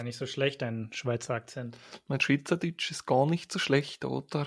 gar 0.00 0.04
nicht 0.04 0.16
so 0.16 0.24
schlecht, 0.24 0.62
dein 0.62 0.88
Schweizer 0.94 1.34
Akzent. 1.34 1.76
Mein 2.08 2.22
Schweizerdeutsch 2.22 2.90
ist 2.90 3.04
gar 3.04 3.26
nicht 3.26 3.52
so 3.52 3.58
schlecht, 3.58 4.06
oder? 4.06 4.46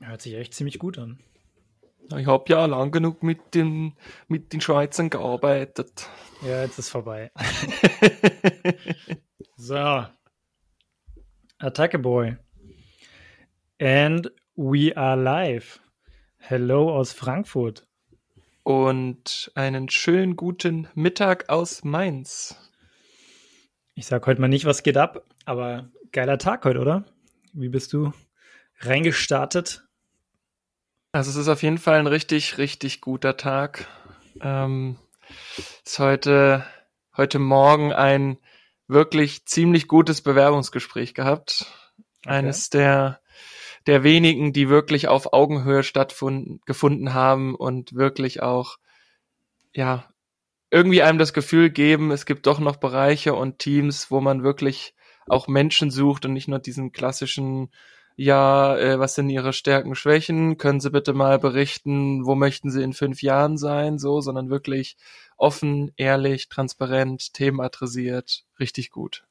Hört 0.00 0.20
sich 0.20 0.34
echt 0.34 0.52
ziemlich 0.52 0.78
gut 0.78 0.98
an. 0.98 1.18
Ich 2.18 2.26
habe 2.26 2.44
ja 2.48 2.66
lang 2.66 2.90
genug 2.90 3.22
mit 3.22 3.54
den, 3.54 3.96
mit 4.28 4.52
den 4.52 4.60
Schweizern 4.60 5.08
gearbeitet. 5.08 6.10
Ja, 6.42 6.60
jetzt 6.60 6.78
ist 6.78 6.90
vorbei. 6.90 7.30
so. 9.56 10.04
Attacke 11.56 11.98
Boy. 11.98 12.36
And 13.80 14.30
we 14.56 14.94
are 14.94 15.16
live. 15.16 15.80
Hello 16.36 16.94
aus 16.94 17.14
Frankfurt. 17.14 17.86
Und 18.62 19.50
einen 19.54 19.88
schönen 19.88 20.36
guten 20.36 20.86
Mittag 20.94 21.48
aus 21.48 21.82
Mainz. 21.82 22.71
Ich 23.94 24.06
sag 24.06 24.26
heute 24.26 24.40
mal 24.40 24.48
nicht, 24.48 24.64
was 24.64 24.82
geht 24.82 24.96
ab, 24.96 25.26
aber 25.44 25.90
geiler 26.12 26.38
Tag 26.38 26.64
heute, 26.64 26.80
oder? 26.80 27.04
Wie 27.52 27.68
bist 27.68 27.92
du 27.92 28.12
reingestartet? 28.80 29.84
Also 31.12 31.30
es 31.30 31.36
ist 31.36 31.48
auf 31.48 31.62
jeden 31.62 31.76
Fall 31.76 31.98
ein 31.98 32.06
richtig, 32.06 32.56
richtig 32.56 33.02
guter 33.02 33.36
Tag. 33.36 33.86
Ähm, 34.40 34.96
ist 35.84 35.98
heute, 35.98 36.64
heute 37.14 37.38
Morgen 37.38 37.92
ein 37.92 38.38
wirklich 38.88 39.44
ziemlich 39.44 39.88
gutes 39.88 40.22
Bewerbungsgespräch 40.22 41.12
gehabt. 41.12 41.66
Okay. 42.20 42.30
Eines 42.30 42.70
der, 42.70 43.20
der 43.86 44.04
wenigen, 44.04 44.54
die 44.54 44.70
wirklich 44.70 45.08
auf 45.08 45.34
Augenhöhe 45.34 45.82
stattgefunden 45.82 47.12
haben 47.12 47.54
und 47.54 47.94
wirklich 47.94 48.42
auch, 48.42 48.78
ja, 49.74 50.11
irgendwie 50.72 51.02
einem 51.02 51.18
das 51.18 51.34
Gefühl 51.34 51.70
geben, 51.70 52.10
es 52.10 52.26
gibt 52.26 52.46
doch 52.46 52.58
noch 52.58 52.76
Bereiche 52.76 53.34
und 53.34 53.58
Teams, 53.58 54.10
wo 54.10 54.20
man 54.20 54.42
wirklich 54.42 54.94
auch 55.28 55.46
Menschen 55.46 55.90
sucht 55.90 56.24
und 56.24 56.32
nicht 56.32 56.48
nur 56.48 56.58
diesen 56.58 56.92
klassischen 56.92 57.70
ja, 58.16 58.76
äh, 58.76 58.98
was 58.98 59.14
sind 59.14 59.30
Ihre 59.30 59.52
Stärken, 59.52 59.94
Schwächen? 59.94 60.58
Können 60.58 60.80
Sie 60.80 60.90
bitte 60.90 61.14
mal 61.14 61.38
berichten, 61.38 62.26
wo 62.26 62.34
möchten 62.34 62.70
Sie 62.70 62.82
in 62.82 62.92
fünf 62.92 63.22
Jahren 63.22 63.56
sein? 63.56 63.98
So, 63.98 64.20
sondern 64.20 64.50
wirklich 64.50 64.96
offen, 65.36 65.92
ehrlich, 65.96 66.48
transparent, 66.48 67.32
Themen 67.32 67.60
adressiert, 67.60 68.44
richtig 68.60 68.90
gut. 68.90 69.24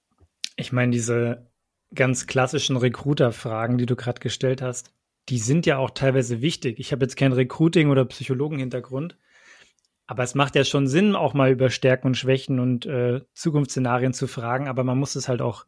Ich 0.56 0.72
meine, 0.72 0.92
diese 0.92 1.46
ganz 1.94 2.26
klassischen 2.26 2.76
Recruiter-Fragen, 2.78 3.78
die 3.78 3.86
du 3.86 3.96
gerade 3.96 4.20
gestellt 4.20 4.62
hast, 4.62 4.92
die 5.30 5.38
sind 5.38 5.66
ja 5.66 5.78
auch 5.78 5.92
teilweise 5.92 6.42
wichtig. 6.42 6.80
Ich 6.80 6.92
habe 6.92 7.06
jetzt 7.06 7.18
keinen 7.18 7.34
Recruiting- 7.34 7.90
oder 7.90 8.06
Psychologen-Hintergrund, 8.06 9.16
aber 10.12 10.24
es 10.24 10.36
macht 10.36 10.56
ja 10.56 10.66
schon 10.66 10.88
Sinn, 10.88 11.16
auch 11.16 11.34
mal 11.34 11.52
über 11.52 11.70
Stärken 11.70 12.08
und 12.08 12.18
Schwächen 12.18 12.60
und 12.60 12.86
äh, 12.86 13.22
Zukunftsszenarien 13.34 14.12
zu 14.12 14.28
fragen, 14.28 14.68
aber 14.68 14.84
man 14.84 14.98
muss 14.98 15.16
es 15.16 15.30
halt 15.30 15.42
auch 15.42 15.66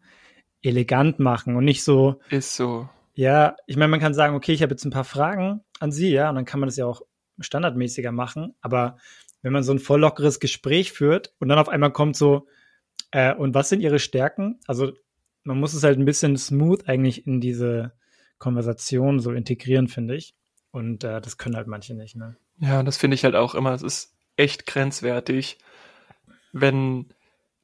elegant 0.62 1.18
machen 1.18 1.56
und 1.56 1.64
nicht 1.64 1.82
so. 1.82 2.20
Ist 2.30 2.58
so. 2.58 2.90
Ja, 3.14 3.56
ich 3.68 3.78
meine, 3.78 3.88
man 3.88 4.02
kann 4.02 4.14
sagen, 4.14 4.36
okay, 4.36 4.52
ich 4.52 4.62
habe 4.62 4.74
jetzt 4.74 4.84
ein 4.84 4.92
paar 4.92 5.06
Fragen 5.06 5.62
an 5.80 5.94
Sie, 5.94 6.10
ja, 6.10 6.28
und 6.28 6.36
dann 6.36 6.44
kann 6.44 6.60
man 6.60 6.68
das 6.68 6.76
ja 6.76 6.86
auch 6.86 7.04
standardmäßiger 7.40 8.12
machen. 8.12 8.54
Aber 8.60 8.98
wenn 9.44 9.54
man 9.54 9.64
so 9.64 9.72
ein 9.72 9.80
voll 9.80 10.02
lockeres 10.02 10.42
Gespräch 10.42 10.92
führt 10.92 11.34
und 11.40 11.48
dann 11.48 11.58
auf 11.58 11.70
einmal 11.70 11.94
kommt 11.94 12.18
so, 12.18 12.46
äh, 13.12 13.34
und 13.34 13.54
was 13.54 13.70
sind 13.70 13.80
Ihre 13.80 14.00
Stärken? 14.00 14.60
Also 14.68 14.92
man 15.44 15.58
muss 15.58 15.74
es 15.74 15.84
halt 15.84 15.98
ein 15.98 16.04
bisschen 16.04 16.36
smooth 16.36 16.90
eigentlich 16.90 17.26
in 17.26 17.40
diese 17.40 17.94
Konversation 18.40 19.22
so 19.22 19.32
integrieren, 19.32 19.88
finde 19.88 20.18
ich. 20.18 20.36
Und 20.72 21.06
äh, 21.06 21.22
das 21.22 21.38
können 21.38 21.56
halt 21.56 21.68
manche 21.68 21.94
nicht, 21.94 22.18
ne? 22.18 22.36
Ja, 22.58 22.84
das 22.84 22.98
finde 22.98 23.16
ich 23.16 23.24
halt 23.24 23.36
auch 23.36 23.56
immer. 23.56 23.72
Es 23.72 23.82
ist 23.82 24.12
echt 24.36 24.66
grenzwertig, 24.66 25.58
wenn 26.52 27.14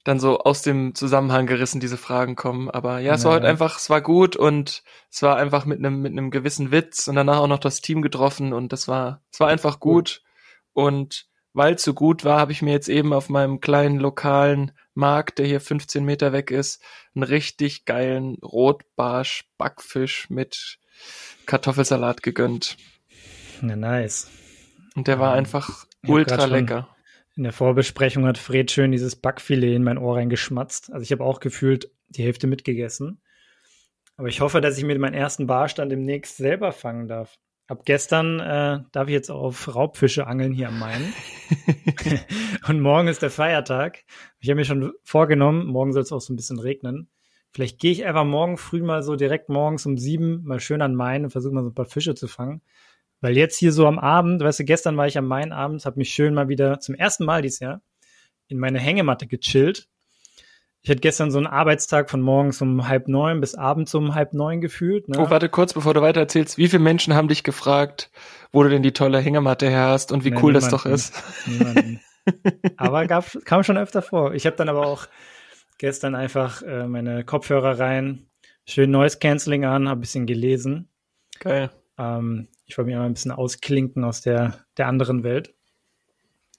dann 0.04 0.20
so 0.20 0.40
aus 0.40 0.62
dem 0.62 0.96
Zusammenhang 0.96 1.46
gerissen 1.46 1.80
diese 1.80 1.98
Fragen 1.98 2.36
kommen. 2.36 2.70
Aber 2.70 3.00
ja, 3.00 3.14
es 3.16 3.26
war 3.26 3.34
halt 3.34 3.46
einfach, 3.46 3.78
es 3.78 3.90
war 3.90 4.02
gut 4.02 4.36
und 4.36 4.84
es 5.12 5.22
war 5.22 5.38
einfach 5.38 5.66
mit 5.66 5.80
einem 5.80 6.02
mit 6.02 6.14
einem 6.14 6.32
gewissen 6.32 6.72
Witz 6.72 7.08
und 7.08 7.16
danach 7.16 7.40
auch 7.40 7.48
noch 7.48 7.60
das 7.60 7.82
Team 7.82 8.02
getroffen 8.02 8.54
und 8.54 8.74
das 8.74 8.88
war 8.88 9.22
es 9.32 9.40
war 9.40 9.50
einfach 9.50 9.80
gut. 9.80 10.24
Und 10.74 11.28
weil 11.54 11.76
es 11.76 11.84
so 11.84 11.94
gut 11.94 12.24
war, 12.24 12.40
habe 12.40 12.52
ich 12.52 12.62
mir 12.62 12.72
jetzt 12.72 12.90
eben 12.90 13.12
auf 13.12 13.30
meinem 13.30 13.60
kleinen 13.60 14.00
lokalen 14.00 14.72
Markt, 14.94 15.40
der 15.40 15.46
hier 15.46 15.60
15 15.60 16.06
Meter 16.06 16.32
weg 16.32 16.52
ist, 16.52 16.82
einen 17.16 17.24
richtig 17.24 17.86
geilen 17.86 18.36
Rotbarsch 18.36 19.46
Backfisch 19.58 20.30
mit 20.30 20.80
Kartoffelsalat 21.46 22.24
gegönnt. 22.24 22.78
Ja, 23.62 23.76
nice. 23.76 24.30
Und 24.96 25.08
der 25.08 25.20
war 25.20 25.34
einfach 25.34 25.86
ultra 26.08 26.46
lecker. 26.46 26.96
In 27.36 27.44
der 27.44 27.54
Vorbesprechung 27.54 28.26
hat 28.26 28.38
Fred 28.38 28.70
schön 28.70 28.92
dieses 28.92 29.16
Backfilet 29.16 29.76
in 29.76 29.84
mein 29.84 29.98
Ohr 29.98 30.18
reingeschmatzt. 30.18 30.92
Also 30.92 31.04
ich 31.04 31.12
habe 31.12 31.24
auch 31.24 31.40
gefühlt 31.40 31.92
die 32.10 32.24
Hälfte 32.24 32.48
mitgegessen. 32.48 33.22
Aber 34.18 34.28
ich 34.28 34.42
hoffe, 34.42 34.60
dass 34.60 34.78
ich 34.78 34.84
mir 34.84 35.00
meinen 35.00 35.14
ersten 35.14 35.48
Barstand 35.48 35.92
demnächst 35.92 36.36
selber 36.36 36.74
fangen 36.74 37.08
darf. 37.08 37.36
Ab 37.68 37.84
gestern 37.86 38.40
äh, 38.40 38.80
darf 38.92 39.08
ich 39.08 39.14
jetzt 39.14 39.30
auf 39.30 39.74
Raubfische 39.74 40.28
angeln 40.28 40.52
hier 40.52 40.68
am 40.68 40.80
Main. 40.80 41.14
Und 42.68 42.82
morgen 42.82 43.08
ist 43.08 43.22
der 43.22 43.30
Feiertag. 43.30 44.04
Ich 44.40 44.50
habe 44.50 44.58
mir 44.58 44.66
schon 44.66 44.92
vorgenommen, 45.04 45.68
morgen 45.68 45.94
soll 45.94 46.02
es 46.02 46.12
auch 46.12 46.20
so 46.20 46.34
ein 46.34 46.36
bisschen 46.36 46.60
regnen. 46.60 47.10
Vielleicht 47.52 47.80
gehe 47.80 47.92
ich 47.92 48.06
einfach 48.06 48.26
morgen 48.26 48.58
früh 48.58 48.82
mal 48.82 49.02
so 49.04 49.16
direkt 49.16 49.50
morgens 49.50 49.86
um 49.86 49.98
sieben 49.98 50.44
mal 50.44 50.60
schön 50.60 50.82
an 50.82 50.96
Main 50.96 51.24
und 51.24 51.32
versuche 51.32 51.54
mal 51.54 51.64
so 51.64 51.70
ein 51.70 51.76
paar 51.76 51.86
Fische 51.86 52.16
zu 52.16 52.28
fangen. 52.28 52.62
Weil 53.22 53.36
jetzt 53.38 53.58
hier 53.58 53.72
so 53.72 53.86
am 53.86 54.00
Abend, 54.00 54.42
weißt 54.42 54.60
du, 54.60 54.66
gestern 54.66 54.96
war 54.98 55.08
ich 55.08 55.18
am 55.18 55.28
Main 55.28 55.52
abends, 55.52 55.86
habe 55.86 56.00
mich 56.00 56.14
schön 56.14 56.34
mal 56.34 56.48
wieder 56.48 56.80
zum 56.80 56.96
ersten 56.96 57.26
Mal 57.26 57.42
dieses 57.42 57.60
Jahr 57.60 57.82
in 58.48 58.60
meine 58.60 58.80
Hängematte 58.80 59.28
gechillt. 59.28 59.88
Ich 60.82 60.90
hatte 60.90 61.02
gestern 61.02 61.30
so 61.30 61.38
einen 61.38 61.48
Arbeitstag 61.48 62.10
von 62.10 62.22
morgens 62.22 62.62
um 62.62 62.88
halb 62.88 63.10
neun 63.10 63.42
bis 63.42 63.54
abends 63.54 63.94
um 63.96 64.16
halb 64.16 64.34
neun 64.34 64.62
gefühlt. 64.62 65.10
Ne? 65.10 65.18
Oh, 65.20 65.30
warte 65.30 65.50
kurz, 65.50 65.74
bevor 65.74 65.94
du 65.94 66.02
weiter 66.02 66.22
erzählst. 66.22 66.58
Wie 66.58 66.70
viele 66.70 66.82
Menschen 66.82 67.14
haben 67.14 67.28
dich 67.28 67.44
gefragt, 67.44 68.10
wo 68.54 68.64
du 68.64 68.70
denn 68.70 68.82
die 68.82 68.94
tolle 68.94 69.20
Hängematte 69.20 69.70
her 69.70 69.88
hast 69.88 70.14
und 70.14 70.24
wie 70.24 70.32
nee, 70.32 70.38
cool 70.38 70.54
niemanden, 70.54 70.72
das 70.72 70.84
doch 70.84 70.86
ist? 70.86 71.14
Niemanden. 71.46 72.00
aber 72.78 73.08
gab, 73.08 73.26
kam 73.44 73.64
schon 73.64 73.78
öfter 73.78 74.02
vor. 74.02 74.34
Ich 74.34 74.46
habe 74.46 74.56
dann 74.56 74.70
aber 74.70 74.88
auch 74.88 75.08
gestern 75.78 76.16
einfach 76.16 76.62
äh, 76.62 76.88
meine 76.88 77.26
Kopfhörer 77.26 77.78
rein, 77.78 78.28
schön 78.66 78.92
Noise 78.92 79.20
Cancelling 79.20 79.66
an, 79.66 79.90
habe 79.90 80.00
bisschen 80.00 80.28
gelesen. 80.28 80.88
Geil. 81.40 81.72
Ähm, 81.98 82.48
ich 82.70 82.78
wollte 82.78 82.88
mich 82.88 82.96
immer 82.96 83.06
ein 83.06 83.14
bisschen 83.14 83.32
ausklinken 83.32 84.04
aus 84.04 84.22
der, 84.22 84.64
der 84.78 84.88
anderen 84.88 85.24
Welt. 85.24 85.56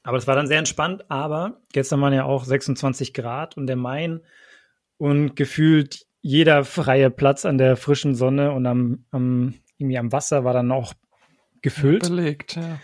Aber 0.03 0.17
es 0.17 0.27
war 0.27 0.35
dann 0.35 0.49
sehr 0.49 0.59
entspannt, 0.59 1.09
aber 1.09 1.61
gestern 1.73 2.01
waren 2.01 2.13
ja 2.13 2.25
auch 2.25 2.45
26 2.45 3.15
Grad 3.15 3.57
und 3.57 3.67
der 3.67 3.77
Main 3.77 4.21
und 4.97 5.37
gefühlt 5.37 6.07
jeder 6.21 6.65
freie 6.65 7.11
Platz 7.11 7.45
an 7.45 7.59
der 7.59 7.77
frischen 7.77 8.15
Sonne 8.15 8.53
und 8.53 8.67
am, 8.67 9.05
am 9.11 9.55
irgendwie 9.79 9.99
am 9.99 10.11
Wasser 10.11 10.45
war 10.45 10.53
dann 10.53 10.73
auch 10.73 10.95
gefüllt. 11.63 12.03
Belegt, 12.03 12.57
ja. 12.57 12.81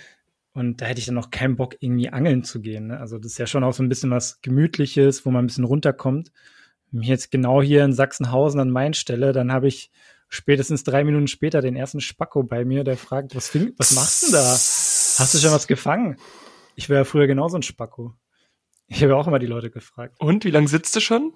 Und 0.52 0.80
da 0.80 0.86
hätte 0.86 1.00
ich 1.00 1.06
dann 1.06 1.16
noch 1.16 1.30
keinen 1.30 1.56
Bock, 1.56 1.76
irgendwie 1.80 2.08
angeln 2.08 2.44
zu 2.44 2.62
gehen. 2.62 2.86
Ne? 2.86 2.98
Also 2.98 3.18
das 3.18 3.32
ist 3.32 3.38
ja 3.38 3.46
schon 3.46 3.64
auch 3.64 3.74
so 3.74 3.82
ein 3.82 3.90
bisschen 3.90 4.10
was 4.10 4.40
Gemütliches, 4.40 5.26
wo 5.26 5.30
man 5.30 5.44
ein 5.44 5.48
bisschen 5.48 5.64
runterkommt. 5.64 6.32
Wenn 6.90 7.02
ich 7.02 7.08
jetzt 7.08 7.30
genau 7.30 7.60
hier 7.60 7.84
in 7.84 7.92
Sachsenhausen 7.92 8.60
an 8.60 8.70
Main 8.70 8.94
stelle, 8.94 9.32
dann 9.32 9.52
habe 9.52 9.68
ich 9.68 9.90
spätestens 10.28 10.84
drei 10.84 11.04
Minuten 11.04 11.28
später 11.28 11.60
den 11.62 11.76
ersten 11.76 12.00
Spacko 12.00 12.42
bei 12.42 12.64
mir, 12.64 12.84
der 12.84 12.96
fragt, 12.96 13.34
was, 13.34 13.54
was 13.54 13.94
machst 13.94 14.22
du 14.22 14.26
denn 14.26 14.34
da? 14.34 14.52
Hast 14.52 15.34
du 15.34 15.38
schon 15.38 15.52
was 15.52 15.66
gefangen? 15.66 16.16
Ich 16.74 16.88
wäre 16.88 17.00
ja 17.00 17.04
früher 17.04 17.26
genauso 17.26 17.56
ein 17.56 17.62
Spacko. 17.62 18.14
Ich 18.86 19.02
habe 19.02 19.16
auch 19.16 19.26
immer 19.26 19.38
die 19.38 19.46
Leute 19.46 19.70
gefragt. 19.70 20.16
Und 20.18 20.44
wie 20.44 20.50
lange 20.50 20.68
sitzt 20.68 20.94
du 20.94 21.00
schon? 21.00 21.32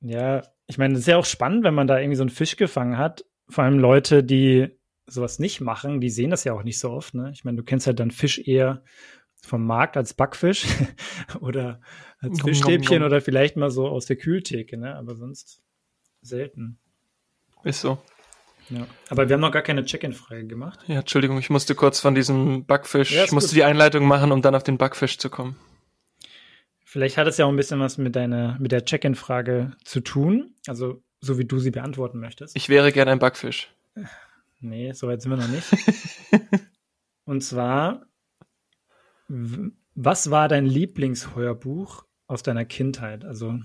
Ja, 0.00 0.42
ich 0.66 0.78
meine, 0.78 0.94
es 0.94 1.00
ist 1.00 1.06
ja 1.06 1.16
auch 1.16 1.24
spannend, 1.24 1.64
wenn 1.64 1.74
man 1.74 1.86
da 1.86 1.98
irgendwie 1.98 2.16
so 2.16 2.22
einen 2.22 2.30
Fisch 2.30 2.56
gefangen 2.56 2.98
hat. 2.98 3.24
Vor 3.48 3.64
allem 3.64 3.78
Leute, 3.78 4.24
die 4.24 4.70
sowas 5.06 5.38
nicht 5.38 5.60
machen, 5.60 6.00
die 6.00 6.10
sehen 6.10 6.30
das 6.30 6.44
ja 6.44 6.52
auch 6.54 6.62
nicht 6.62 6.78
so 6.78 6.90
oft. 6.90 7.14
Ne? 7.14 7.30
Ich 7.32 7.44
meine, 7.44 7.56
du 7.56 7.64
kennst 7.64 7.86
halt 7.86 8.00
dann 8.00 8.10
Fisch 8.10 8.38
eher 8.38 8.82
vom 9.44 9.66
Markt 9.66 9.96
als 9.96 10.14
Backfisch 10.14 10.66
oder 11.40 11.80
als 12.18 12.40
Fischstäbchen 12.40 13.02
oder 13.02 13.20
vielleicht 13.20 13.56
mal 13.56 13.70
so 13.70 13.88
aus 13.88 14.06
der 14.06 14.16
Kühltheke, 14.16 14.76
ne? 14.78 14.94
Aber 14.94 15.16
sonst 15.16 15.62
selten. 16.20 16.78
Ist 17.64 17.80
so. 17.80 17.98
Ja. 18.68 18.86
Aber 19.10 19.28
wir 19.28 19.34
haben 19.34 19.40
noch 19.40 19.52
gar 19.52 19.62
keine 19.62 19.84
Check-in-Frage 19.84 20.46
gemacht. 20.46 20.80
Ja, 20.86 21.00
Entschuldigung, 21.00 21.38
ich 21.38 21.50
musste 21.50 21.74
kurz 21.74 22.00
von 22.00 22.14
diesem 22.14 22.64
Backfisch, 22.64 23.12
ja, 23.12 23.24
ich 23.24 23.32
musste 23.32 23.50
gut. 23.50 23.56
die 23.56 23.64
Einleitung 23.64 24.06
machen, 24.06 24.32
um 24.32 24.40
dann 24.40 24.54
auf 24.54 24.62
den 24.62 24.78
Backfisch 24.78 25.18
zu 25.18 25.30
kommen. 25.30 25.56
Vielleicht 26.84 27.16
hat 27.16 27.26
es 27.26 27.38
ja 27.38 27.46
auch 27.46 27.50
ein 27.50 27.56
bisschen 27.56 27.80
was 27.80 27.98
mit 27.98 28.16
deiner, 28.16 28.58
mit 28.58 28.72
der 28.72 28.84
Check-in-Frage 28.84 29.72
zu 29.84 30.00
tun. 30.00 30.54
Also, 30.66 31.02
so 31.20 31.38
wie 31.38 31.44
du 31.44 31.58
sie 31.58 31.70
beantworten 31.70 32.18
möchtest. 32.18 32.56
Ich 32.56 32.68
wäre 32.68 32.92
gerne 32.92 33.12
ein 33.12 33.18
Backfisch. 33.18 33.72
Nee, 34.60 34.92
so 34.92 35.08
weit 35.08 35.22
sind 35.22 35.30
wir 35.30 35.38
noch 35.38 35.48
nicht. 35.48 35.66
Und 37.24 37.42
zwar, 37.42 38.06
was 39.28 40.30
war 40.30 40.48
dein 40.48 40.66
Lieblingshörbuch 40.66 42.04
aus 42.26 42.42
deiner 42.42 42.64
Kindheit? 42.64 43.24
Also, 43.24 43.58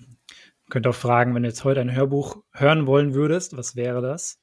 Könnt 0.70 0.88
auch 0.88 0.96
fragen, 0.96 1.34
wenn 1.34 1.44
du 1.44 1.50
jetzt 1.50 1.64
heute 1.64 1.80
ein 1.82 1.96
Hörbuch 1.96 2.44
hören 2.52 2.88
wollen 2.88 3.14
würdest, 3.14 3.56
was 3.56 3.76
wäre 3.76 4.02
das? 4.02 4.40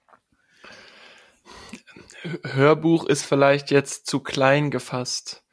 Hörbuch 2.45 3.05
ist 3.07 3.25
vielleicht 3.25 3.71
jetzt 3.71 4.07
zu 4.07 4.21
klein 4.21 4.71
gefasst. 4.71 5.45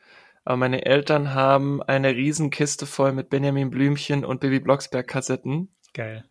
Aber 0.44 0.58
meine 0.58 0.86
Eltern 0.86 1.34
haben 1.34 1.84
eine 1.84 2.16
Riesenkiste 2.16 2.86
voll 2.86 3.12
mit 3.12 3.30
Benjamin 3.30 3.70
Blümchen 3.70 4.26
und 4.26 4.40
Baby 4.40 4.60
Blocksberg 4.60 5.08
Kassetten. 5.08 5.76
Geil. 5.94 6.26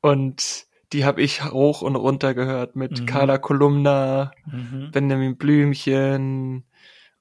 Und 0.00 0.64
die 0.92 1.04
habe 1.04 1.22
ich 1.22 1.44
hoch 1.44 1.82
und 1.82 1.94
runter 1.94 2.34
gehört 2.34 2.74
mit 2.74 3.00
Mhm. 3.00 3.06
Carla 3.06 3.38
Kolumna, 3.38 4.32
Mhm. 4.46 4.90
Benjamin 4.90 5.36
Blümchen 5.36 6.64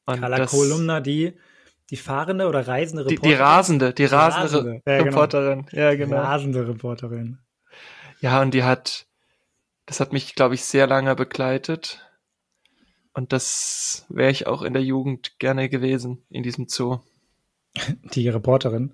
und 0.05 0.19
Carla 0.21 0.45
Kolumna, 0.47 1.01
die, 1.01 1.37
die 1.89 1.97
fahrende 1.97 2.47
oder 2.47 2.67
reisende 2.67 3.05
die, 3.05 3.15
Reporterin? 3.15 3.37
die 3.37 3.41
rasende, 3.41 3.93
die 3.93 4.05
rasende, 4.05 4.43
Rasende, 4.43 4.71
Re 4.71 4.81
ja, 4.85 4.97
genau. 4.97 5.05
Reporterin. 5.05 5.65
Ja, 5.71 5.95
genau. 5.95 6.17
Rasende 6.17 6.67
Reporterin. 6.67 7.39
Ja, 8.21 8.41
und 8.41 8.53
die 8.53 8.63
hat, 8.63 9.07
das 9.85 9.99
hat 9.99 10.13
mich, 10.13 10.35
glaube 10.35 10.55
ich, 10.55 10.63
sehr 10.65 10.87
lange 10.87 11.15
begleitet. 11.15 12.05
Und 13.13 13.33
das 13.33 14.05
wäre 14.09 14.31
ich 14.31 14.45
auch 14.47 14.61
in 14.61 14.73
der 14.73 14.83
Jugend 14.83 15.39
gerne 15.39 15.69
gewesen, 15.69 16.23
in 16.29 16.43
diesem 16.43 16.67
Zoo. 16.67 16.99
Die 18.13 18.29
Reporterin. 18.29 18.93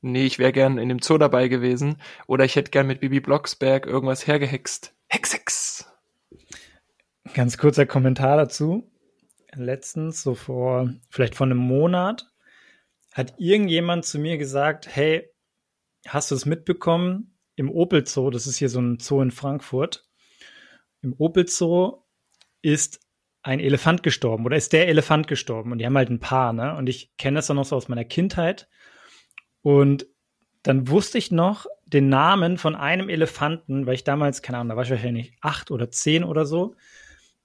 Nee, 0.00 0.26
ich 0.26 0.38
wäre 0.38 0.52
gern 0.52 0.78
in 0.78 0.88
dem 0.88 1.00
Zoo 1.00 1.18
dabei 1.18 1.48
gewesen. 1.48 1.96
Oder 2.26 2.44
ich 2.44 2.56
hätte 2.56 2.70
gern 2.70 2.86
mit 2.86 3.00
Bibi 3.00 3.20
Blocksberg 3.20 3.86
irgendwas 3.86 4.26
hergehext. 4.26 4.94
Hex, 5.08 5.32
Hex. 5.32 5.86
Ganz 7.34 7.56
kurzer 7.58 7.86
Kommentar 7.86 8.36
dazu. 8.36 8.90
Letztens, 9.56 10.22
so 10.22 10.34
vor, 10.34 10.92
vielleicht 11.10 11.34
vor 11.34 11.46
einem 11.46 11.58
Monat, 11.58 12.26
hat 13.12 13.34
irgendjemand 13.38 14.04
zu 14.04 14.18
mir 14.18 14.38
gesagt, 14.38 14.88
hey, 14.94 15.30
hast 16.06 16.30
du 16.30 16.34
es 16.34 16.46
mitbekommen? 16.46 17.38
Im 17.56 17.70
Opel 17.70 18.06
Zoo, 18.06 18.30
das 18.30 18.46
ist 18.46 18.56
hier 18.56 18.68
so 18.68 18.80
ein 18.80 18.98
Zoo 18.98 19.20
in 19.20 19.30
Frankfurt, 19.30 20.08
im 21.02 21.14
Opel 21.18 21.46
Zoo 21.46 22.02
ist 22.62 23.00
ein 23.42 23.60
Elefant 23.60 24.02
gestorben 24.02 24.46
oder 24.46 24.56
ist 24.56 24.72
der 24.72 24.88
Elefant 24.88 25.28
gestorben 25.28 25.70
und 25.70 25.78
die 25.78 25.86
haben 25.86 25.96
halt 25.96 26.10
ein 26.10 26.18
Paar, 26.18 26.52
ne? 26.52 26.74
Und 26.76 26.88
ich 26.88 27.14
kenne 27.18 27.36
das 27.36 27.46
dann 27.46 27.56
noch 27.56 27.66
so 27.66 27.76
aus 27.76 27.88
meiner 27.88 28.04
Kindheit 28.04 28.68
und 29.60 30.06
dann 30.62 30.88
wusste 30.88 31.18
ich 31.18 31.30
noch 31.30 31.66
den 31.84 32.08
Namen 32.08 32.56
von 32.56 32.74
einem 32.74 33.10
Elefanten, 33.10 33.86
weil 33.86 33.94
ich 33.94 34.04
damals, 34.04 34.40
keine 34.40 34.58
Ahnung, 34.58 34.70
da 34.70 34.76
war 34.76 34.84
ich 34.84 34.90
wahrscheinlich 34.90 35.36
acht 35.42 35.70
oder 35.70 35.90
zehn 35.90 36.24
oder 36.24 36.46
so. 36.46 36.74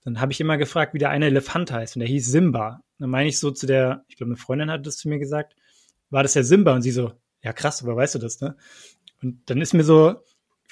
Dann 0.10 0.22
habe 0.22 0.32
ich 0.32 0.42
immer 0.42 0.58
gefragt, 0.58 0.96
wie 0.96 0.98
der 0.98 1.12
eine 1.12 1.28
Elefant 1.28 1.72
heißt. 1.72 1.96
Und 1.96 2.00
der 2.00 2.10
hieß 2.10 2.32
Simba. 2.32 2.82
Dann 2.98 3.12
meine 3.12 3.30
ich 3.30 3.38
so 3.38 3.52
zu 3.52 3.68
der, 3.68 4.04
ich 4.08 4.18
glaube, 4.18 4.32
eine 4.32 4.38
Freundin 4.38 4.72
hat 4.72 4.88
das 4.88 4.98
zu 4.98 5.08
mir 5.08 5.20
gesagt, 5.20 5.56
war 6.10 6.24
das 6.24 6.34
der 6.34 6.44
Simba? 6.44 6.74
Und 6.74 6.82
sie 6.82 6.90
so, 6.90 7.12
ja 7.44 7.54
krass, 7.54 7.84
aber 7.84 7.96
weißt 7.96 8.16
du 8.16 8.20
das, 8.20 8.42
ne? 8.42 8.58
Und 9.22 9.48
dann 9.52 9.62
ist 9.62 9.74
mir 9.74 9.84
so, 9.84 10.16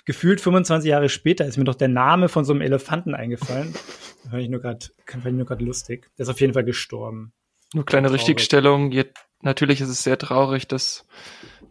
gefühlt 0.06 0.42
25 0.42 0.90
Jahre 0.90 1.08
später, 1.10 1.46
ist 1.46 1.58
mir 1.58 1.66
doch 1.66 1.76
der 1.76 1.88
Name 1.88 2.30
von 2.30 2.46
so 2.46 2.54
einem 2.54 2.62
Elefanten 2.62 3.14
eingefallen. 3.14 3.76
Da 4.24 4.32
fand 4.32 4.42
ich 4.42 4.50
nur 4.50 4.60
gerade, 4.60 4.88
fand 5.06 5.26
ich 5.28 5.34
nur 5.34 5.46
gerade 5.46 5.64
lustig. 5.64 6.10
Der 6.18 6.24
ist 6.24 6.30
auf 6.30 6.42
jeden 6.42 6.54
Fall 6.54 6.64
gestorben. 6.64 7.32
Nur 7.76 7.86
kleine 7.86 8.08
Traurig. 8.08 8.22
Richtigstellung. 8.22 8.92
Je, 8.92 9.06
natürlich 9.42 9.82
ist 9.82 9.90
es 9.90 10.02
sehr 10.02 10.18
traurig, 10.18 10.68
dass 10.68 11.06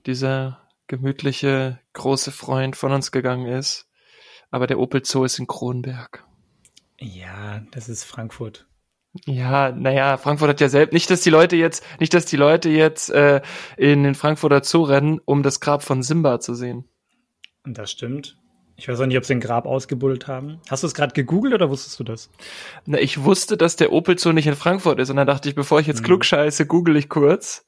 dieser 0.07 0.63
gemütliche, 0.87 1.81
große 1.95 2.31
Freund 2.31 2.77
von 2.77 2.93
uns 2.93 3.11
gegangen 3.11 3.47
ist. 3.47 3.89
Aber 4.51 4.69
der 4.69 4.79
Opel 4.79 5.05
Zoo 5.05 5.25
ist 5.25 5.41
in 5.41 5.49
Kronberg. 5.49 6.25
Ja, 7.01 7.63
das 7.73 7.89
ist 7.89 8.05
Frankfurt. 8.05 8.67
Ja, 9.25 9.73
naja, 9.73 10.19
Frankfurt 10.19 10.51
hat 10.51 10.61
ja 10.61 10.69
selbst, 10.69 10.93
nicht, 10.93 11.11
dass 11.11 11.23
die 11.23 11.31
Leute 11.31 11.57
jetzt, 11.57 11.83
nicht, 12.01 12.13
dass 12.13 12.27
die 12.27 12.37
Leute 12.37 12.69
jetzt 12.69 13.09
äh, 13.11 13.41
in 13.79 14.03
den 14.03 14.15
Frankfurter 14.15 14.63
Zoo 14.63 14.83
rennen, 14.83 15.21
um 15.25 15.43
das 15.43 15.61
Grab 15.61 15.83
von 15.83 16.03
Simba 16.03 16.39
zu 16.41 16.55
sehen. 16.55 16.85
Und 17.65 17.79
das 17.79 17.91
stimmt. 17.91 18.37
Ich 18.79 18.89
weiß 18.89 19.01
auch 19.01 19.07
nicht, 19.07 19.17
ob 19.17 19.25
sie 19.25 19.33
ein 19.35 19.41
Grab 19.41 19.65
ausgebuddelt 19.65 20.27
haben. 20.29 20.61
Hast 20.69 20.83
du 20.83 20.87
es 20.87 20.93
gerade 20.93 21.15
gegoogelt 21.15 21.55
oder 21.55 21.71
wusstest 21.71 21.99
du 21.99 22.05
das? 22.05 22.31
Na, 22.85 22.99
ich 22.99 23.25
wusste, 23.25 23.57
dass 23.57 23.77
der 23.77 23.91
Opel 23.91 24.19
Zoo 24.19 24.33
nicht 24.33 24.47
in 24.47 24.55
Frankfurt 24.55 24.99
ist 25.01 25.09
und 25.09 25.17
dann 25.17 25.27
dachte 25.27 25.49
ich, 25.49 25.55
bevor 25.55 25.81
ich 25.81 25.87
jetzt 25.87 26.03
Mhm. 26.03 26.07
klugscheiße, 26.07 26.67
google 26.67 26.97
ich 26.97 27.09
kurz. 27.09 27.67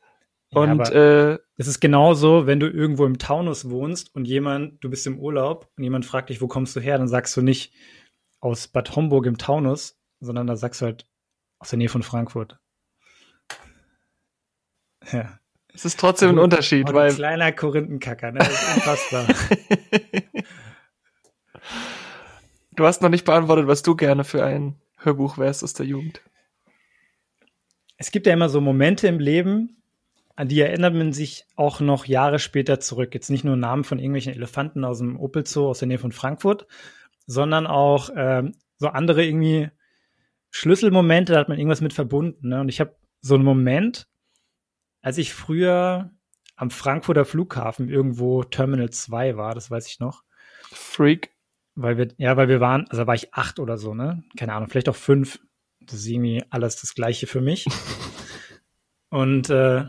Ja, 0.51 0.61
Und 0.61 0.71
aber- 0.83 0.95
äh, 0.95 1.39
Es 1.57 1.67
ist 1.67 1.81
genauso, 1.81 2.47
wenn 2.47 2.61
du 2.61 2.69
irgendwo 2.69 3.07
im 3.07 3.19
Taunus 3.19 3.71
wohnst 3.71 4.15
und 4.15 4.27
jemand, 4.27 4.85
du 4.85 4.91
bist 4.91 5.07
im 5.07 5.19
Urlaub 5.19 5.69
und 5.79 5.83
jemand 5.85 6.05
fragt 6.05 6.29
dich, 6.29 6.43
wo 6.43 6.47
kommst 6.47 6.77
du 6.77 6.81
her, 6.81 6.99
dann 6.99 7.09
sagst 7.09 7.35
du 7.39 7.43
nicht 7.43 7.73
aus 8.41 8.69
Bad 8.69 8.95
Homburg 8.95 9.27
im 9.27 9.39
Taunus, 9.39 9.99
sondern 10.21 10.47
da 10.47 10.57
sagst 10.57 10.81
du 10.81 10.87
halt 10.87 11.07
aus 11.59 11.71
der 11.71 11.79
Nähe 11.79 11.89
von 11.89 12.03
Frankfurt. 12.03 12.59
Ja. 15.13 15.39
es 15.73 15.85
ist 15.85 15.99
trotzdem 15.99 16.31
ein 16.31 16.39
Unterschied, 16.39 16.93
weil 16.93 17.11
ein 17.11 17.17
kleiner 17.17 17.53
Korinthenkacker, 17.53 18.33
ne? 18.33 18.41
Das 18.41 18.51
ist 18.51 18.77
unfassbar. 18.77 19.27
du 22.73 22.85
hast 22.85 23.01
noch 23.01 23.09
nicht 23.09 23.25
beantwortet, 23.25 23.67
was 23.67 23.83
du 23.83 23.97
gerne 23.97 24.25
für 24.25 24.45
ein 24.45 24.77
Hörbuch 24.99 25.39
wärst 25.39 25.65
aus 25.65 25.73
der 25.75 25.87
Jugend. 25.87 26.21
es 27.97 28.11
gibt 28.11 28.27
ja 28.27 28.33
immer 28.33 28.49
so 28.49 28.61
Momente 28.61 29.09
im 29.09 29.19
Leben, 29.19 29.79
an 30.39 30.47
die 30.47 30.61
erinnert 30.61 30.95
man 30.95 31.13
sich 31.13 31.47
auch 31.57 31.81
noch 31.81 32.05
Jahre 32.05 32.39
später 32.39 32.79
zurück. 32.79 33.13
Jetzt 33.13 33.29
nicht 33.29 33.43
nur 33.43 33.57
Namen 33.57 33.83
von 33.83 33.99
irgendwelchen 33.99 34.33
Elefanten 34.33 34.85
aus 34.85 34.99
dem 34.99 35.19
Opel 35.19 35.45
Zoo 35.45 35.69
aus 35.69 35.81
der 35.81 35.89
Nähe 35.89 35.99
von 35.99 36.13
Frankfurt, 36.13 36.69
sondern 37.29 37.67
auch 37.67 38.11
ähm, 38.17 38.55
so 38.79 38.89
andere 38.89 39.25
irgendwie 39.25 39.71
Schlüsselmomente, 40.51 41.35
da 41.35 41.41
hat 41.41 41.49
man 41.49 41.59
irgendwas 41.59 41.83
mit 41.83 41.93
verbunden. 41.93 42.49
Ne? 42.49 42.61
Und 42.61 42.71
ich 42.71 42.81
habe 42.81 42.97
so 43.21 43.35
einen 43.35 43.45
Moment, 43.45 44.09
als 45.03 45.19
ich 45.19 45.35
früher 45.35 46.11
am 46.57 46.71
Frankfurter 46.71 47.25
Flughafen 47.25 47.89
irgendwo 47.89 48.43
Terminal 48.43 48.91
2 48.91 49.37
war, 49.37 49.55
das 49.55 49.71
weiß 49.71 49.87
ich 49.87 50.01
noch, 50.01 50.25
Freak. 50.73 51.31
weil 51.75 51.99
wir, 51.99 52.09
ja, 52.17 52.37
weil 52.37 52.49
wir 52.49 52.61
waren, 52.61 52.89
also 52.89 53.07
war 53.07 53.15
ich 53.15 53.35
acht 53.35 53.61
oder 53.61 53.77
so, 53.77 53.95
ne? 53.95 54.25
Keine 54.37 54.55
Ahnung, 54.55 54.71
vielleicht 54.71 54.89
auch 54.89 54.97
fünf. 54.97 55.39
Das 55.81 56.01
ist 56.01 56.07
irgendwie 56.07 56.43
alles 56.51 56.81
das 56.81 56.95
Gleiche 56.95 57.27
für 57.27 57.43
mich. 57.43 57.67
und 59.11 59.51
äh, 59.51 59.85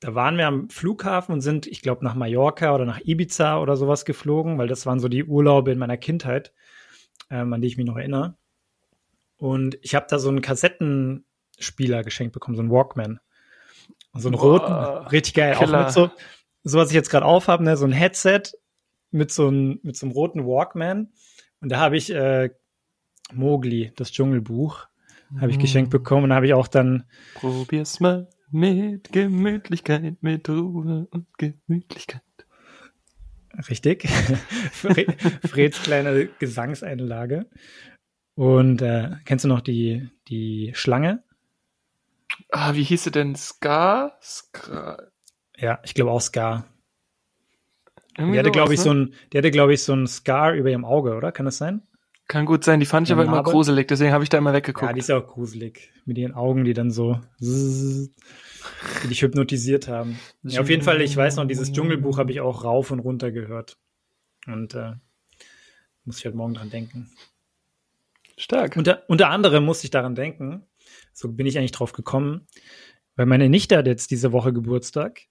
da 0.00 0.14
waren 0.14 0.36
wir 0.36 0.46
am 0.46 0.68
Flughafen 0.68 1.32
und 1.32 1.40
sind, 1.40 1.66
ich 1.66 1.82
glaube, 1.82 2.04
nach 2.04 2.14
Mallorca 2.14 2.74
oder 2.74 2.84
nach 2.84 3.00
Ibiza 3.04 3.60
oder 3.60 3.76
sowas 3.76 4.04
geflogen, 4.04 4.58
weil 4.58 4.68
das 4.68 4.86
waren 4.86 5.00
so 5.00 5.08
die 5.08 5.24
Urlaube 5.24 5.72
in 5.72 5.78
meiner 5.78 5.96
Kindheit, 5.96 6.52
ähm, 7.30 7.52
an 7.52 7.60
die 7.60 7.68
ich 7.68 7.76
mich 7.76 7.86
noch 7.86 7.96
erinnere. 7.96 8.36
Und 9.36 9.78
ich 9.82 9.94
habe 9.94 10.06
da 10.08 10.18
so 10.18 10.28
einen 10.28 10.42
Kassettenspieler 10.42 12.02
geschenkt 12.02 12.32
bekommen, 12.32 12.56
so 12.56 12.62
einen 12.62 12.70
Walkman. 12.70 13.20
Und 14.12 14.20
so 14.20 14.28
einen 14.28 14.38
Boah, 14.38 14.58
roten, 14.58 15.08
richtig 15.08 15.34
geil. 15.34 15.54
Killer. 15.56 15.80
Auch 15.80 15.84
mit 15.84 15.92
so, 15.92 16.10
so 16.62 16.78
was 16.78 16.88
ich 16.88 16.94
jetzt 16.94 17.10
gerade 17.10 17.26
aufhabe, 17.26 17.64
ne, 17.64 17.76
so 17.76 17.84
ein 17.84 17.92
Headset 17.92 18.42
mit 19.10 19.30
so 19.30 19.48
einem, 19.48 19.80
mit 19.82 19.96
so 19.96 20.06
einem 20.06 20.12
roten 20.12 20.46
Walkman. 20.46 21.12
Und 21.60 21.70
da 21.70 21.78
habe 21.78 21.96
ich 21.96 22.12
äh, 22.12 22.50
Mowgli, 23.32 23.92
das 23.96 24.12
Dschungelbuch, 24.12 24.86
habe 25.40 25.50
ich 25.50 25.58
geschenkt 25.58 25.90
bekommen. 25.90 26.24
Und 26.24 26.30
da 26.30 26.36
habe 26.36 26.46
ich 26.46 26.54
auch 26.54 26.68
dann, 26.68 27.04
Probier's 27.34 28.00
mal 28.00 28.28
mit 28.56 29.12
Gemütlichkeit, 29.12 30.22
mit 30.22 30.48
Ruhe 30.48 31.06
und 31.10 31.26
Gemütlichkeit. 31.36 32.22
richtig, 33.68 34.08
Fred, 34.72 35.20
Freds 35.46 35.82
kleine 35.82 36.26
Gesangseinlage. 36.38 37.46
Und 38.34 38.80
äh, 38.80 39.16
kennst 39.26 39.44
du 39.44 39.48
noch 39.48 39.60
die, 39.60 40.08
die 40.28 40.72
Schlange? 40.74 41.22
Ah, 42.50 42.74
wie 42.74 42.82
hieß 42.82 43.04
sie 43.04 43.10
denn? 43.10 43.34
Ska? 43.34 44.16
Ska. 44.22 45.02
Ja, 45.58 45.78
ich 45.84 45.92
glaube 45.92 46.10
auch 46.10 46.20
Scar. 46.20 46.64
Irgendwie 48.16 48.32
Die 48.32 48.38
hatte, 48.38 48.50
glaube 48.50 48.72
ich, 48.72 48.80
so 48.80 48.94
ne? 48.94 49.04
ein, 49.04 49.14
die 49.32 49.38
hatte, 49.38 49.50
glaube 49.50 49.74
ich, 49.74 49.82
so 49.82 49.92
ein 49.92 50.06
Scar 50.06 50.54
über 50.54 50.70
ihrem 50.70 50.86
Auge, 50.86 51.14
oder? 51.14 51.30
Kann 51.30 51.44
das 51.44 51.58
sein? 51.58 51.82
Kann 52.28 52.44
gut 52.44 52.64
sein, 52.64 52.80
die 52.80 52.86
fand 52.86 53.06
ich 53.06 53.12
aber 53.12 53.24
immer 53.24 53.42
gruselig, 53.44 53.86
deswegen 53.86 54.12
habe 54.12 54.24
ich 54.24 54.30
da 54.30 54.38
immer 54.38 54.52
weggeguckt. 54.52 54.88
Ja, 54.88 54.92
die 54.92 54.98
ist 54.98 55.10
auch 55.12 55.26
gruselig. 55.26 55.92
Mit 56.06 56.18
ihren 56.18 56.34
Augen, 56.34 56.64
die 56.64 56.72
dann 56.72 56.90
so, 56.90 57.20
die 57.38 58.08
dich 59.08 59.22
hypnotisiert 59.22 59.86
haben. 59.86 60.18
Ja, 60.42 60.60
auf 60.60 60.68
jeden 60.68 60.82
Fall, 60.82 61.00
ich 61.02 61.16
weiß 61.16 61.36
noch, 61.36 61.46
dieses 61.46 61.72
Dschungelbuch 61.72 62.18
habe 62.18 62.32
ich 62.32 62.40
auch 62.40 62.64
rauf 62.64 62.90
und 62.90 62.98
runter 62.98 63.30
gehört. 63.30 63.78
Und 64.48 64.74
äh, 64.74 64.94
muss 66.04 66.18
ich 66.18 66.26
heute 66.26 66.36
Morgen 66.36 66.54
dran 66.54 66.70
denken. 66.70 67.10
Stark. 68.36 68.76
Unter, 68.76 69.04
unter 69.08 69.30
anderem 69.30 69.64
musste 69.64 69.86
ich 69.86 69.90
daran 69.90 70.14
denken, 70.14 70.66
so 71.12 71.30
bin 71.30 71.46
ich 71.46 71.58
eigentlich 71.58 71.72
drauf 71.72 71.92
gekommen, 71.92 72.46
weil 73.14 73.26
meine 73.26 73.48
Nichte 73.48 73.76
hat 73.76 73.86
jetzt 73.86 74.10
diese 74.10 74.32
Woche 74.32 74.52
Geburtstag. 74.52 75.22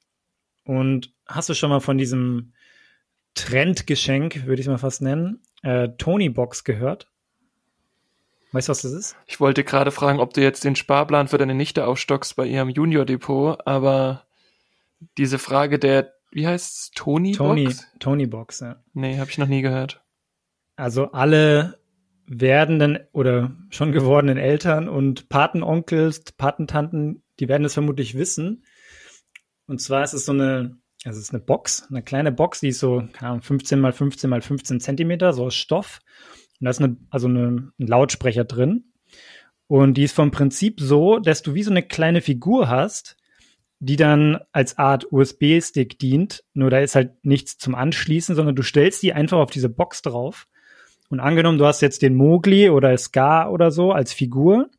Und 0.64 1.14
hast 1.28 1.50
du 1.50 1.54
schon 1.54 1.70
mal 1.70 1.82
von 1.82 1.98
diesem 1.98 2.54
Trendgeschenk, 3.36 4.46
würde 4.46 4.62
ich 4.62 4.68
es 4.68 4.72
mal 4.72 4.78
fast 4.78 5.02
nennen, 5.02 5.42
äh, 5.65 5.89
Tony 5.98 6.29
Box 6.29 6.63
gehört? 6.63 7.10
Weißt 8.51 8.69
du, 8.69 8.72
was 8.72 8.84
das 8.84 8.93
ist? 8.93 9.17
Ich 9.25 9.39
wollte 9.39 9.63
gerade 9.63 9.91
fragen, 9.91 10.19
ob 10.19 10.34
du 10.34 10.41
jetzt 10.41 10.63
den 10.63 10.75
Sparplan 10.75 11.27
für 11.27 11.38
deine 11.38 11.55
Nichte 11.55 11.88
aufstockst 11.88 12.36
bei 12.36 12.45
ihrem 12.45 12.69
Junior-Depot, 12.69 13.60
aber 13.65 14.25
diese 15.17 15.39
Frage 15.39 15.79
der, 15.79 16.13
wie 16.31 16.48
heißt's, 16.48 16.91
Tony 16.91 17.34
Tony, 17.34 17.65
Box? 17.65 17.88
Tony 18.00 18.27
Box, 18.27 18.60
ja. 18.62 18.77
Nee, 18.93 19.17
habe 19.17 19.29
ich 19.29 19.38
noch 19.38 19.48
nie 19.48 19.62
gehört. 19.62 20.03
Also 20.77 21.12
alle 21.12 21.79
werdenden 22.27 23.00
oder 23.12 23.55
schon 23.69 23.91
gewordenen 23.91 24.38
Eltern 24.38 24.88
und 24.88 25.29
Patenonkels, 25.29 26.22
Patentanten, 26.38 27.24
die 27.39 27.50
werden 27.50 27.65
es 27.65 27.74
vermutlich 27.74 28.15
wissen. 28.15 28.63
Und 29.67 29.81
zwar 29.81 30.03
ist 30.03 30.13
es 30.13 30.25
so 30.25 30.31
eine, 30.31 30.77
also 31.05 31.19
es 31.19 31.25
ist 31.25 31.33
eine 31.33 31.43
Box, 31.43 31.88
eine 31.89 32.01
kleine 32.01 32.31
Box, 32.31 32.62
die 32.62 32.69
ist 32.69 32.79
so, 32.79 33.03
keine 33.13 33.29
Ahnung, 33.29 33.41
15 33.43 33.79
mal 33.79 33.93
15 33.93 34.29
mal 34.29 34.41
15 34.41 34.79
Zentimeter, 34.79 35.33
so 35.33 35.45
aus 35.45 35.55
Stoff. 35.55 36.00
Und 36.59 36.65
da 36.65 36.71
ist 36.71 36.81
eine, 36.81 36.97
also 37.12 37.27
eine, 37.27 37.71
ein 37.79 37.88
Lautsprecher 37.88 38.43
drin. 38.43 38.85
Und 39.67 39.95
die 39.95 40.03
ist 40.03 40.15
vom 40.15 40.31
Prinzip 40.31 40.79
so, 40.79 41.19
dass 41.19 41.43
du 41.43 41.53
wie 41.53 41.63
so 41.63 41.71
eine 41.71 41.83
kleine 41.83 42.21
Figur 42.21 42.69
hast, 42.69 43.17
die 43.79 43.97
dann 43.97 44.39
als 44.51 44.77
Art 44.77 45.12
USB-Stick 45.12 46.00
dient. 46.00 46.43
Nur 46.53 46.71
da 46.71 46.79
ist 46.79 46.95
halt 46.95 47.24
nichts 47.24 47.57
zum 47.57 47.75
Anschließen, 47.75 48.35
sondern 48.35 48.55
du 48.55 48.63
stellst 48.63 49.03
die 49.03 49.13
einfach 49.13 49.38
auf 49.38 49.51
diese 49.51 49.69
Box 49.69 50.01
drauf. 50.01 50.47
Und 51.09 51.19
angenommen, 51.19 51.59
du 51.59 51.65
hast 51.65 51.81
jetzt 51.81 52.01
den 52.01 52.15
Mogli 52.15 52.69
oder 52.69 52.97
Scar 52.97 53.51
oder 53.51 53.69
so 53.69 53.91
als 53.91 54.12
Figur 54.12 54.69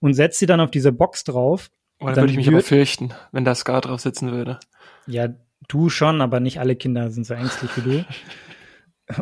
und 0.00 0.14
setzt 0.14 0.38
sie 0.38 0.46
dann 0.46 0.60
auf 0.60 0.70
diese 0.70 0.92
Box 0.92 1.24
drauf. 1.24 1.70
Oh, 2.00 2.06
dann 2.06 2.16
würde 2.16 2.30
ich 2.30 2.36
mich 2.38 2.48
aber 2.48 2.62
fürchten, 2.62 3.12
wenn 3.32 3.44
da 3.44 3.54
Scar 3.54 3.82
drauf 3.82 4.00
sitzen 4.00 4.32
würde. 4.32 4.60
Ja, 5.06 5.28
du 5.68 5.88
schon, 5.88 6.20
aber 6.20 6.40
nicht 6.40 6.60
alle 6.60 6.76
Kinder 6.76 7.10
sind 7.10 7.26
so 7.26 7.34
ängstlich 7.34 7.70
wie 7.76 7.80
du. 7.80 8.04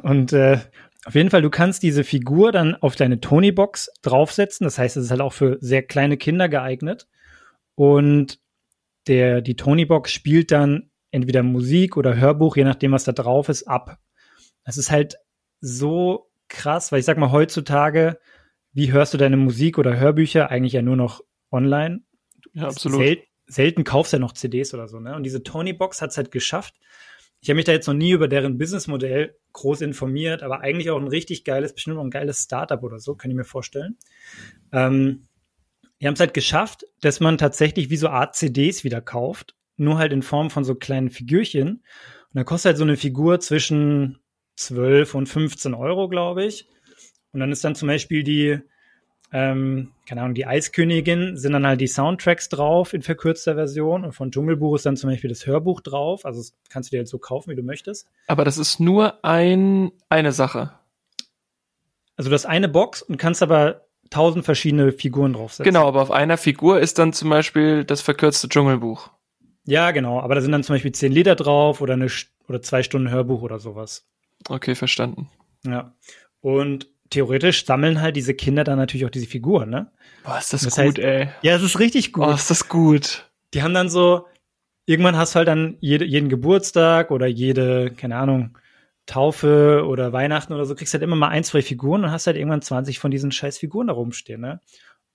Und 0.03 0.33
äh, 0.33 0.59
auf 1.05 1.15
jeden 1.15 1.31
Fall, 1.31 1.43
du 1.43 1.51
kannst 1.51 1.83
diese 1.83 2.05
Figur 2.05 2.53
dann 2.53 2.77
auf 2.77 2.95
deine 2.95 3.21
Tony-Box 3.21 3.91
draufsetzen. 4.03 4.65
Das 4.65 4.79
heißt, 4.79 4.97
es 4.97 5.05
ist 5.05 5.11
halt 5.11 5.21
auch 5.21 5.33
für 5.33 5.59
sehr 5.61 5.83
kleine 5.83 6.17
Kinder 6.17 6.49
geeignet. 6.49 7.09
Und 7.75 8.39
der, 9.09 9.41
die 9.41 9.57
Tony-Box 9.57 10.13
spielt 10.13 10.53
dann 10.53 10.91
entweder 11.11 11.43
Musik 11.43 11.97
oder 11.97 12.17
Hörbuch, 12.17 12.57
je 12.57 12.65
nachdem, 12.65 12.93
was 12.93 13.05
da 13.05 13.13
drauf 13.13 13.49
ist, 13.49 13.65
ab. 13.65 13.99
Das 14.65 14.79
ist 14.79 14.91
halt 14.91 15.17
so 15.61 16.31
krass, 16.49 16.93
weil 16.93 17.01
ich 17.01 17.05
sag 17.05 17.19
mal, 17.19 17.33
heutzutage, 17.33 18.19
wie 18.73 18.93
hörst 18.93 19.13
du 19.13 19.19
deine 19.19 19.37
Musik 19.37 19.79
oder 19.79 19.99
Hörbücher? 19.99 20.51
Eigentlich 20.51 20.73
ja 20.73 20.83
nur 20.83 20.97
noch 20.97 21.23
online. 21.51 22.03
Ja, 22.53 22.69
absolut. 22.69 23.01
Sel 23.01 23.23
selten 23.53 23.85
kaufst 23.85 24.13
du 24.13 24.17
ja 24.17 24.21
noch 24.21 24.33
CDs 24.33 24.73
oder 24.75 24.89
so, 24.89 24.99
ne? 24.99 25.15
Und 25.15 25.25
diese 25.25 25.43
Tony-Box 25.43 26.01
hat 26.01 26.11
es 26.11 26.17
halt 26.17 26.31
geschafft. 26.31 26.75
Ich 27.41 27.51
habe 27.51 27.57
mich 27.57 27.65
da 27.65 27.73
jetzt 27.73 27.87
noch 27.87 27.95
nie 27.95 28.13
über 28.13 28.29
deren 28.29 28.57
Businessmodell 28.57 29.37
groß 29.53 29.81
informiert, 29.81 30.43
aber 30.43 30.61
eigentlich 30.61 30.91
auch 30.91 31.01
ein 31.01 31.09
richtig 31.09 31.45
geiles, 31.45 31.75
bestimmt 31.75 31.99
auch 31.99 32.05
ein 32.05 32.11
geiles 32.11 32.45
Startup 32.45 32.83
oder 32.83 32.99
so, 32.99 33.15
kann 33.15 33.31
ich 33.31 33.37
mir 33.37 33.45
vorstellen. 33.45 33.97
Ähm, 34.73 35.27
die 36.01 36.07
haben 36.07 36.15
es 36.15 36.21
halt 36.21 36.35
geschafft, 36.35 36.85
dass 37.01 37.21
man 37.21 37.39
tatsächlich 37.39 37.91
wie 37.91 37.97
so 37.97 38.09
Art 38.09 38.35
CDs 38.37 38.85
wieder 38.85 39.01
kauft, 39.01 39.55
nur 39.77 39.99
halt 39.99 40.13
in 40.13 40.23
Form 40.23 40.51
von 40.51 40.65
so 40.65 40.75
kleinen 40.75 41.11
Figürchen. 41.11 41.69
Und 41.69 41.83
dann 42.35 42.45
kostet 42.45 42.71
halt 42.71 42.79
so 42.79 42.85
eine 42.85 42.97
Figur 42.97 43.41
zwischen 43.41 44.19
12 44.57 45.15
und 45.15 45.27
15 45.27 45.75
Euro, 45.75 46.09
glaube 46.09 46.45
ich. 46.45 46.69
Und 47.33 47.41
dann 47.41 47.53
ist 47.53 47.65
dann 47.65 47.75
zum 47.75 47.89
Beispiel 47.89 48.23
die, 48.23 48.61
ähm, 49.33 49.93
keine 50.07 50.21
Ahnung, 50.21 50.35
die 50.35 50.47
Eiskönigin 50.47 51.39
sind 51.39 51.53
dann 51.53 51.67
halt 51.67 51.81
die 51.81 51.87
Soundtracks 51.87 52.51
drauf 52.51 52.93
in 52.93 53.01
verkürzter 53.01 53.55
Version 53.55 54.05
und 54.05 54.13
von 54.13 54.31
Dschungelbuch 54.31 54.77
ist 54.77 54.85
dann 54.85 54.97
zum 54.97 55.09
Beispiel 55.09 55.31
das 55.31 55.47
Hörbuch 55.47 55.81
drauf. 55.81 56.27
Also 56.27 56.41
das 56.41 56.55
kannst 56.69 56.91
du 56.91 56.97
dir 56.97 57.01
jetzt 57.01 57.11
so 57.11 57.19
kaufen, 57.19 57.51
wie 57.51 57.57
du 57.57 57.63
möchtest. 57.63 58.09
Aber 58.27 58.45
das 58.45 58.59
ist 58.59 58.79
nur 58.79 59.25
ein, 59.25 59.91
eine 60.11 60.33
Sache. 60.33 60.73
Also 62.17 62.29
du 62.29 62.35
hast 62.35 62.45
eine 62.45 62.69
Box 62.69 63.01
und 63.01 63.17
kannst 63.17 63.43
aber 63.43 63.87
tausend 64.11 64.45
verschiedene 64.45 64.93
Figuren 64.93 65.33
draufsetzen. 65.33 65.65
Genau, 65.65 65.89
aber 65.89 66.03
auf 66.03 66.11
einer 66.11 66.37
Figur 66.37 66.81
ist 66.81 66.99
dann 66.99 67.15
zum 67.15 67.31
Beispiel 67.31 67.85
das 67.85 68.03
verkürzte 68.03 68.51
Dschungelbuch. 68.51 69.11
Ja, 69.65 69.93
genau. 69.93 70.21
Aber 70.21 70.35
da 70.35 70.43
sind 70.43 70.53
dann 70.53 70.63
zum 70.63 70.75
Beispiel 70.75 70.93
zehn 70.93 71.13
Lieder 71.13 71.37
drauf 71.37 71.81
oder 71.81 71.95
eine 71.95 72.09
oder 72.49 72.61
zwei 72.61 72.83
Stunden 72.83 73.11
Hörbuch 73.11 73.41
oder 73.41 73.59
sowas. 73.59 74.07
Okay, 74.49 74.75
verstanden. 74.75 75.31
Ja. 75.65 75.95
Und 76.41 76.92
theoretisch 77.13 77.65
sammeln 77.65 78.01
halt 78.01 78.17
diese 78.17 78.35
Kinder 78.35 78.65
dann 78.65 78.79
natürlich 78.79 79.05
auch 79.07 79.11
diese 79.11 79.27
Figuren, 79.27 79.71
ne? 79.71 79.93
Boah, 80.25 80.39
ist 80.39 80.53
das, 80.53 80.63
das 80.63 80.77
gut, 80.77 80.85
heißt, 80.85 80.99
ey. 80.99 81.29
Ja, 81.43 81.55
es 81.55 81.63
ist 81.63 81.79
richtig 81.79 82.13
gut. 82.13 82.25
Boah, 82.25 82.35
ist 82.35 82.51
das 82.51 82.69
gut. 82.69 83.31
Die 83.55 83.63
haben 83.63 83.75
dann 83.75 83.91
so, 83.91 84.27
irgendwann 84.87 85.17
hast 85.17 85.35
du 85.35 85.39
halt 85.39 85.49
dann 85.49 85.77
jede, 85.81 86.05
jeden 86.05 86.29
Geburtstag 86.29 87.11
oder 87.11 87.27
jede, 87.27 87.91
keine 87.91 88.17
Ahnung, 88.17 88.59
Taufe 89.07 89.85
oder 89.87 90.13
Weihnachten 90.13 90.53
oder 90.53 90.65
so, 90.65 90.75
kriegst 90.75 90.95
halt 90.95 91.03
immer 91.03 91.17
mal 91.17 91.29
ein, 91.29 91.45
zwei 91.45 91.61
Figuren 91.61 92.05
und 92.05 92.11
hast 92.11 92.27
halt 92.27 92.37
irgendwann 92.37 92.63
20 92.63 92.99
von 92.99 93.11
diesen 93.11 93.33
scheiß 93.33 93.59
Figuren 93.59 93.89
da 93.89 93.93
rumstehen, 93.93 94.41
ne? 94.41 94.61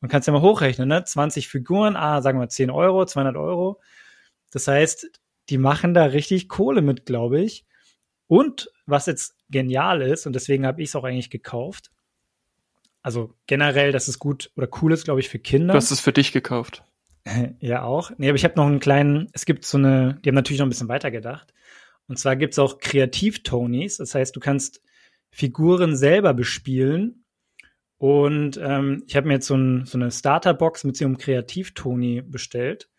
Und 0.01 0.09
kannst 0.09 0.27
ja 0.27 0.33
mal 0.33 0.41
hochrechnen, 0.41 0.87
ne? 0.87 1.03
20 1.03 1.47
Figuren, 1.47 1.95
ah, 1.95 2.21
sagen 2.21 2.39
wir 2.39 2.49
10 2.49 2.69
Euro, 2.69 3.05
200 3.05 3.35
Euro. 3.35 3.81
Das 4.51 4.67
heißt, 4.67 5.09
die 5.49 5.57
machen 5.57 5.93
da 5.93 6.05
richtig 6.05 6.49
Kohle 6.49 6.81
mit, 6.81 7.05
glaube 7.05 7.41
ich. 7.41 7.65
Und 8.27 8.69
was 8.85 9.05
jetzt 9.05 9.36
genial 9.49 10.01
ist, 10.01 10.25
und 10.25 10.33
deswegen 10.33 10.65
habe 10.65 10.81
ich 10.81 10.89
es 10.89 10.95
auch 10.95 11.03
eigentlich 11.03 11.29
gekauft, 11.29 11.91
also 13.01 13.33
generell, 13.45 13.93
dass 13.93 14.09
es 14.09 14.19
gut 14.19 14.51
oder 14.57 14.67
cool 14.81 14.91
ist, 14.91 15.05
glaube 15.05 15.21
ich, 15.21 15.29
für 15.29 15.39
Kinder. 15.39 15.73
Du 15.73 15.77
hast 15.77 15.91
es 15.91 16.01
für 16.01 16.11
dich 16.11 16.33
gekauft. 16.33 16.83
ja, 17.59 17.83
auch. 17.83 18.11
Nee, 18.17 18.27
aber 18.29 18.35
ich 18.35 18.43
habe 18.43 18.55
noch 18.55 18.65
einen 18.65 18.81
kleinen, 18.81 19.29
es 19.31 19.45
gibt 19.45 19.65
so 19.65 19.77
eine, 19.77 20.19
die 20.23 20.29
haben 20.29 20.35
natürlich 20.35 20.59
noch 20.59 20.65
ein 20.65 20.71
bisschen 20.71 20.89
weiter 20.89 21.11
gedacht. 21.11 21.53
Und 22.07 22.19
zwar 22.19 22.35
gibt's 22.35 22.59
auch 22.59 22.79
Kreativ-Tonys. 22.79 23.97
Das 23.97 24.15
heißt, 24.15 24.35
du 24.35 24.39
kannst 24.39 24.81
Figuren 25.29 25.95
selber 25.95 26.33
bespielen. 26.33 27.23
Und 27.97 28.59
ähm, 28.61 29.03
ich 29.07 29.15
habe 29.15 29.27
mir 29.27 29.35
jetzt 29.35 29.47
so, 29.47 29.55
ein, 29.55 29.85
so 29.85 29.97
eine 29.97 30.11
Starterbox 30.11 30.83
mit 30.83 30.97
so 30.97 31.05
einem 31.05 31.17
Kreativ-Tony 31.17 32.23
bestellt. 32.23 32.89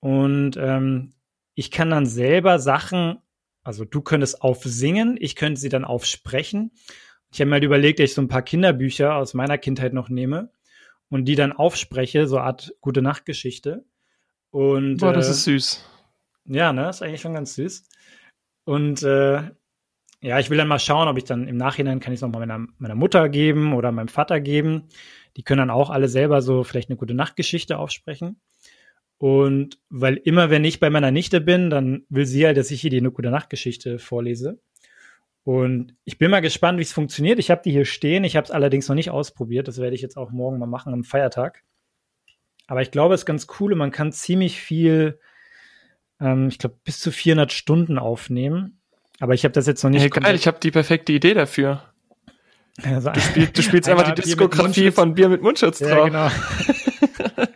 Und 0.00 0.56
ähm, 0.56 1.14
ich 1.54 1.70
kann 1.70 1.90
dann 1.90 2.06
selber 2.06 2.58
Sachen, 2.58 3.18
also 3.62 3.84
du 3.84 4.00
könntest 4.00 4.42
aufsingen, 4.42 5.16
ich 5.20 5.36
könnte 5.36 5.60
sie 5.60 5.68
dann 5.68 5.84
aufsprechen. 5.84 6.72
Ich 7.30 7.40
habe 7.40 7.48
mir 7.48 7.54
halt 7.54 7.64
überlegt, 7.64 7.98
dass 7.98 8.10
ich 8.10 8.14
so 8.14 8.22
ein 8.22 8.28
paar 8.28 8.42
Kinderbücher 8.42 9.14
aus 9.14 9.34
meiner 9.34 9.58
Kindheit 9.58 9.92
noch 9.92 10.08
nehme 10.08 10.50
und 11.08 11.26
die 11.26 11.34
dann 11.34 11.52
aufspreche, 11.52 12.26
so 12.26 12.36
eine 12.36 12.46
Art 12.46 12.74
gute 12.80 13.02
Nachtgeschichte. 13.02 13.84
Und 14.50 14.98
Boah, 14.98 15.12
das 15.12 15.28
äh, 15.28 15.30
ist 15.30 15.44
süß. 15.44 15.84
Ja, 16.46 16.72
ne, 16.72 16.88
ist 16.88 17.02
eigentlich 17.02 17.20
schon 17.20 17.34
ganz 17.34 17.54
süß. 17.54 17.88
Und 18.64 19.02
äh, 19.02 19.42
ja, 20.20 20.38
ich 20.38 20.50
will 20.50 20.58
dann 20.58 20.68
mal 20.68 20.78
schauen, 20.78 21.08
ob 21.08 21.18
ich 21.18 21.24
dann 21.24 21.48
im 21.48 21.56
Nachhinein 21.56 22.00
kann 22.00 22.12
ich 22.12 22.18
es 22.18 22.22
nochmal 22.22 22.46
meiner, 22.46 22.66
meiner 22.78 22.94
Mutter 22.94 23.28
geben 23.28 23.74
oder 23.74 23.90
meinem 23.92 24.08
Vater 24.08 24.40
geben. 24.40 24.88
Die 25.36 25.42
können 25.42 25.58
dann 25.58 25.70
auch 25.70 25.90
alle 25.90 26.08
selber 26.08 26.42
so 26.42 26.64
vielleicht 26.64 26.90
eine 26.90 26.96
gute 26.96 27.14
Nachtgeschichte 27.14 27.78
aufsprechen. 27.78 28.40
Und 29.22 29.78
weil 29.88 30.16
immer, 30.16 30.50
wenn 30.50 30.64
ich 30.64 30.80
bei 30.80 30.90
meiner 30.90 31.12
Nichte 31.12 31.40
bin, 31.40 31.70
dann 31.70 32.04
will 32.08 32.26
sie 32.26 32.40
ja, 32.40 32.52
dass 32.54 32.72
ich 32.72 32.80
hier 32.80 32.90
die 32.90 33.00
gute 33.00 33.30
Nachtgeschichte 33.30 34.00
vorlese. 34.00 34.58
Und 35.44 35.94
ich 36.02 36.18
bin 36.18 36.28
mal 36.28 36.40
gespannt, 36.40 36.78
wie 36.78 36.82
es 36.82 36.92
funktioniert. 36.92 37.38
Ich 37.38 37.48
habe 37.48 37.62
die 37.64 37.70
hier 37.70 37.84
stehen. 37.84 38.24
Ich 38.24 38.34
habe 38.34 38.46
es 38.46 38.50
allerdings 38.50 38.88
noch 38.88 38.96
nicht 38.96 39.10
ausprobiert. 39.10 39.68
Das 39.68 39.78
werde 39.78 39.94
ich 39.94 40.02
jetzt 40.02 40.16
auch 40.16 40.32
morgen 40.32 40.58
mal 40.58 40.66
machen 40.66 40.92
am 40.92 41.04
Feiertag. 41.04 41.62
Aber 42.66 42.82
ich 42.82 42.90
glaube, 42.90 43.14
es 43.14 43.20
ist 43.20 43.26
ganz 43.26 43.46
cool 43.60 43.72
und 43.72 43.78
man 43.78 43.92
kann 43.92 44.10
ziemlich 44.10 44.60
viel 44.60 45.20
ähm, 46.20 46.48
ich 46.48 46.58
glaube, 46.58 46.76
bis 46.82 47.00
zu 47.00 47.10
400 47.10 47.52
Stunden 47.52 47.98
aufnehmen. 47.98 48.80
Aber 49.20 49.34
ich 49.34 49.44
habe 49.44 49.52
das 49.52 49.66
jetzt 49.68 49.82
noch 49.82 49.90
nicht. 49.90 50.02
Hey, 50.02 50.08
geil, 50.08 50.34
ich 50.34 50.48
habe 50.48 50.58
die 50.60 50.70
perfekte 50.70 51.12
Idee 51.12 51.34
dafür. 51.34 51.82
Also, 52.82 53.10
du, 53.10 53.20
spiel, 53.20 53.46
du 53.48 53.62
spielst 53.62 53.88
einfach 53.88 54.12
die 54.12 54.22
Diskografie 54.22 54.90
von 54.90 55.14
Bier 55.14 55.28
mit 55.28 55.42
Mundschutz 55.42 55.78
drauf. 55.78 55.90
Ja, 55.90 56.04
genau. 56.06 57.46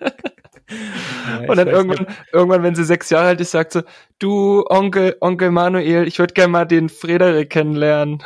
ja, 1.47 1.50
und 1.50 1.57
dann 1.59 1.69
irgendwann, 1.69 2.07
nicht. 2.07 2.19
irgendwann, 2.33 2.62
wenn 2.62 2.75
sie 2.75 2.85
sechs 2.85 3.11
Jahre 3.11 3.29
alt 3.29 3.41
ist, 3.41 3.53
sagt 3.53 3.73
sie, 3.73 3.85
du 4.19 4.65
Onkel, 4.69 5.17
Onkel 5.21 5.50
Manuel, 5.50 6.07
ich 6.07 6.19
würde 6.19 6.35
gerne 6.35 6.53
mal 6.53 6.65
den 6.65 6.88
Frederik 6.88 7.50
kennenlernen. 7.50 8.23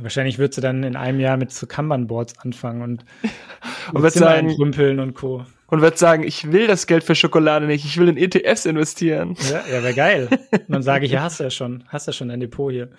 Wahrscheinlich 0.00 0.38
wird 0.38 0.54
sie 0.54 0.60
dann 0.60 0.84
in 0.84 0.96
einem 0.96 1.20
Jahr 1.20 1.36
mit 1.36 1.52
so 1.52 1.66
Kanban-Boards 1.66 2.38
anfangen 2.38 2.82
und, 2.82 3.04
und 3.92 4.02
wird 4.02 4.14
sagen, 4.14 4.54
und 5.00 5.14
Co 5.14 5.44
und 5.74 5.82
wird 5.82 5.98
sagen, 5.98 6.22
ich 6.22 6.52
will 6.52 6.66
das 6.66 6.86
Geld 6.86 7.04
für 7.04 7.14
Schokolade 7.14 7.66
nicht, 7.66 7.84
ich 7.84 7.98
will 7.98 8.08
in 8.08 8.16
ETFs 8.16 8.64
investieren. 8.64 9.36
Ja, 9.50 9.62
ja 9.66 9.82
wäre 9.82 9.94
geil. 9.94 10.28
Und 10.52 10.68
dann 10.68 10.82
sage 10.82 11.06
ich, 11.06 11.12
ja, 11.12 11.22
hast 11.22 11.40
du 11.40 11.44
ja 11.44 11.50
schon, 11.50 11.84
hast 11.88 12.06
ja 12.06 12.12
schon 12.12 12.28
dein 12.28 12.40
Depot 12.40 12.70
hier. 12.70 12.90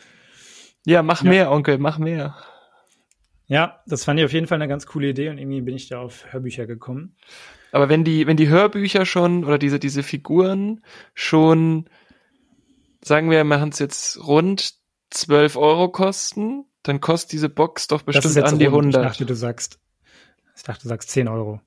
Ja, 0.86 1.01
mach 1.01 1.24
ja. 1.24 1.29
mehr, 1.29 1.51
Onkel, 1.51 1.77
mach 1.77 1.98
mehr. 1.98 2.36
Ja, 3.48 3.82
das 3.86 4.04
fand 4.04 4.20
ich 4.20 4.25
auf 4.25 4.34
jeden 4.34 4.48
Fall 4.48 4.56
eine 4.56 4.68
ganz 4.68 4.88
coole 4.88 5.10
Idee 5.10 5.30
und 5.30 5.38
irgendwie 5.38 5.62
bin 5.62 5.75
ich 5.75 5.88
da 5.88 6.00
auf 6.00 6.32
Hörbücher 6.32 6.66
gekommen. 6.66 7.16
Aber 7.72 7.90
wenn 7.90 8.04
die, 8.04 8.25
wenn 8.25 8.38
die 8.38 8.48
Hörbücher 8.48 9.06
schon 9.06 9.44
oder 9.44 9.58
diese, 9.58 9.80
diese 9.80 10.02
Figuren 10.02 10.84
schon, 11.14 11.90
sagen 13.04 13.30
wir, 13.30 13.44
machen 13.44 13.70
es 13.70 13.80
jetzt 13.80 14.25
rund 14.25 14.74
12 15.12 15.58
Euro 15.58 15.90
kosten, 15.90 16.66
dann 16.84 17.02
kostet 17.02 17.34
diese 17.34 17.50
Box 17.50 17.88
doch 17.88 18.02
bestimmt 18.02 18.38
an 18.38 18.60
die 18.60 18.66
rund. 18.66 18.96
100. 18.96 19.02
Ich 19.04 19.10
dachte, 19.10 19.25
du 19.25 19.36
sagst, 19.36 19.80
ich 20.56 20.64
dachte, 20.64 20.84
du 20.84 20.90
sagst 20.90 21.10
10 21.12 21.28
Euro. 21.28 21.62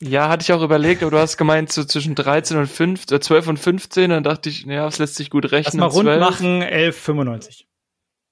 Ja, 0.00 0.28
hatte 0.28 0.42
ich 0.42 0.52
auch 0.52 0.62
überlegt, 0.62 1.02
aber 1.02 1.10
du 1.10 1.18
hast 1.18 1.36
gemeint 1.36 1.70
so 1.72 1.84
zwischen 1.84 2.14
13 2.14 2.56
und 2.56 2.66
5, 2.66 3.10
äh, 3.12 3.20
12 3.20 3.48
und 3.48 3.58
15, 3.58 4.10
dann 4.10 4.24
dachte 4.24 4.48
ich, 4.48 4.66
naja, 4.66 4.86
es 4.86 4.98
lässt 4.98 5.14
sich 5.14 5.30
gut 5.30 5.52
rechnen. 5.52 5.80
Lass 5.80 5.94
mal 5.94 5.98
rund 5.98 6.06
12. 6.06 6.20
machen, 6.20 6.62
11,95. 6.62 7.64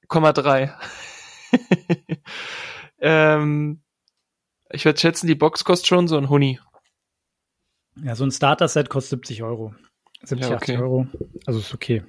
3. 0.09 0.75
ähm, 3.00 3.81
ich 4.71 4.85
würde 4.85 4.99
schätzen, 4.99 5.26
die 5.26 5.35
Box 5.35 5.64
kostet 5.64 5.87
schon 5.87 6.09
so 6.09 6.17
ein 6.17 6.28
Huni. 6.28 6.61
Ja, 8.02 8.14
so 8.14 8.25
ein 8.25 8.31
Starter-Set 8.31 8.90
kostet 8.90 9.21
70 9.21 9.43
Euro. 9.43 9.75
70, 10.23 10.49
ja, 10.49 10.57
okay. 10.57 10.73
80 10.73 10.78
Euro. 10.78 11.07
Also 11.47 11.61
ist 11.61 11.75
okay. 11.75 12.05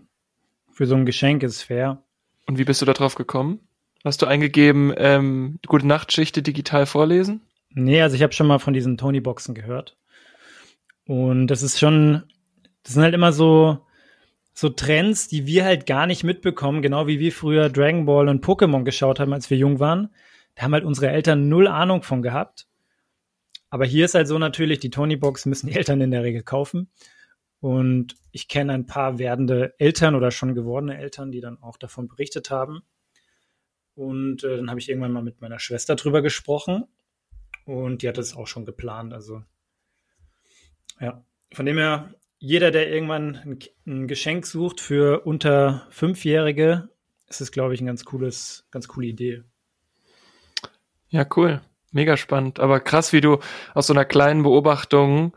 Für 0.71 0.85
so 0.85 0.95
ein 0.95 1.05
Geschenk 1.05 1.43
ist 1.43 1.55
es 1.55 1.63
fair. 1.63 2.03
Und 2.47 2.57
wie 2.57 2.65
bist 2.65 2.81
du 2.81 2.85
da 2.85 2.93
drauf 2.93 3.15
gekommen? 3.15 3.59
Hast 4.03 4.21
du 4.21 4.25
eingegeben, 4.25 4.93
ähm, 4.97 5.59
gute 5.67 5.85
Nachtschichte 5.85 6.41
digital 6.41 6.85
vorlesen? 6.85 7.41
Nee, 7.71 8.01
also 8.01 8.15
ich 8.15 8.23
habe 8.23 8.33
schon 8.33 8.47
mal 8.47 8.59
von 8.59 8.73
diesen 8.73 8.97
Tony-Boxen 8.97 9.53
gehört. 9.53 9.97
Und 11.05 11.47
das 11.47 11.63
ist 11.63 11.79
schon, 11.79 12.23
das 12.83 12.93
sind 12.93 13.03
halt 13.03 13.13
immer 13.13 13.33
so, 13.33 13.85
so 14.53 14.69
Trends, 14.69 15.27
die 15.27 15.45
wir 15.45 15.65
halt 15.65 15.85
gar 15.85 16.05
nicht 16.05 16.23
mitbekommen, 16.23 16.81
genau 16.81 17.07
wie 17.07 17.19
wir 17.19 17.31
früher 17.31 17.69
Dragon 17.69 18.05
Ball 18.05 18.29
und 18.29 18.43
Pokémon 18.43 18.83
geschaut 18.83 19.19
haben, 19.19 19.33
als 19.33 19.49
wir 19.49 19.57
jung 19.57 19.79
waren. 19.79 20.09
Da 20.59 20.63
haben 20.65 20.73
halt 20.73 20.83
unsere 20.83 21.07
Eltern 21.09 21.47
null 21.47 21.69
Ahnung 21.69 22.03
von 22.03 22.21
gehabt. 22.21 22.67
Aber 23.69 23.85
hier 23.85 24.03
ist 24.03 24.13
halt 24.13 24.27
so 24.27 24.37
natürlich, 24.37 24.79
die 24.79 24.89
Tony-Box 24.89 25.45
müssen 25.45 25.67
die 25.67 25.75
Eltern 25.77 26.01
in 26.01 26.11
der 26.11 26.23
Regel 26.23 26.43
kaufen. 26.43 26.91
Und 27.61 28.17
ich 28.33 28.49
kenne 28.49 28.73
ein 28.73 28.85
paar 28.85 29.19
werdende 29.19 29.73
Eltern 29.79 30.15
oder 30.15 30.31
schon 30.31 30.55
gewordene 30.55 30.97
Eltern, 30.97 31.31
die 31.31 31.39
dann 31.39 31.63
auch 31.63 31.77
davon 31.77 32.09
berichtet 32.09 32.51
haben. 32.51 32.81
Und 33.95 34.43
äh, 34.43 34.57
dann 34.57 34.69
habe 34.69 34.81
ich 34.81 34.89
irgendwann 34.89 35.13
mal 35.13 35.23
mit 35.23 35.39
meiner 35.39 35.59
Schwester 35.59 35.95
drüber 35.95 36.21
gesprochen. 36.21 36.83
Und 37.63 38.01
die 38.01 38.09
hat 38.09 38.17
es 38.17 38.35
auch 38.35 38.47
schon 38.47 38.65
geplant. 38.65 39.13
Also 39.13 39.41
ja, 40.99 41.23
von 41.53 41.65
dem 41.65 41.77
her, 41.77 42.13
jeder, 42.37 42.71
der 42.71 42.91
irgendwann 42.91 43.37
ein, 43.37 43.59
ein 43.87 44.07
Geschenk 44.09 44.45
sucht 44.45 44.81
für 44.81 45.21
unter 45.21 45.87
Fünfjährige, 45.89 46.89
ist 47.29 47.39
es, 47.39 47.53
glaube 47.53 47.75
ich, 47.75 47.79
ein 47.79 47.85
ganz 47.85 48.03
ganz 48.03 48.89
coole 48.89 49.07
Idee. 49.07 49.45
Ja, 51.09 51.25
cool. 51.35 51.61
Mega 51.91 52.17
spannend. 52.17 52.59
Aber 52.59 52.79
krass, 52.79 53.13
wie 53.13 53.21
du 53.21 53.39
aus 53.73 53.87
so 53.87 53.93
einer 53.93 54.05
kleinen 54.05 54.43
Beobachtung 54.43 55.33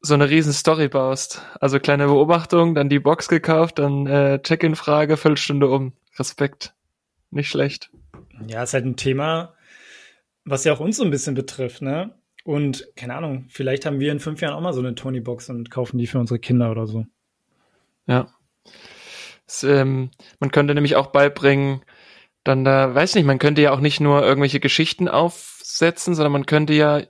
so 0.00 0.14
eine 0.14 0.30
riesen 0.30 0.52
Story 0.52 0.88
baust. 0.88 1.42
Also 1.60 1.78
kleine 1.78 2.06
Beobachtung, 2.06 2.74
dann 2.74 2.88
die 2.88 3.00
Box 3.00 3.28
gekauft, 3.28 3.78
dann 3.78 4.06
äh, 4.06 4.40
Check-in-Frage, 4.42 5.16
Viertelstunde 5.16 5.68
um. 5.68 5.92
Respekt. 6.18 6.74
Nicht 7.30 7.48
schlecht. 7.48 7.90
Ja, 8.46 8.62
ist 8.62 8.74
halt 8.74 8.86
ein 8.86 8.96
Thema, 8.96 9.54
was 10.44 10.64
ja 10.64 10.72
auch 10.72 10.80
uns 10.80 10.96
so 10.96 11.04
ein 11.04 11.10
bisschen 11.10 11.34
betrifft, 11.34 11.82
ne? 11.82 12.14
Und 12.44 12.88
keine 12.96 13.14
Ahnung, 13.14 13.46
vielleicht 13.50 13.84
haben 13.84 14.00
wir 14.00 14.10
in 14.10 14.20
fünf 14.20 14.40
Jahren 14.40 14.54
auch 14.54 14.62
mal 14.62 14.72
so 14.72 14.80
eine 14.80 14.94
Tony-Box 14.94 15.50
und 15.50 15.70
kaufen 15.70 15.98
die 15.98 16.06
für 16.06 16.18
unsere 16.18 16.38
Kinder 16.38 16.70
oder 16.70 16.86
so. 16.86 17.04
Ja. 18.06 18.28
Das, 19.46 19.62
ähm, 19.62 20.10
man 20.38 20.50
könnte 20.50 20.74
nämlich 20.74 20.96
auch 20.96 21.08
beibringen, 21.08 21.82
dann 22.44 22.64
da, 22.64 22.94
weiß 22.94 23.14
nicht, 23.14 23.24
man 23.24 23.38
könnte 23.38 23.62
ja 23.62 23.72
auch 23.72 23.80
nicht 23.80 24.00
nur 24.00 24.22
irgendwelche 24.22 24.60
Geschichten 24.60 25.08
aufsetzen, 25.08 26.14
sondern 26.14 26.32
man 26.32 26.46
könnte 26.46 26.72
ja 26.72 27.02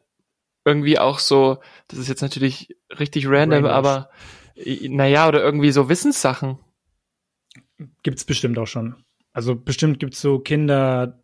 irgendwie 0.65 0.99
auch 0.99 1.19
so, 1.19 1.59
das 1.89 1.99
ist 1.99 2.09
jetzt 2.09 2.23
natürlich 2.23 2.77
richtig 2.99 3.27
random, 3.29 3.65
Range. 3.65 3.73
aber 3.73 4.11
naja, 4.89 5.29
oder 5.29 5.43
irgendwie 5.43 5.71
so 5.71 5.89
Wissenssachen. 5.89 6.59
Gibt's 8.03 8.25
bestimmt 8.25 8.59
auch 8.59 8.67
schon. 8.67 8.97
Also 9.33 9.55
bestimmt 9.55 10.01
gibt's 10.01 10.21
so 10.21 10.39
Kinder 10.41 11.23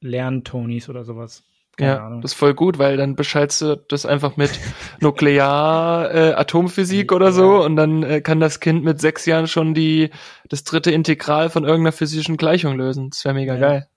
Lerntonis 0.00 0.88
oder 0.88 1.04
sowas. 1.04 1.44
Keine 1.76 1.92
ja, 1.92 2.06
Ahnung. 2.06 2.20
das 2.20 2.32
ist 2.32 2.38
voll 2.38 2.54
gut, 2.54 2.78
weil 2.78 2.98
dann 2.98 3.16
bescheidst 3.16 3.62
du 3.62 3.76
das 3.88 4.04
einfach 4.04 4.36
mit 4.36 4.50
Nuklear, 5.00 6.14
äh, 6.14 6.32
Atomphysik 6.34 7.12
oder 7.12 7.32
so 7.32 7.64
und 7.64 7.76
dann 7.76 8.02
äh, 8.02 8.20
kann 8.20 8.40
das 8.40 8.60
Kind 8.60 8.84
mit 8.84 9.00
sechs 9.00 9.24
Jahren 9.24 9.46
schon 9.46 9.72
die 9.72 10.10
das 10.48 10.64
dritte 10.64 10.90
Integral 10.90 11.48
von 11.48 11.64
irgendeiner 11.64 11.92
physischen 11.92 12.36
Gleichung 12.36 12.76
lösen. 12.76 13.10
Das 13.10 13.24
wäre 13.24 13.34
mega 13.34 13.54
ja. 13.54 13.60
geil. 13.60 13.88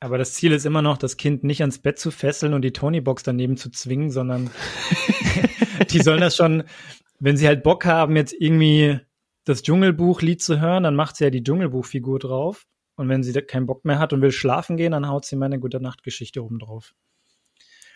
Aber 0.00 0.18
das 0.18 0.34
Ziel 0.34 0.52
ist 0.52 0.66
immer 0.66 0.82
noch, 0.82 0.96
das 0.96 1.16
Kind 1.16 1.44
nicht 1.44 1.60
ans 1.60 1.78
Bett 1.78 1.98
zu 1.98 2.10
fesseln 2.10 2.54
und 2.54 2.62
die 2.62 2.72
Tony-Box 2.72 3.22
daneben 3.24 3.56
zu 3.56 3.70
zwingen, 3.70 4.10
sondern 4.10 4.50
die 5.90 6.00
sollen 6.00 6.20
das 6.20 6.36
schon, 6.36 6.64
wenn 7.20 7.36
sie 7.36 7.46
halt 7.46 7.62
Bock 7.62 7.84
haben, 7.84 8.16
jetzt 8.16 8.34
irgendwie 8.38 9.00
das 9.44 9.62
Dschungelbuch-Lied 9.62 10.42
zu 10.42 10.60
hören, 10.60 10.82
dann 10.82 10.94
macht 10.94 11.16
sie 11.16 11.24
ja 11.24 11.30
die 11.30 11.42
Dschungelbuch-Figur 11.42 12.18
drauf. 12.18 12.66
Und 12.98 13.08
wenn 13.08 13.22
sie 13.22 13.32
keinen 13.42 13.66
Bock 13.66 13.84
mehr 13.84 14.00
hat 14.00 14.12
und 14.12 14.22
will 14.22 14.32
schlafen 14.32 14.76
gehen, 14.76 14.90
dann 14.90 15.06
haut 15.06 15.24
sie 15.24 15.36
meine 15.36 15.60
gute 15.60 15.80
Nachtgeschichte 15.80 16.44
oben 16.44 16.58
drauf. 16.58 16.94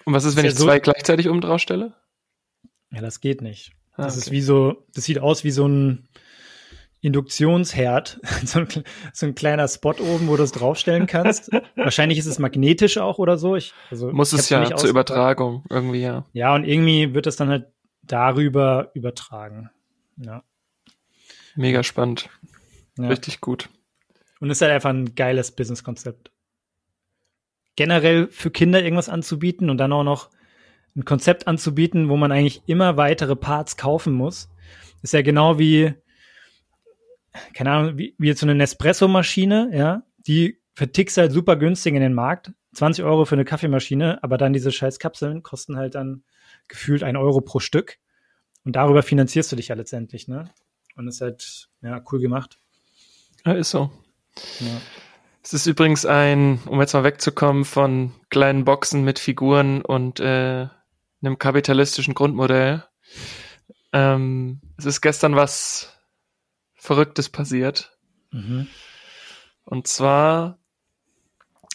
Und 0.04 0.14
was 0.14 0.24
ist, 0.24 0.36
wenn 0.36 0.44
ich 0.44 0.52
ja 0.52 0.58
zwei 0.58 0.76
so, 0.76 0.82
gleichzeitig 0.82 1.28
oben 1.28 1.40
drauf 1.40 1.60
stelle? 1.60 1.94
Ja, 2.92 3.00
das 3.00 3.20
geht 3.20 3.42
nicht. 3.42 3.72
Ah, 3.94 4.04
das 4.04 4.14
okay. 4.14 4.20
ist 4.20 4.30
wie 4.30 4.40
so, 4.40 4.86
das 4.94 5.04
sieht 5.04 5.18
aus 5.18 5.42
wie 5.42 5.50
so 5.50 5.66
ein 5.66 6.08
Induktionsherd, 7.00 8.20
so 8.44 8.60
ein, 8.60 8.68
so 9.12 9.26
ein 9.26 9.34
kleiner 9.34 9.66
Spot 9.66 9.94
oben, 9.98 10.28
wo 10.28 10.36
du 10.36 10.44
es 10.44 10.52
draufstellen 10.52 11.08
kannst. 11.08 11.50
Wahrscheinlich 11.74 12.18
ist 12.18 12.26
es 12.26 12.38
magnetisch 12.38 12.98
auch 12.98 13.18
oder 13.18 13.38
so. 13.38 13.56
Ich, 13.56 13.74
also 13.90 14.12
Muss 14.12 14.32
es 14.32 14.48
ja 14.50 14.76
zur 14.76 14.88
Übertragung 14.88 15.64
irgendwie, 15.68 16.02
ja. 16.02 16.26
Ja, 16.32 16.54
und 16.54 16.64
irgendwie 16.64 17.12
wird 17.12 17.26
es 17.26 17.34
dann 17.34 17.48
halt 17.48 17.66
darüber 18.02 18.92
übertragen. 18.94 19.68
Ja. 20.16 20.44
Mega 21.56 21.82
spannend. 21.82 22.30
Ja. 22.96 23.08
Richtig 23.08 23.40
gut. 23.40 23.68
Und 24.42 24.50
ist 24.50 24.60
halt 24.60 24.72
einfach 24.72 24.90
ein 24.90 25.14
geiles 25.14 25.52
Businesskonzept. 25.52 26.32
Generell 27.76 28.26
für 28.26 28.50
Kinder 28.50 28.82
irgendwas 28.82 29.08
anzubieten 29.08 29.70
und 29.70 29.78
dann 29.78 29.92
auch 29.92 30.02
noch 30.02 30.30
ein 30.96 31.04
Konzept 31.04 31.46
anzubieten, 31.46 32.08
wo 32.08 32.16
man 32.16 32.32
eigentlich 32.32 32.60
immer 32.66 32.96
weitere 32.96 33.36
Parts 33.36 33.76
kaufen 33.76 34.12
muss. 34.12 34.50
ist 35.00 35.12
ja 35.12 35.22
genau 35.22 35.60
wie, 35.60 35.94
keine 37.54 37.70
Ahnung, 37.70 37.98
wie, 37.98 38.16
wie 38.18 38.26
jetzt 38.26 38.40
so 38.40 38.46
eine 38.46 38.56
Nespresso-Maschine, 38.56 39.70
ja, 39.72 40.02
die 40.26 40.58
vertickst 40.74 41.18
halt 41.18 41.30
super 41.30 41.54
günstig 41.54 41.94
in 41.94 42.02
den 42.02 42.12
Markt. 42.12 42.50
20 42.74 43.04
Euro 43.04 43.26
für 43.26 43.36
eine 43.36 43.44
Kaffeemaschine, 43.44 44.24
aber 44.24 44.38
dann 44.38 44.52
diese 44.52 44.72
scheiß 44.72 44.98
Kapseln 44.98 45.44
kosten 45.44 45.76
halt 45.76 45.94
dann 45.94 46.24
gefühlt 46.66 47.04
ein 47.04 47.16
Euro 47.16 47.42
pro 47.42 47.60
Stück. 47.60 47.98
Und 48.64 48.74
darüber 48.74 49.04
finanzierst 49.04 49.52
du 49.52 49.56
dich 49.56 49.68
ja 49.68 49.76
letztendlich, 49.76 50.26
ne? 50.26 50.50
Und 50.96 51.06
ist 51.06 51.20
halt, 51.20 51.68
ja, 51.80 52.02
cool 52.10 52.18
gemacht. 52.18 52.58
Ja, 53.46 53.52
ist 53.52 53.70
so. 53.70 53.88
Ja. 54.60 54.80
Es 55.42 55.52
ist 55.52 55.66
übrigens 55.66 56.06
ein, 56.06 56.60
um 56.66 56.80
jetzt 56.80 56.94
mal 56.94 57.04
wegzukommen 57.04 57.64
von 57.64 58.12
kleinen 58.30 58.64
Boxen 58.64 59.02
mit 59.02 59.18
Figuren 59.18 59.82
und 59.82 60.20
äh, 60.20 60.68
einem 61.22 61.38
kapitalistischen 61.38 62.14
Grundmodell. 62.14 62.84
Ähm, 63.92 64.60
es 64.78 64.86
ist 64.86 65.00
gestern 65.00 65.34
was 65.34 65.98
Verrücktes 66.74 67.28
passiert. 67.28 67.96
Mhm. 68.30 68.68
Und 69.64 69.86
zwar 69.86 70.58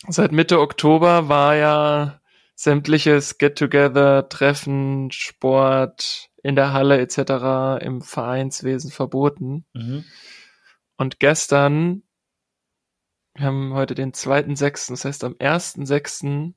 seit 0.08 0.32
Mitte 0.32 0.60
Oktober 0.60 1.30
war 1.30 1.56
ja 1.56 2.22
sämtliches 2.56 3.38
Get-Together, 3.38 4.30
Treffen, 4.30 5.12
Sport 5.12 6.30
in 6.42 6.56
der 6.56 6.74
Halle 6.74 7.00
etc. 7.00 7.84
im 7.86 8.02
Vereinswesen 8.02 8.92
verboten. 8.92 9.66
Mhm. 9.74 10.06
Und 10.98 11.20
gestern 11.20 12.04
wir 13.38 13.46
haben 13.46 13.74
heute 13.74 13.94
den 13.94 14.14
zweiten 14.14 14.56
sechsten, 14.56 14.94
das 14.94 15.06
heißt 15.06 15.24
am 15.24 15.36
ersten 15.38 15.86
sechsten 15.86 16.56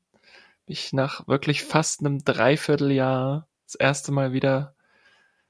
bin 0.64 0.73
ich 0.73 0.93
nach 0.95 1.29
wirklich 1.29 1.62
fast 1.62 2.01
einem 2.01 2.25
Dreivierteljahr 2.25 3.49
das 3.66 3.75
erste 3.75 4.12
Mal 4.12 4.33
wieder 4.33 4.75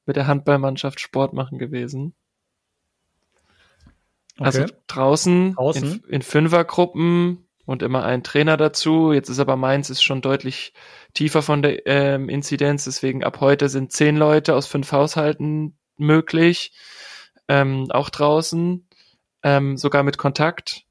mit 0.06 0.16
der 0.16 0.26
Handballmannschaft 0.26 0.98
Sport 0.98 1.32
machen 1.32 1.58
gewesen. 1.58 2.14
Also 4.38 4.62
okay. 4.62 4.72
Also 4.72 4.82
draußen, 4.88 5.54
draußen? 5.54 6.02
In, 6.04 6.14
in 6.14 6.22
Fünfergruppen 6.22 7.46
und 7.64 7.82
immer 7.82 8.04
ein 8.04 8.24
Trainer 8.24 8.56
dazu. 8.56 9.12
Jetzt 9.12 9.28
ist 9.28 9.38
aber 9.38 9.54
Mainz 9.54 9.88
ist 9.88 10.02
schon 10.02 10.22
deutlich 10.22 10.72
tiefer 11.14 11.42
von 11.42 11.62
der 11.62 11.86
ähm, 11.86 12.28
Inzidenz, 12.28 12.84
deswegen 12.84 13.22
ab 13.22 13.40
heute 13.40 13.68
sind 13.68 13.92
zehn 13.92 14.16
Leute 14.16 14.56
aus 14.56 14.66
fünf 14.66 14.90
Haushalten 14.90 15.78
möglich, 15.96 16.72
ähm, 17.46 17.86
auch 17.90 18.10
draußen, 18.10 18.88
ähm, 19.44 19.76
sogar 19.76 20.02
mit 20.02 20.18
Kontakt. 20.18 20.86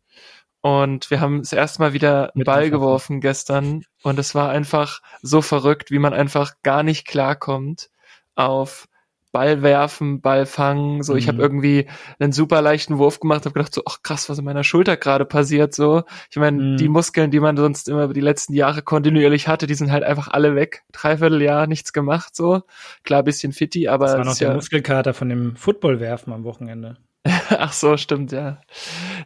Und 0.62 1.10
wir 1.10 1.22
haben 1.22 1.40
das 1.40 1.54
erste 1.54 1.82
Mal 1.82 1.94
wieder 1.94 2.34
einen 2.36 2.44
Ball 2.44 2.70
geworfen 2.70 3.22
gestern. 3.22 3.84
Und 4.04 4.20
es 4.20 4.36
war 4.36 4.50
einfach 4.50 5.02
so 5.22 5.42
verrückt, 5.42 5.92
wie 5.92 6.00
man 6.00 6.14
einfach 6.14 6.54
gar 6.64 6.84
nicht 6.84 7.08
klarkommt 7.08 7.90
auf 8.36 8.88
Ball 9.32 9.62
werfen, 9.62 10.22
Ball 10.22 10.46
fangen. 10.46 11.04
So, 11.04 11.14
mhm. 11.14 11.20
ich 11.20 11.28
habe 11.28 11.42
irgendwie 11.42 11.88
einen 12.18 12.32
super 12.32 12.62
leichten 12.62 12.98
Wurf 12.98 13.20
gemacht, 13.20 13.46
habe 13.46 13.54
gedacht 13.54 13.74
so, 13.74 13.84
ach 13.86 14.02
krass, 14.02 14.28
was 14.28 14.40
in 14.40 14.46
meiner 14.46 14.64
Schulter 14.64 14.98
gerade 14.98 15.26
passiert. 15.26 15.74
So, 15.76 16.04
ich 16.32 16.38
meine, 16.38 16.62
mhm. 16.62 16.78
die 16.78 16.90
Muskeln, 16.90 17.30
die 17.30 17.40
man 17.40 17.56
sonst 17.56 17.88
immer 17.90 18.06
über 18.06 18.14
die 18.14 18.22
letzten 18.22 18.54
Jahre 18.54 18.82
kontinuierlich 18.82 19.48
hatte, 19.48 19.68
die 19.68 19.76
sind 19.76 19.92
halt 19.92 20.04
einfach 20.04 20.30
alle 20.30 20.56
weg. 20.56 20.84
Dreiviertel 20.92 21.42
Jahr 21.42 21.68
nichts 21.68 21.94
gemacht. 21.94 22.36
So, 22.36 22.64
klar, 23.04 23.24
bisschen 23.24 23.54
fitti, 23.54 23.88
aber 23.88 24.08
das 24.08 24.18
war 24.18 24.26
noch 24.26 24.38
der 24.38 24.50
ja 24.50 24.56
Muskelkater 24.56 25.14
von 25.14 25.30
dem 25.30 25.56
Footballwerfen 25.56 26.34
am 26.34 26.44
Wochenende. 26.44 26.98
Ach 27.50 27.74
so, 27.74 27.98
stimmt, 27.98 28.32
ja. 28.32 28.62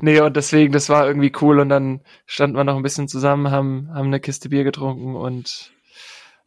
Nee, 0.02 0.20
und 0.20 0.36
deswegen, 0.36 0.74
das 0.74 0.90
war 0.90 1.08
irgendwie 1.08 1.32
cool 1.42 1.60
und 1.60 1.70
dann 1.70 2.02
standen 2.26 2.58
wir 2.58 2.64
noch 2.64 2.76
ein 2.76 2.84
bisschen 2.84 3.08
zusammen, 3.08 3.52
haben, 3.52 3.90
haben 3.94 4.08
eine 4.08 4.20
Kiste 4.20 4.50
Bier 4.50 4.64
getrunken 4.64 5.16
und 5.16 5.72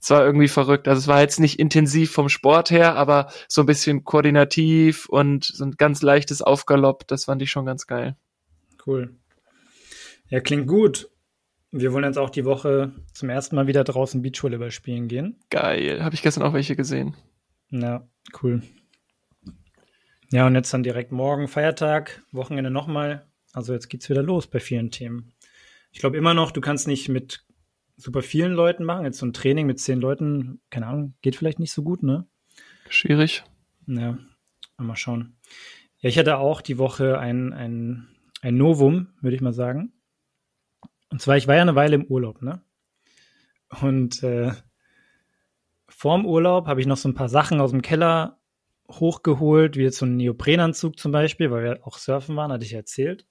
es 0.01 0.11
war 0.11 0.25
irgendwie 0.25 0.49
verrückt. 0.49 0.89
Also 0.89 1.01
es 1.01 1.09
war 1.09 1.21
jetzt 1.21 1.41
nicht 1.41 1.59
intensiv 1.59 2.13
vom 2.13 2.29
Sport 2.29 2.71
her, 2.71 2.97
aber 2.97 3.29
so 3.49 3.63
ein 3.63 3.67
bisschen 3.67 4.05
koordinativ 4.05 5.09
und 5.09 5.45
so 5.45 5.65
ein 5.65 5.73
ganz 5.73 6.03
leichtes 6.03 6.43
Aufgalopp, 6.43 7.07
das 7.07 7.25
fand 7.25 7.43
ich 7.43 7.51
schon 7.51 7.67
ganz 7.67 7.87
geil. 7.87 8.17
Cool. 8.85 9.17
Ja, 10.29 10.41
klingt 10.41 10.67
gut. 10.67 11.09
Wir 11.71 11.93
wollen 11.93 12.05
jetzt 12.05 12.19
auch 12.19 12.31
die 12.31 12.45
Woche 12.45 12.93
zum 13.13 13.29
ersten 13.29 13.57
Mal 13.57 13.67
wieder 13.67 13.85
draußen 13.85 14.23
Beachvolleyball 14.23 14.71
spielen 14.71 15.09
gehen. 15.09 15.41
Geil. 15.51 16.03
Habe 16.03 16.15
ich 16.15 16.23
gestern 16.23 16.45
auch 16.45 16.53
welche 16.53 16.77
gesehen. 16.77 17.17
Ja, 17.71 18.07
cool. 18.43 18.63
Ja, 20.33 20.47
und 20.47 20.55
jetzt 20.55 20.73
dann 20.75 20.83
direkt 20.83 21.13
morgen 21.13 21.47
Feiertag, 21.47 22.23
Wochenende 22.33 22.71
nochmal. 22.71 23.27
Also 23.53 23.73
jetzt 23.73 23.89
geht's 23.89 24.11
wieder 24.11 24.23
los 24.23 24.49
bei 24.49 24.61
vielen 24.61 24.91
Themen. 24.91 25.33
Ich 25.93 26.01
glaube 26.01 26.17
immer 26.17 26.35
noch, 26.35 26.51
du 26.51 26.61
kannst 26.61 26.89
nicht 26.89 27.09
mit 27.09 27.45
super 27.97 28.23
vielen 28.23 28.53
Leuten 28.53 28.85
machen. 28.85 29.05
Jetzt 29.05 29.19
so 29.19 29.27
ein 29.27 29.33
Training 29.33 29.67
mit 29.67 29.81
zehn 29.81 30.01
Leuten, 30.01 30.61
keine 30.69 30.87
Ahnung, 30.89 31.15
geht 31.23 31.37
vielleicht 31.37 31.59
nicht 31.59 31.73
so 31.73 31.83
gut, 31.83 32.03
ne? 32.03 32.27
Schwierig. 32.89 33.45
Ja, 33.87 34.19
mal 34.79 34.97
schauen. 34.97 35.37
Ja, 36.01 36.09
ich 36.09 36.19
hatte 36.19 36.39
auch 36.39 36.61
die 36.61 36.79
Woche 36.79 37.19
ein, 37.19 37.53
ein, 37.53 38.09
ein 38.43 38.57
Novum, 38.57 39.09
würde 39.21 39.37
ich 39.37 39.43
mal 39.43 39.53
sagen. 39.53 39.93
Und 41.09 41.23
zwar, 41.23 41.37
ich 41.37 41.47
war 41.47 41.55
ja 41.55 41.63
eine 41.63 41.77
Weile 41.77 41.95
im 41.95 42.05
Urlaub, 42.05 42.43
ne? 42.43 42.63
Und 43.81 44.23
äh, 44.23 44.53
vorm 45.89 46.27
Urlaub 46.27 46.67
habe 46.67 46.81
ich 46.81 46.87
noch 46.87 46.97
so 46.97 47.09
ein 47.09 47.15
paar 47.15 47.29
Sachen 47.29 47.61
aus 47.61 47.71
dem 47.71 47.83
Keller 47.83 48.39
hochgeholt, 48.91 49.77
wie 49.77 49.83
jetzt 49.83 49.99
so 49.99 50.07
ein 50.07 50.17
Neoprenanzug 50.17 50.99
zum 50.99 51.13
Beispiel, 51.13 51.51
weil 51.51 51.65
wir 51.65 51.87
auch 51.87 51.99
surfen 51.99 52.37
waren, 52.37 52.53
hatte 52.53 52.65
ich 52.65 52.73
erzählt. 52.73 53.27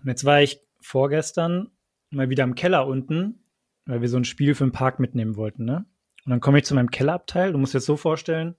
Und 0.00 0.08
jetzt 0.08 0.24
war 0.24 0.42
ich 0.42 0.60
vorgestern 0.80 1.70
mal 2.10 2.30
wieder 2.30 2.44
im 2.44 2.54
Keller 2.54 2.86
unten, 2.86 3.44
weil 3.86 4.00
wir 4.00 4.08
so 4.08 4.16
ein 4.16 4.24
Spiel 4.24 4.54
für 4.54 4.64
den 4.64 4.72
Park 4.72 5.00
mitnehmen 5.00 5.36
wollten, 5.36 5.64
ne? 5.64 5.86
Und 6.24 6.30
dann 6.30 6.40
komme 6.40 6.58
ich 6.58 6.64
zu 6.64 6.74
meinem 6.74 6.90
Kellerabteil. 6.90 7.52
Du 7.52 7.58
musst 7.58 7.74
dir 7.74 7.78
das 7.78 7.84
so 7.84 7.98
vorstellen, 7.98 8.56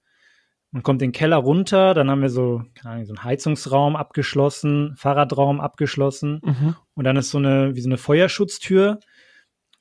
man 0.76 0.84
kommt 0.84 1.02
den 1.02 1.13
Keller 1.13 1.38
runter, 1.38 1.94
dann 1.94 2.12
haben 2.12 2.22
wir 2.22 2.30
so, 2.30 2.63
keine 2.76 2.96
Ahnung, 2.96 3.06
so 3.06 3.13
einen 3.13 3.24
Heizungsraum 3.24 3.96
abgeschlossen, 3.96 4.94
Fahrradraum 4.98 5.62
abgeschlossen 5.62 6.41
mhm. 6.44 6.76
und 6.96 7.06
dann 7.06 7.15
ist 7.15 7.30
so 7.30 7.38
eine, 7.38 7.76
wie 7.76 7.82
so 7.82 7.88
eine 7.88 7.98
Feuerschutztür. 7.98 9.00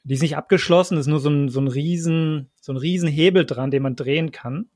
Die 0.04 0.14
ist 0.14 0.22
nicht 0.22 0.36
abgeschlossen, 0.36 0.96
ist 0.96 1.08
nur 1.08 1.18
so 1.18 1.30
ein, 1.30 1.48
so 1.48 1.60
ein 1.60 1.66
riesen, 1.66 2.50
so 2.60 2.72
ein 2.72 2.76
riesen 2.76 3.08
Hebel 3.08 3.44
dran, 3.44 3.72
den 3.72 3.82
man 3.82 3.96
drehen 3.96 4.30
kann. 4.30 4.70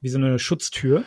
Wie 0.00 0.08
so 0.08 0.18
eine 0.18 0.38
Schutztür. 0.38 1.04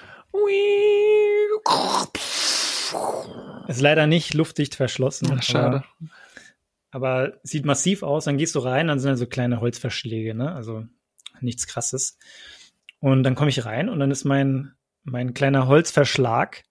Ist 3.67 3.82
leider 3.82 4.08
nicht 4.08 4.34
luftdicht 4.34 4.75
verschlossen. 4.75 5.30
Ach, 5.32 5.43
schade. 5.43 5.84
Aber, 6.91 7.25
aber, 7.25 7.34
sieht 7.43 7.65
massiv 7.65 8.04
aus. 8.04 8.25
Dann 8.25 8.38
gehst 8.38 8.56
du 8.56 8.60
rein, 8.60 8.88
dann 8.88 8.99
sind 8.99 9.12
da 9.12 9.17
so 9.17 9.27
kleine 9.27 9.62
Holzverschläge, 9.62 10.36
ne? 10.36 10.54
Also 10.54 10.86
nichts 11.39 11.67
krasses. 11.67 12.17
Und 12.99 13.23
dann 13.23 13.36
komme 13.36 13.49
ich 13.49 13.65
rein 13.65 13.89
und 13.89 13.99
dann 13.99 14.12
ist 14.12 14.25
mein, 14.25 14.73
mein 15.04 15.34
kleiner 15.34 15.67
Holzverschlag 15.67 16.63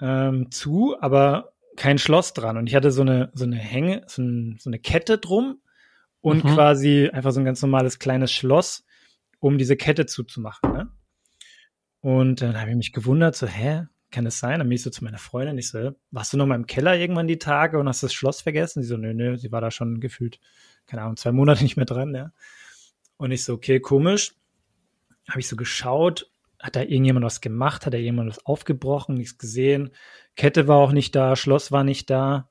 ähm, 0.00 0.50
zu, 0.50 0.96
aber 1.00 1.52
kein 1.76 1.98
Schloss 1.98 2.32
dran. 2.32 2.56
Und 2.56 2.68
ich 2.68 2.74
hatte 2.74 2.90
so 2.90 3.02
eine, 3.02 3.30
so 3.34 3.44
eine 3.44 3.56
Hänge, 3.56 4.02
so, 4.06 4.22
ein, 4.22 4.56
so 4.58 4.70
eine 4.70 4.78
Kette 4.78 5.18
drum 5.18 5.60
und 6.20 6.44
mhm. 6.44 6.54
quasi 6.54 7.10
einfach 7.12 7.32
so 7.32 7.40
ein 7.40 7.44
ganz 7.44 7.60
normales 7.60 7.98
kleines 7.98 8.32
Schloss, 8.32 8.84
um 9.38 9.58
diese 9.58 9.76
Kette 9.76 10.06
zuzumachen. 10.06 10.72
Ne? 10.72 10.88
Und 12.06 12.40
dann 12.40 12.60
habe 12.60 12.70
ich 12.70 12.76
mich 12.76 12.92
gewundert, 12.92 13.34
so, 13.34 13.48
hä, 13.48 13.86
kann 14.12 14.24
das 14.24 14.38
sein? 14.38 14.60
Dann 14.60 14.68
bin 14.68 14.76
ich 14.76 14.82
so 14.82 14.90
zu 14.90 15.02
meiner 15.02 15.18
Freundin, 15.18 15.58
ich 15.58 15.70
so, 15.70 15.90
warst 16.12 16.32
du 16.32 16.36
noch 16.36 16.46
mal 16.46 16.54
im 16.54 16.68
Keller 16.68 16.96
irgendwann 16.96 17.26
die 17.26 17.40
Tage 17.40 17.80
und 17.80 17.88
hast 17.88 18.04
das 18.04 18.14
Schloss 18.14 18.42
vergessen? 18.42 18.80
Sie 18.80 18.88
so, 18.88 18.96
nö, 18.96 19.12
nö, 19.12 19.36
sie 19.36 19.50
war 19.50 19.60
da 19.60 19.72
schon 19.72 19.98
gefühlt, 19.98 20.38
keine 20.86 21.02
Ahnung, 21.02 21.16
zwei 21.16 21.32
Monate 21.32 21.62
nicht 21.64 21.76
mehr 21.76 21.84
dran, 21.84 22.14
ja. 22.14 22.30
Und 23.16 23.32
ich 23.32 23.42
so, 23.42 23.54
okay, 23.54 23.80
komisch. 23.80 24.36
Habe 25.28 25.40
ich 25.40 25.48
so 25.48 25.56
geschaut, 25.56 26.30
hat 26.60 26.76
da 26.76 26.82
irgendjemand 26.82 27.26
was 27.26 27.40
gemacht, 27.40 27.86
hat 27.86 27.94
da 27.94 27.98
jemand 27.98 28.30
was 28.30 28.46
aufgebrochen, 28.46 29.16
nichts 29.16 29.36
gesehen, 29.36 29.90
Kette 30.36 30.68
war 30.68 30.76
auch 30.76 30.92
nicht 30.92 31.16
da, 31.16 31.34
Schloss 31.34 31.72
war 31.72 31.82
nicht 31.82 32.08
da. 32.08 32.48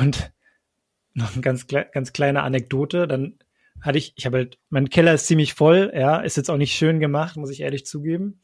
Und 0.00 0.32
noch 1.12 1.34
eine 1.34 1.42
ganz, 1.42 1.66
ganz 1.66 2.14
kleine 2.14 2.42
Anekdote, 2.42 3.06
dann 3.06 3.38
hatte 3.82 3.98
ich, 3.98 4.14
ich 4.16 4.24
habe 4.24 4.38
halt, 4.38 4.58
mein 4.70 4.88
Keller 4.88 5.12
ist 5.12 5.26
ziemlich 5.26 5.52
voll, 5.52 5.92
ja, 5.94 6.20
ist 6.22 6.38
jetzt 6.38 6.50
auch 6.50 6.56
nicht 6.56 6.74
schön 6.74 7.00
gemacht, 7.00 7.36
muss 7.36 7.50
ich 7.50 7.60
ehrlich 7.60 7.84
zugeben, 7.84 8.40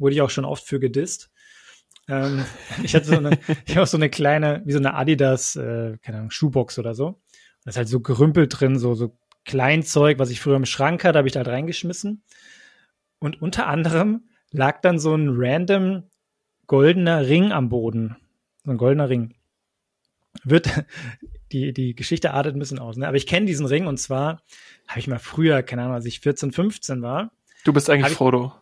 wurde 0.00 0.14
ich 0.14 0.22
auch 0.22 0.30
schon 0.30 0.44
oft 0.44 0.64
für 0.64 0.80
gedisst. 0.80 1.30
Ähm, 2.08 2.44
ich 2.82 2.94
hatte 2.94 3.06
so 3.06 3.16
eine, 3.16 3.38
ich 3.66 3.76
habe 3.76 3.86
so 3.86 3.96
eine 3.96 4.10
kleine, 4.10 4.62
wie 4.64 4.72
so 4.72 4.78
eine 4.78 4.94
Adidas, 4.94 5.56
äh, 5.56 5.96
keine 6.02 6.18
Ahnung, 6.18 6.30
Schuhbox 6.30 6.78
oder 6.78 6.94
so. 6.94 7.20
Da 7.64 7.70
ist 7.70 7.76
halt 7.76 7.88
so 7.88 8.00
gerümpelt 8.00 8.58
drin, 8.58 8.78
so, 8.78 8.94
so 8.94 9.16
Kleinzeug, 9.44 10.18
was 10.18 10.30
ich 10.30 10.40
früher 10.40 10.56
im 10.56 10.66
Schrank 10.66 11.04
hatte, 11.04 11.18
habe 11.18 11.28
ich 11.28 11.32
da 11.32 11.40
halt 11.40 11.48
reingeschmissen. 11.48 12.22
Und 13.18 13.40
unter 13.42 13.66
anderem 13.66 14.28
lag 14.50 14.80
dann 14.80 14.98
so 14.98 15.14
ein 15.14 15.28
random 15.30 16.04
goldener 16.66 17.26
Ring 17.26 17.52
am 17.52 17.68
Boden. 17.68 18.16
So 18.64 18.70
ein 18.70 18.78
goldener 18.78 19.08
Ring. 19.08 19.34
Wird, 20.44 20.68
die, 21.52 21.72
die 21.72 21.94
Geschichte 21.94 22.32
artet 22.32 22.54
ein 22.54 22.58
bisschen 22.58 22.78
aus, 22.78 22.96
ne? 22.96 23.06
Aber 23.06 23.16
ich 23.16 23.26
kenne 23.26 23.46
diesen 23.46 23.66
Ring 23.66 23.86
und 23.86 23.98
zwar 23.98 24.42
habe 24.88 25.00
ich 25.00 25.06
mal 25.06 25.18
früher, 25.18 25.62
keine 25.62 25.82
Ahnung, 25.82 25.94
als 25.94 26.06
ich 26.06 26.20
14, 26.20 26.52
15 26.52 27.02
war. 27.02 27.32
Du 27.64 27.72
bist 27.72 27.90
eigentlich 27.90 28.14
Frodo. 28.14 28.52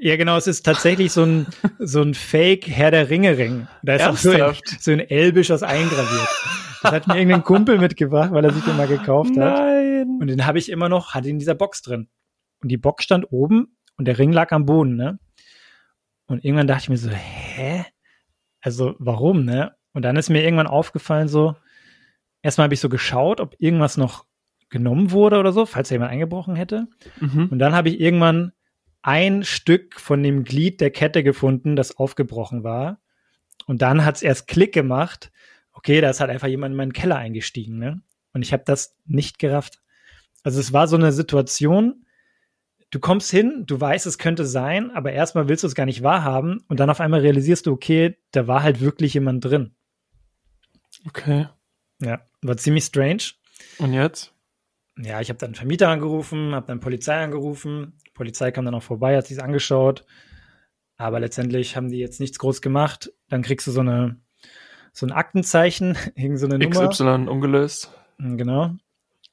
Ja, 0.00 0.16
genau, 0.16 0.36
es 0.36 0.46
ist 0.46 0.64
tatsächlich 0.64 1.12
so 1.12 1.24
ein, 1.24 1.46
so 1.78 2.02
ein 2.02 2.14
Fake 2.14 2.66
Herr 2.68 2.90
der 2.90 3.10
Ringe 3.10 3.36
Ring. 3.38 3.66
Da 3.82 3.94
ist 3.94 4.02
Ernsthaft? 4.02 4.40
auch 4.40 4.54
so 4.54 4.72
ein, 4.74 4.78
so 4.80 4.92
ein 4.92 5.00
Elbisch 5.00 5.50
aus 5.50 5.62
eingraviert. 5.62 6.28
Das 6.82 6.92
hat 6.92 7.06
mir 7.06 7.16
irgendein 7.16 7.44
Kumpel 7.44 7.78
mitgebracht, 7.78 8.30
weil 8.32 8.44
er 8.44 8.52
sich 8.52 8.64
den 8.64 8.76
mal 8.76 8.86
gekauft 8.86 9.30
hat. 9.30 9.58
Nein. 9.58 10.18
Und 10.20 10.26
den 10.26 10.44
habe 10.46 10.58
ich 10.58 10.68
immer 10.68 10.88
noch, 10.88 11.14
hatte 11.14 11.30
in 11.30 11.38
dieser 11.38 11.54
Box 11.54 11.80
drin. 11.80 12.08
Und 12.62 12.68
die 12.68 12.76
Box 12.76 13.04
stand 13.04 13.32
oben 13.32 13.76
und 13.96 14.06
der 14.06 14.18
Ring 14.18 14.32
lag 14.32 14.52
am 14.52 14.66
Boden, 14.66 14.96
ne? 14.96 15.18
Und 16.26 16.44
irgendwann 16.44 16.66
dachte 16.66 16.82
ich 16.84 16.88
mir 16.90 16.96
so, 16.96 17.10
hä? 17.10 17.84
Also 18.60 18.94
warum, 18.98 19.44
ne? 19.44 19.74
Und 19.92 20.02
dann 20.02 20.16
ist 20.16 20.30
mir 20.30 20.42
irgendwann 20.42 20.66
aufgefallen, 20.66 21.28
so, 21.28 21.56
erstmal 22.42 22.64
habe 22.64 22.74
ich 22.74 22.80
so 22.80 22.88
geschaut, 22.88 23.40
ob 23.40 23.54
irgendwas 23.58 23.96
noch 23.96 24.26
genommen 24.70 25.10
wurde 25.10 25.38
oder 25.38 25.52
so, 25.52 25.66
falls 25.66 25.88
da 25.88 25.94
jemand 25.94 26.10
eingebrochen 26.10 26.56
hätte. 26.56 26.88
Mhm. 27.20 27.48
Und 27.50 27.58
dann 27.58 27.74
habe 27.74 27.88
ich 27.88 28.00
irgendwann 28.00 28.52
ein 29.04 29.44
Stück 29.44 30.00
von 30.00 30.22
dem 30.22 30.44
Glied 30.44 30.80
der 30.80 30.90
Kette 30.90 31.22
gefunden, 31.22 31.76
das 31.76 31.98
aufgebrochen 31.98 32.64
war. 32.64 33.02
Und 33.66 33.82
dann 33.82 34.02
hat 34.04 34.16
es 34.16 34.22
erst 34.22 34.48
Klick 34.48 34.72
gemacht. 34.72 35.30
Okay, 35.72 36.00
da 36.00 36.08
ist 36.08 36.20
halt 36.20 36.30
einfach 36.30 36.48
jemand 36.48 36.72
in 36.72 36.78
meinen 36.78 36.94
Keller 36.94 37.16
eingestiegen, 37.16 37.78
ne? 37.78 38.00
Und 38.32 38.40
ich 38.40 38.54
habe 38.54 38.62
das 38.64 38.96
nicht 39.04 39.38
gerafft. 39.38 39.82
Also 40.42 40.58
es 40.58 40.72
war 40.72 40.88
so 40.88 40.96
eine 40.96 41.12
Situation, 41.12 42.06
du 42.90 42.98
kommst 42.98 43.30
hin, 43.30 43.64
du 43.66 43.78
weißt, 43.78 44.06
es 44.06 44.16
könnte 44.16 44.46
sein, 44.46 44.90
aber 44.90 45.12
erstmal 45.12 45.48
willst 45.48 45.64
du 45.64 45.68
es 45.68 45.74
gar 45.74 45.84
nicht 45.84 46.02
wahrhaben 46.02 46.64
und 46.68 46.80
dann 46.80 46.88
auf 46.88 47.00
einmal 47.00 47.20
realisierst 47.20 47.66
du, 47.66 47.72
okay, 47.72 48.16
da 48.30 48.46
war 48.46 48.62
halt 48.62 48.80
wirklich 48.80 49.12
jemand 49.12 49.44
drin. 49.44 49.74
Okay. 51.06 51.46
Ja, 52.00 52.22
war 52.40 52.56
ziemlich 52.56 52.84
strange. 52.84 53.22
Und 53.76 53.92
jetzt? 53.92 54.32
Ja, 54.96 55.20
ich 55.20 55.28
habe 55.28 55.38
dann 55.38 55.54
Vermieter 55.54 55.90
angerufen, 55.90 56.54
habe 56.54 56.66
dann 56.66 56.80
Polizei 56.80 57.22
angerufen. 57.22 57.98
Die 58.14 58.16
Polizei 58.16 58.52
kam 58.52 58.64
dann 58.64 58.74
auch 58.74 58.82
vorbei, 58.82 59.16
hat 59.16 59.26
sich 59.26 59.42
angeschaut. 59.42 60.04
Aber 60.96 61.18
letztendlich 61.18 61.76
haben 61.76 61.88
die 61.88 61.98
jetzt 61.98 62.20
nichts 62.20 62.38
groß 62.38 62.62
gemacht. 62.62 63.12
Dann 63.28 63.42
kriegst 63.42 63.66
du 63.66 63.72
so 63.72 63.80
eine 63.80 64.20
so 64.94 65.04
ein 65.04 65.12
Aktenzeichen, 65.12 65.98
irgend 66.14 66.38
so 66.38 66.46
eine 66.46 66.58
Nummer. 66.58 66.88
XY 66.88 67.28
ungelöst. 67.28 67.90
Genau. 68.18 68.70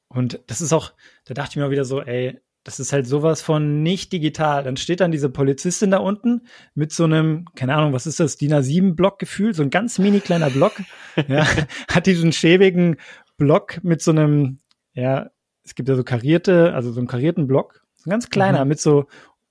Und 0.08 0.40
das 0.48 0.60
ist 0.60 0.72
auch, 0.72 0.92
da 1.24 1.34
dachte 1.34 1.52
ich 1.52 1.56
mir 1.56 1.70
wieder 1.70 1.86
so, 1.86 2.02
ey, 2.02 2.38
das 2.64 2.78
ist 2.78 2.92
halt 2.92 3.06
sowas 3.06 3.42
von 3.42 3.82
nicht 3.82 4.12
digital. 4.12 4.62
Dann 4.62 4.76
steht 4.76 5.00
dann 5.00 5.10
diese 5.10 5.30
Polizistin 5.30 5.90
da 5.90 5.98
unten 5.98 6.42
mit 6.74 6.92
so 6.92 7.04
einem, 7.04 7.46
keine 7.56 7.74
Ahnung, 7.74 7.92
was 7.92 8.06
ist 8.06 8.20
das, 8.20 8.36
DIN 8.36 8.52
A7-Block 8.52 9.18
gefühlt, 9.18 9.56
so 9.56 9.62
ein 9.62 9.70
ganz 9.70 9.98
mini 9.98 10.20
kleiner 10.20 10.50
Block. 10.50 10.74
ja, 11.28 11.46
hat 11.88 12.06
diesen 12.06 12.32
schäbigen 12.32 12.96
Block 13.36 13.82
mit 13.82 14.02
so 14.02 14.10
einem, 14.10 14.58
ja, 14.92 15.30
es 15.64 15.74
gibt 15.74 15.88
ja 15.88 15.94
so 15.94 16.04
karierte, 16.04 16.74
also 16.74 16.92
so 16.92 17.00
einen 17.00 17.08
karierten 17.08 17.46
Block, 17.46 17.81
so 18.02 18.08
ein 18.08 18.10
ganz 18.10 18.30
kleiner, 18.30 18.64
mhm. 18.64 18.68
mit 18.68 18.80
so 18.80 19.06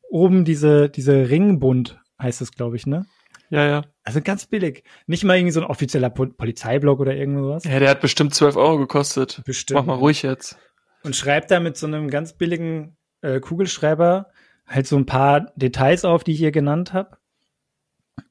oben 0.10 0.44
diese, 0.46 0.90
diese 0.90 1.30
Ringbund, 1.30 2.00
heißt 2.22 2.42
es, 2.42 2.52
glaube 2.52 2.76
ich, 2.76 2.86
ne? 2.86 3.06
Ja, 3.50 3.68
ja. 3.68 3.86
Also 4.04 4.22
ganz 4.22 4.46
billig. 4.46 4.84
Nicht 5.08 5.24
mal 5.24 5.38
irgendwie 5.38 5.52
so 5.52 5.62
ein 5.62 5.66
offizieller 5.68 6.10
po 6.10 6.26
Polizeiblock 6.26 7.00
oder 7.00 7.16
irgendwas. 7.16 7.64
Ja, 7.66 7.80
der 7.80 7.90
hat 7.90 8.02
bestimmt 8.02 8.34
12 8.34 8.56
Euro 8.56 8.78
gekostet. 8.78 9.42
Bestimmt. 9.46 9.80
Mach 9.80 9.86
mal 9.86 9.96
ruhig 9.96 10.22
jetzt. 10.22 10.58
Und 11.04 11.16
schreibt 11.16 11.52
da 11.52 11.60
mit 11.60 11.78
so 11.78 11.88
einem 11.88 12.10
ganz 12.10 12.34
billigen 12.34 12.96
äh, 13.22 13.40
Kugelschreiber 13.40 14.28
halt 14.68 14.88
so 14.88 14.96
ein 14.96 15.06
paar 15.06 15.52
Details 15.56 16.06
auf, 16.06 16.24
die 16.24 16.32
ich 16.32 16.40
hier 16.40 16.52
genannt 16.52 16.94
habe. 16.94 17.18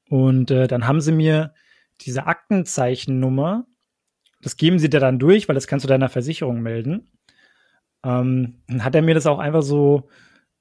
Und 0.08 0.50
äh, 0.50 0.66
dann 0.68 0.86
haben 0.86 1.00
sie 1.00 1.12
mir 1.12 1.54
diese 2.00 2.26
Aktenzeichennummer, 2.26 3.66
das 4.42 4.56
geben 4.56 4.78
sie 4.78 4.88
dir 4.88 5.00
dann 5.00 5.18
durch, 5.18 5.48
weil 5.48 5.54
das 5.54 5.66
kannst 5.66 5.84
du 5.84 5.88
deiner 5.88 6.08
Versicherung 6.08 6.62
melden. 6.62 7.10
Ähm, 8.04 8.62
dann 8.68 8.84
hat 8.84 8.94
er 8.94 9.02
mir 9.02 9.14
das 9.14 9.26
auch 9.26 9.38
einfach 9.38 9.62
so 9.62 10.08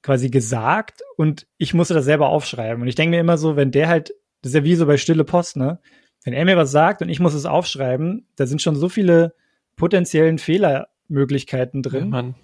quasi 0.02 0.30
gesagt 0.30 1.02
und 1.16 1.46
ich 1.58 1.74
musste 1.74 1.94
das 1.94 2.04
selber 2.04 2.28
aufschreiben. 2.28 2.82
Und 2.82 2.88
ich 2.88 2.94
denke 2.94 3.10
mir 3.10 3.20
immer 3.20 3.38
so, 3.38 3.56
wenn 3.56 3.70
der 3.70 3.88
halt, 3.88 4.14
das 4.42 4.50
ist 4.50 4.54
ja 4.56 4.64
wie 4.64 4.74
so 4.74 4.86
bei 4.86 4.96
Stille 4.96 5.24
Post, 5.24 5.56
ne? 5.56 5.80
Wenn 6.24 6.34
er 6.34 6.44
mir 6.44 6.56
was 6.56 6.70
sagt 6.70 7.00
und 7.02 7.08
ich 7.08 7.20
muss 7.20 7.34
es 7.34 7.46
aufschreiben, 7.46 8.26
da 8.36 8.46
sind 8.46 8.60
schon 8.60 8.76
so 8.76 8.88
viele 8.88 9.34
potenziellen 9.76 10.38
Fehlermöglichkeiten 10.38 11.82
drin. 11.82 12.12
Ja. 12.12 12.34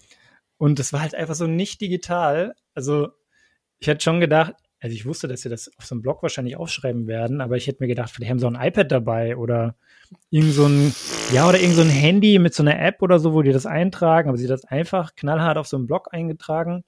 Und 0.59 0.79
das 0.79 0.93
war 0.93 1.03
halt 1.03 1.15
einfach 1.15 1.35
so 1.35 1.47
nicht 1.47 1.81
digital. 1.83 2.55
Also 2.75 3.09
ich 3.79 3.89
hätte 3.89 4.03
schon 4.03 4.21
gedacht, 4.21 4.55
also 4.87 4.95
ich 4.95 5.05
wusste, 5.05 5.27
dass 5.27 5.41
sie 5.41 5.49
das 5.49 5.69
auf 5.79 5.85
so 5.85 5.97
einem 5.97 6.03
Blog 6.03 6.23
wahrscheinlich 6.23 6.57
aufschreiben 6.57 7.09
werden, 7.09 7.41
aber 7.41 7.57
ich 7.57 7.67
hätte 7.67 7.83
mir 7.83 7.89
gedacht, 7.89 8.09
vielleicht 8.09 8.31
haben 8.31 8.39
sie 8.39 8.47
auch 8.47 8.55
ein 8.55 8.69
iPad 8.69 8.93
dabei 8.93 9.37
oder 9.37 9.75
irgend 10.31 10.53
so 10.53 10.67
ein, 10.67 10.95
ja, 11.33 11.49
oder 11.49 11.59
irgend 11.59 11.75
so 11.75 11.83
ein 11.83 11.89
Handy 11.89 12.39
mit 12.39 12.55
so 12.55 12.63
einer 12.63 12.79
App 12.79 13.03
oder 13.03 13.19
so, 13.19 13.35
wo 13.35 13.43
die 13.43 13.51
das 13.51 13.67
eintragen, 13.67 14.29
aber 14.29 14.39
sie 14.39 14.47
das 14.47 14.65
einfach 14.65 15.17
knallhart 15.17 15.59
auf 15.59 15.67
so 15.67 15.77
einem 15.77 15.89
Blog 15.89 16.11
eingetragen. 16.13 16.85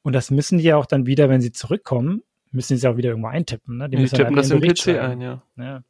Und 0.00 0.14
das 0.14 0.30
müssen 0.30 0.56
die 0.56 0.64
ja 0.64 0.78
auch 0.78 0.86
dann 0.86 1.04
wieder, 1.04 1.28
wenn 1.28 1.42
sie 1.42 1.52
zurückkommen, 1.52 2.22
müssen 2.52 2.78
sie 2.78 2.88
auch 2.88 2.96
wieder 2.96 3.10
irgendwo 3.10 3.28
eintippen, 3.28 3.76
ne? 3.76 3.90
Die, 3.90 3.98
die 3.98 4.06
tippen 4.06 4.34
das 4.34 4.48
im 4.48 4.62
PC 4.62 4.88
ein, 4.98 5.20
ja. 5.20 5.42
ja. 5.58 5.82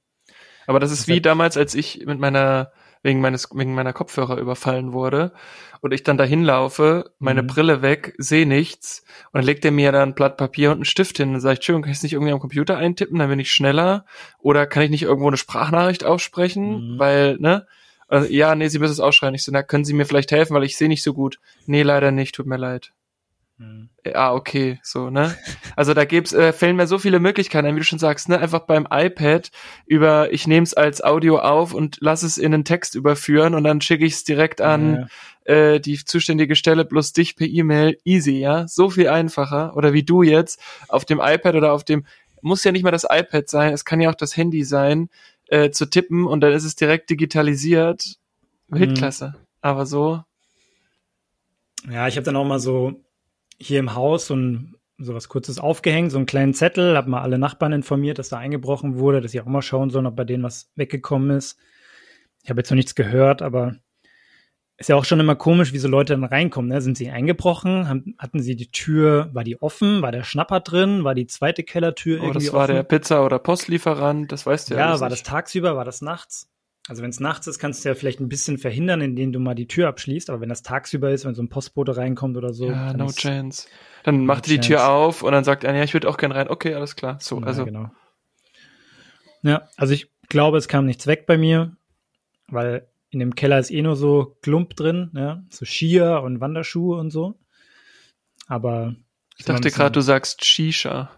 Aber 0.66 0.80
das 0.80 0.90
ist 0.90 1.02
das 1.02 1.08
wie 1.08 1.20
damals, 1.20 1.56
als 1.56 1.76
ich 1.76 2.04
mit 2.06 2.18
meiner 2.18 2.72
wegen 3.02 3.20
meines 3.20 3.48
wegen 3.54 3.74
meiner 3.74 3.92
Kopfhörer 3.92 4.36
überfallen 4.38 4.92
wurde 4.92 5.32
und 5.80 5.92
ich 5.92 6.02
dann 6.02 6.18
dahin 6.18 6.44
laufe, 6.44 7.12
meine 7.18 7.42
mhm. 7.42 7.46
Brille 7.46 7.82
weg, 7.82 8.14
sehe 8.18 8.46
nichts 8.46 9.02
und 9.26 9.38
dann 9.38 9.44
legt 9.44 9.64
er 9.64 9.70
mir 9.70 9.92
dann 9.92 10.10
ein 10.10 10.14
Blatt 10.14 10.36
Papier 10.36 10.70
und 10.70 10.78
einen 10.78 10.84
Stift 10.84 11.16
hin 11.16 11.34
und 11.34 11.40
sagt, 11.40 11.58
Entschuldigung, 11.58 11.82
kann 11.82 11.92
ich 11.92 11.98
es 11.98 12.02
nicht 12.02 12.12
irgendwie 12.12 12.32
am 12.32 12.40
Computer 12.40 12.76
eintippen, 12.76 13.18
dann 13.18 13.30
bin 13.30 13.40
ich 13.40 13.52
schneller 13.52 14.04
oder 14.38 14.66
kann 14.66 14.82
ich 14.82 14.90
nicht 14.90 15.02
irgendwo 15.02 15.28
eine 15.28 15.36
Sprachnachricht 15.36 16.04
aussprechen, 16.04 16.94
mhm. 16.94 16.98
weil, 16.98 17.36
ne? 17.38 17.66
Also, 18.08 18.28
ja, 18.28 18.56
nee, 18.56 18.66
Sie 18.66 18.80
müssen 18.80 18.92
es 18.92 18.98
ausschreiben. 18.98 19.36
Ich 19.36 19.44
so, 19.44 19.52
na, 19.52 19.62
können 19.62 19.84
Sie 19.84 19.94
mir 19.94 20.04
vielleicht 20.04 20.32
helfen, 20.32 20.52
weil 20.54 20.64
ich 20.64 20.76
sehe 20.76 20.88
nicht 20.88 21.04
so 21.04 21.14
gut. 21.14 21.38
Nee, 21.66 21.82
leider 21.82 22.10
nicht, 22.10 22.34
tut 22.34 22.46
mir 22.46 22.56
leid. 22.56 22.92
Hm. 23.60 23.90
Ja, 24.06 24.32
okay, 24.32 24.80
so, 24.82 25.10
ne? 25.10 25.36
Also 25.76 25.92
da 25.92 26.06
gibt's, 26.06 26.32
äh, 26.32 26.54
fällen 26.54 26.76
mir 26.76 26.86
so 26.86 26.98
viele 26.98 27.20
Möglichkeiten 27.20 27.66
ein, 27.66 27.76
wie 27.76 27.80
du 27.80 27.84
schon 27.84 27.98
sagst, 27.98 28.30
ne? 28.30 28.38
Einfach 28.38 28.60
beim 28.60 28.88
iPad 28.90 29.50
über, 29.84 30.32
ich 30.32 30.46
nehme 30.46 30.64
es 30.64 30.72
als 30.72 31.04
Audio 31.04 31.38
auf 31.38 31.74
und 31.74 31.98
lass 32.00 32.22
es 32.22 32.38
in 32.38 32.54
einen 32.54 32.64
Text 32.64 32.94
überführen 32.94 33.54
und 33.54 33.64
dann 33.64 33.82
schicke 33.82 34.06
ich 34.06 34.14
es 34.14 34.24
direkt 34.24 34.62
an 34.62 35.08
ja. 35.46 35.54
äh, 35.54 35.78
die 35.78 36.02
zuständige 36.02 36.56
Stelle 36.56 36.86
plus 36.86 37.12
dich 37.12 37.36
per 37.36 37.46
E-Mail. 37.46 37.98
Easy, 38.02 38.38
ja? 38.38 38.66
So 38.66 38.88
viel 38.88 39.08
einfacher. 39.08 39.76
Oder 39.76 39.92
wie 39.92 40.04
du 40.04 40.22
jetzt 40.22 40.58
auf 40.88 41.04
dem 41.04 41.20
iPad 41.20 41.54
oder 41.54 41.74
auf 41.74 41.84
dem, 41.84 42.06
muss 42.40 42.64
ja 42.64 42.72
nicht 42.72 42.82
mal 42.82 42.92
das 42.92 43.04
iPad 43.04 43.50
sein, 43.50 43.74
es 43.74 43.84
kann 43.84 44.00
ja 44.00 44.08
auch 44.08 44.14
das 44.14 44.38
Handy 44.38 44.64
sein, 44.64 45.10
äh, 45.48 45.68
zu 45.70 45.84
tippen 45.84 46.26
und 46.26 46.40
dann 46.40 46.52
ist 46.52 46.64
es 46.64 46.76
direkt 46.76 47.10
digitalisiert. 47.10 48.16
Weltklasse. 48.68 49.34
Mhm. 49.36 49.46
Aber 49.60 49.84
so. 49.84 50.24
Ja, 51.90 52.08
ich 52.08 52.16
habe 52.16 52.24
dann 52.24 52.36
auch 52.36 52.46
mal 52.46 52.60
so 52.60 53.02
hier 53.60 53.78
im 53.78 53.94
Haus 53.94 54.26
so 54.26 54.36
ein 54.36 54.76
so 55.02 55.14
was 55.14 55.28
Kurzes 55.28 55.58
aufgehängt, 55.58 56.12
so 56.12 56.18
einen 56.18 56.26
kleinen 56.26 56.52
Zettel, 56.54 56.96
habe 56.96 57.10
mal 57.10 57.22
alle 57.22 57.38
Nachbarn 57.38 57.72
informiert, 57.72 58.18
dass 58.18 58.28
da 58.28 58.36
eingebrochen 58.36 58.98
wurde, 58.98 59.20
dass 59.20 59.32
sie 59.32 59.40
auch 59.40 59.46
mal 59.46 59.62
schauen 59.62 59.90
sollen, 59.90 60.06
ob 60.06 60.14
bei 60.14 60.24
denen 60.24 60.42
was 60.42 60.70
weggekommen 60.76 61.30
ist. 61.30 61.58
Ich 62.42 62.50
habe 62.50 62.60
jetzt 62.60 62.70
noch 62.70 62.76
nichts 62.76 62.94
gehört, 62.94 63.40
aber 63.40 63.76
ist 64.76 64.88
ja 64.88 64.96
auch 64.96 65.04
schon 65.04 65.20
immer 65.20 65.36
komisch, 65.36 65.74
wie 65.74 65.78
so 65.78 65.88
Leute 65.88 66.14
dann 66.14 66.24
reinkommen. 66.24 66.70
Ne? 66.70 66.80
Sind 66.80 66.96
sie 66.96 67.10
eingebrochen? 67.10 67.86
Haben, 67.86 68.14
hatten 68.18 68.40
sie 68.40 68.56
die 68.56 68.70
Tür, 68.70 69.28
war 69.34 69.44
die 69.44 69.60
offen? 69.60 70.00
War 70.00 70.10
der 70.10 70.22
Schnapper 70.22 70.60
drin? 70.60 71.04
War 71.04 71.14
die 71.14 71.26
zweite 71.26 71.64
Kellertür 71.64 72.18
oh, 72.20 72.24
irgendwie 72.24 72.44
das 72.44 72.52
war 72.54 72.64
offen? 72.64 72.74
der 72.76 72.82
Pizza- 72.82 73.24
oder 73.24 73.38
Postlieferant, 73.38 74.32
das 74.32 74.46
weißt 74.46 74.70
du 74.70 74.74
ja. 74.74 74.92
Ja, 74.92 75.00
war 75.00 75.10
das 75.10 75.22
tagsüber, 75.22 75.76
war 75.76 75.84
das 75.84 76.00
nachts? 76.00 76.49
Also 76.88 77.02
wenn 77.02 77.10
es 77.10 77.20
nachts 77.20 77.46
ist, 77.46 77.58
kannst 77.58 77.84
du 77.84 77.88
ja 77.88 77.94
vielleicht 77.94 78.20
ein 78.20 78.28
bisschen 78.28 78.58
verhindern, 78.58 79.00
indem 79.00 79.32
du 79.32 79.38
mal 79.38 79.54
die 79.54 79.68
Tür 79.68 79.88
abschließt. 79.88 80.30
Aber 80.30 80.40
wenn 80.40 80.48
das 80.48 80.62
tagsüber 80.62 81.10
ist, 81.10 81.24
wenn 81.24 81.34
so 81.34 81.42
ein 81.42 81.48
Postbote 81.48 81.96
reinkommt 81.96 82.36
oder 82.36 82.52
so. 82.52 82.70
Ja, 82.70 82.92
no 82.92 83.10
chance. 83.12 83.68
Dann 84.02 84.18
no 84.18 84.24
macht 84.24 84.46
er 84.48 84.54
die 84.54 84.60
Tür 84.60 84.88
auf 84.88 85.22
und 85.22 85.32
dann 85.32 85.44
sagt 85.44 85.64
er, 85.64 85.74
ja, 85.74 85.84
ich 85.84 85.92
würde 85.92 86.08
auch 86.08 86.16
gern 86.16 86.32
rein. 86.32 86.48
Okay, 86.48 86.74
alles 86.74 86.96
klar. 86.96 87.18
So, 87.20 87.38
ja, 87.38 87.46
also. 87.46 87.64
Genau. 87.64 87.90
Ja, 89.42 89.68
also 89.76 89.94
ich 89.94 90.10
glaube, 90.28 90.58
es 90.58 90.68
kam 90.68 90.86
nichts 90.86 91.06
weg 91.06 91.26
bei 91.26 91.38
mir, 91.38 91.76
weil 92.48 92.88
in 93.10 93.18
dem 93.18 93.34
Keller 93.34 93.58
ist 93.58 93.70
eh 93.70 93.82
nur 93.82 93.96
so 93.96 94.36
Klump 94.42 94.76
drin, 94.76 95.10
ja, 95.14 95.42
so 95.50 95.64
Skier 95.64 96.22
und 96.22 96.40
Wanderschuhe 96.40 96.98
und 96.98 97.10
so. 97.10 97.38
Aber 98.46 98.94
ich 99.36 99.44
dachte 99.44 99.70
gerade, 99.70 99.92
du 99.92 100.00
sagst 100.00 100.44
Shisha. 100.44 101.10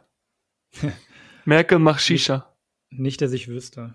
Merkel 1.45 1.79
macht 1.79 2.03
Shisha. 2.03 2.55
Nicht, 2.91 3.21
dass 3.21 3.33
ich 3.33 3.49
wüsste. 3.49 3.95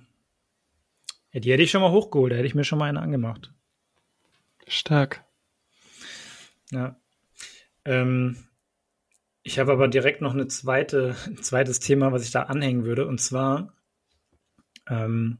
Die 1.40 1.52
hätte 1.52 1.64
ich 1.64 1.72
schon 1.72 1.82
mal 1.82 1.92
hochgeholt, 1.92 2.32
da 2.32 2.38
hätte 2.38 2.48
ich 2.48 2.56
mir 2.56 2.64
schon 2.64 2.80
mal 2.80 2.90
eine 2.90 3.02
angemacht. 3.02 3.54
Stark. 4.68 5.24
Ja. 6.72 7.00
Ähm, 7.86 8.38
ich 9.44 9.60
habe 9.60 9.72
aber 9.72 9.88
direkt 9.88 10.22
noch 10.22 10.34
eine 10.34 10.48
zweite, 10.48 11.16
ein 11.26 11.38
zweites 11.38 11.80
Thema, 11.80 12.12
was 12.12 12.24
ich 12.24 12.32
da 12.32 12.44
anhängen 12.44 12.84
würde. 12.84 13.08
Und 13.08 13.22
zwar, 13.22 13.74
ähm, 14.90 15.38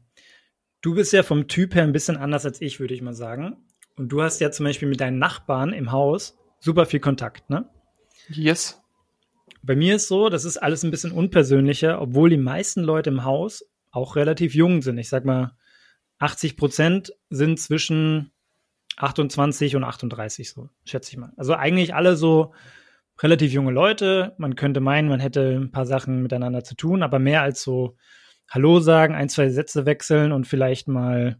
du 0.80 0.94
bist 0.94 1.12
ja 1.12 1.22
vom 1.22 1.48
Typ 1.48 1.74
her 1.74 1.82
ein 1.82 1.92
bisschen 1.92 2.16
anders 2.16 2.46
als 2.46 2.60
ich, 2.62 2.80
würde 2.80 2.94
ich 2.94 3.02
mal 3.02 3.14
sagen. 3.14 3.56
Und 3.96 4.08
du 4.08 4.22
hast 4.22 4.40
ja 4.40 4.50
zum 4.50 4.64
Beispiel 4.64 4.88
mit 4.88 5.00
deinen 5.00 5.18
Nachbarn 5.18 5.72
im 5.72 5.92
Haus 5.92 6.38
super 6.60 6.86
viel 6.86 7.00
Kontakt, 7.00 7.50
ne? 7.50 7.68
Yes. 8.28 8.82
Bei 9.62 9.74
mir 9.76 9.96
ist 9.96 10.08
so, 10.08 10.28
das 10.28 10.44
ist 10.44 10.56
alles 10.56 10.84
ein 10.84 10.90
bisschen 10.90 11.12
unpersönlicher, 11.12 12.00
obwohl 12.00 12.30
die 12.30 12.36
meisten 12.36 12.82
Leute 12.82 13.10
im 13.10 13.24
Haus 13.24 13.64
auch 13.90 14.16
relativ 14.16 14.54
jung 14.54 14.82
sind. 14.82 14.98
Ich 14.98 15.08
sag 15.08 15.24
mal, 15.24 15.56
80 16.18 16.56
Prozent 16.56 17.12
sind 17.30 17.60
zwischen 17.60 18.32
28 18.96 19.76
und 19.76 19.84
38, 19.84 20.50
so 20.50 20.68
schätze 20.84 21.12
ich 21.12 21.18
mal. 21.18 21.32
Also 21.36 21.54
eigentlich 21.54 21.94
alle 21.94 22.16
so 22.16 22.52
relativ 23.20 23.52
junge 23.52 23.72
Leute. 23.72 24.34
Man 24.38 24.56
könnte 24.56 24.80
meinen, 24.80 25.08
man 25.08 25.20
hätte 25.20 25.56
ein 25.56 25.70
paar 25.70 25.86
Sachen 25.86 26.22
miteinander 26.22 26.64
zu 26.64 26.74
tun, 26.74 27.02
aber 27.02 27.18
mehr 27.18 27.42
als 27.42 27.62
so 27.62 27.96
Hallo 28.48 28.80
sagen, 28.80 29.14
ein, 29.14 29.28
zwei 29.28 29.50
Sätze 29.50 29.84
wechseln 29.84 30.32
und 30.32 30.46
vielleicht 30.46 30.88
mal 30.88 31.38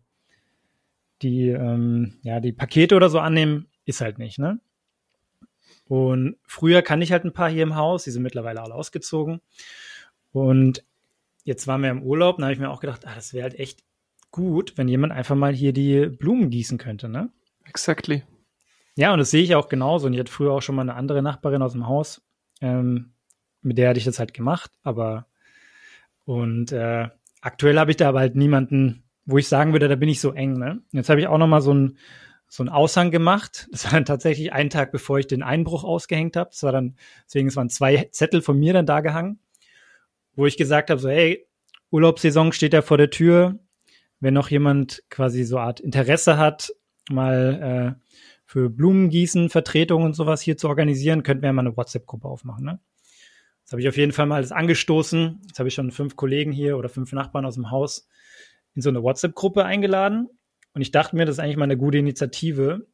die, 1.22 1.48
ähm, 1.48 2.18
ja, 2.22 2.38
die 2.40 2.52
Pakete 2.52 2.94
oder 2.94 3.08
so 3.08 3.18
annehmen, 3.18 3.66
ist 3.86 4.00
halt 4.00 4.18
nicht, 4.18 4.38
ne? 4.38 4.60
Und 5.86 6.36
früher 6.44 6.82
kann 6.82 7.00
ich 7.00 7.12
halt 7.12 7.24
ein 7.24 7.32
paar 7.32 7.48
hier 7.48 7.62
im 7.62 7.76
Haus, 7.76 8.04
die 8.04 8.10
sind 8.10 8.22
mittlerweile 8.22 8.60
alle 8.62 8.74
ausgezogen. 8.74 9.40
Und 10.32 10.84
jetzt 11.44 11.66
waren 11.66 11.82
wir 11.82 11.90
im 11.90 12.02
Urlaub, 12.02 12.36
da 12.36 12.44
habe 12.44 12.52
ich 12.52 12.58
mir 12.58 12.70
auch 12.70 12.80
gedacht, 12.80 13.06
ah, 13.06 13.14
das 13.14 13.32
wäre 13.32 13.44
halt 13.44 13.58
echt 13.58 13.82
gut, 14.30 14.76
wenn 14.76 14.88
jemand 14.88 15.12
einfach 15.12 15.36
mal 15.36 15.52
hier 15.52 15.72
die 15.72 16.06
Blumen 16.06 16.50
gießen 16.50 16.78
könnte, 16.78 17.08
ne? 17.08 17.30
Exactly. 17.64 18.22
Ja, 18.96 19.12
und 19.12 19.18
das 19.18 19.30
sehe 19.30 19.42
ich 19.42 19.54
auch 19.54 19.68
genauso. 19.68 20.06
Und 20.06 20.14
ich 20.14 20.20
hatte 20.20 20.32
früher 20.32 20.52
auch 20.52 20.62
schon 20.62 20.74
mal 20.74 20.82
eine 20.82 20.94
andere 20.94 21.22
Nachbarin 21.22 21.62
aus 21.62 21.72
dem 21.72 21.86
Haus, 21.86 22.22
ähm, 22.60 23.12
mit 23.62 23.78
der 23.78 23.90
hatte 23.90 23.98
ich 23.98 24.04
das 24.04 24.18
halt 24.18 24.34
gemacht, 24.34 24.70
aber 24.82 25.26
und 26.24 26.72
äh, 26.72 27.08
aktuell 27.40 27.78
habe 27.78 27.90
ich 27.90 27.96
da 27.96 28.08
aber 28.08 28.20
halt 28.20 28.36
niemanden, 28.36 29.04
wo 29.24 29.38
ich 29.38 29.48
sagen 29.48 29.72
würde, 29.72 29.88
da 29.88 29.96
bin 29.96 30.08
ich 30.08 30.20
so 30.20 30.32
eng, 30.32 30.58
ne? 30.58 30.82
Jetzt 30.92 31.08
habe 31.08 31.20
ich 31.20 31.26
auch 31.26 31.38
noch 31.38 31.46
mal 31.46 31.60
so 31.60 31.72
ein 31.72 31.98
so 32.48 32.64
ein 32.64 32.68
Aushang 32.68 33.10
gemacht. 33.10 33.68
Das 33.72 33.84
war 33.84 33.92
dann 33.92 34.04
tatsächlich 34.04 34.52
einen 34.52 34.70
Tag, 34.70 34.90
bevor 34.90 35.18
ich 35.18 35.26
den 35.26 35.42
Einbruch 35.42 35.84
ausgehängt 35.84 36.36
habe. 36.36 36.50
Das 36.50 36.62
war 36.62 36.72
dann, 36.72 36.96
deswegen, 37.26 37.48
es 37.48 37.56
waren 37.56 37.68
zwei 37.68 38.08
Zettel 38.10 38.42
von 38.42 38.58
mir 38.58 38.72
dann 38.72 38.86
da 38.86 39.00
gehangen, 39.00 39.38
wo 40.34 40.46
ich 40.46 40.56
gesagt 40.56 40.90
habe, 40.90 41.00
so, 41.00 41.08
hey, 41.08 41.46
Urlaubssaison 41.90 42.52
steht 42.52 42.72
ja 42.72 42.82
vor 42.82 42.98
der 42.98 43.10
Tür 43.10 43.58
wenn 44.20 44.35
noch 44.35 44.50
jemand 44.50 45.02
quasi 45.11 45.44
so 45.44 45.59
Art 45.59 45.81
Interesse 45.81 46.38
hat, 46.38 46.72
mal 47.11 47.96
äh, 47.98 48.12
für 48.44 48.70
Blumengießen, 48.70 49.50
Vertretungen 49.50 50.07
und 50.07 50.14
sowas 50.14 50.40
hier 50.40 50.57
zu 50.57 50.68
organisieren, 50.68 51.22
könnten 51.22 51.42
wir 51.42 51.48
ja 51.48 51.52
mal 51.52 51.66
eine 51.66 51.76
WhatsApp-Gruppe 51.76 52.28
aufmachen. 52.28 52.64
Ne? 52.64 52.81
Das 53.64 53.72
habe 53.72 53.83
ich 53.83 53.88
auf 53.88 53.96
jeden 53.96 54.12
Fall 54.12 54.26
mal 54.26 54.37
alles 54.37 54.52
angestoßen. 54.52 55.42
Jetzt 55.46 55.59
habe 55.59 55.68
ich 55.68 55.74
schon 55.74 55.90
fünf 55.90 56.16
Kollegen 56.16 56.52
hier 56.52 56.78
oder 56.78 56.88
fünf 56.88 57.12
Nachbarn 57.12 57.44
aus 57.44 57.54
dem 57.54 57.70
Haus 57.70 58.09
in 58.74 58.83
so 58.83 58.88
eine 58.88 59.02
WhatsApp-Gruppe 59.02 59.64
eingeladen. 59.64 60.28
Und 60.72 60.81
ich 60.81 60.90
dachte 60.90 61.16
mir, 61.16 61.26
das 61.26 61.37
ist 61.37 61.40
eigentlich 61.40 61.57
mal 61.57 61.64
eine 61.64 61.76
gute 61.76 61.98
Initiative, 61.98 62.87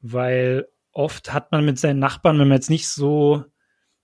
weil 0.00 0.66
oft 0.92 1.32
hat 1.32 1.52
man 1.52 1.64
mit 1.64 1.78
seinen 1.78 2.00
Nachbarn, 2.00 2.38
wenn 2.38 2.48
man 2.48 2.56
jetzt 2.56 2.70
nicht 2.70 2.88
so 2.88 3.44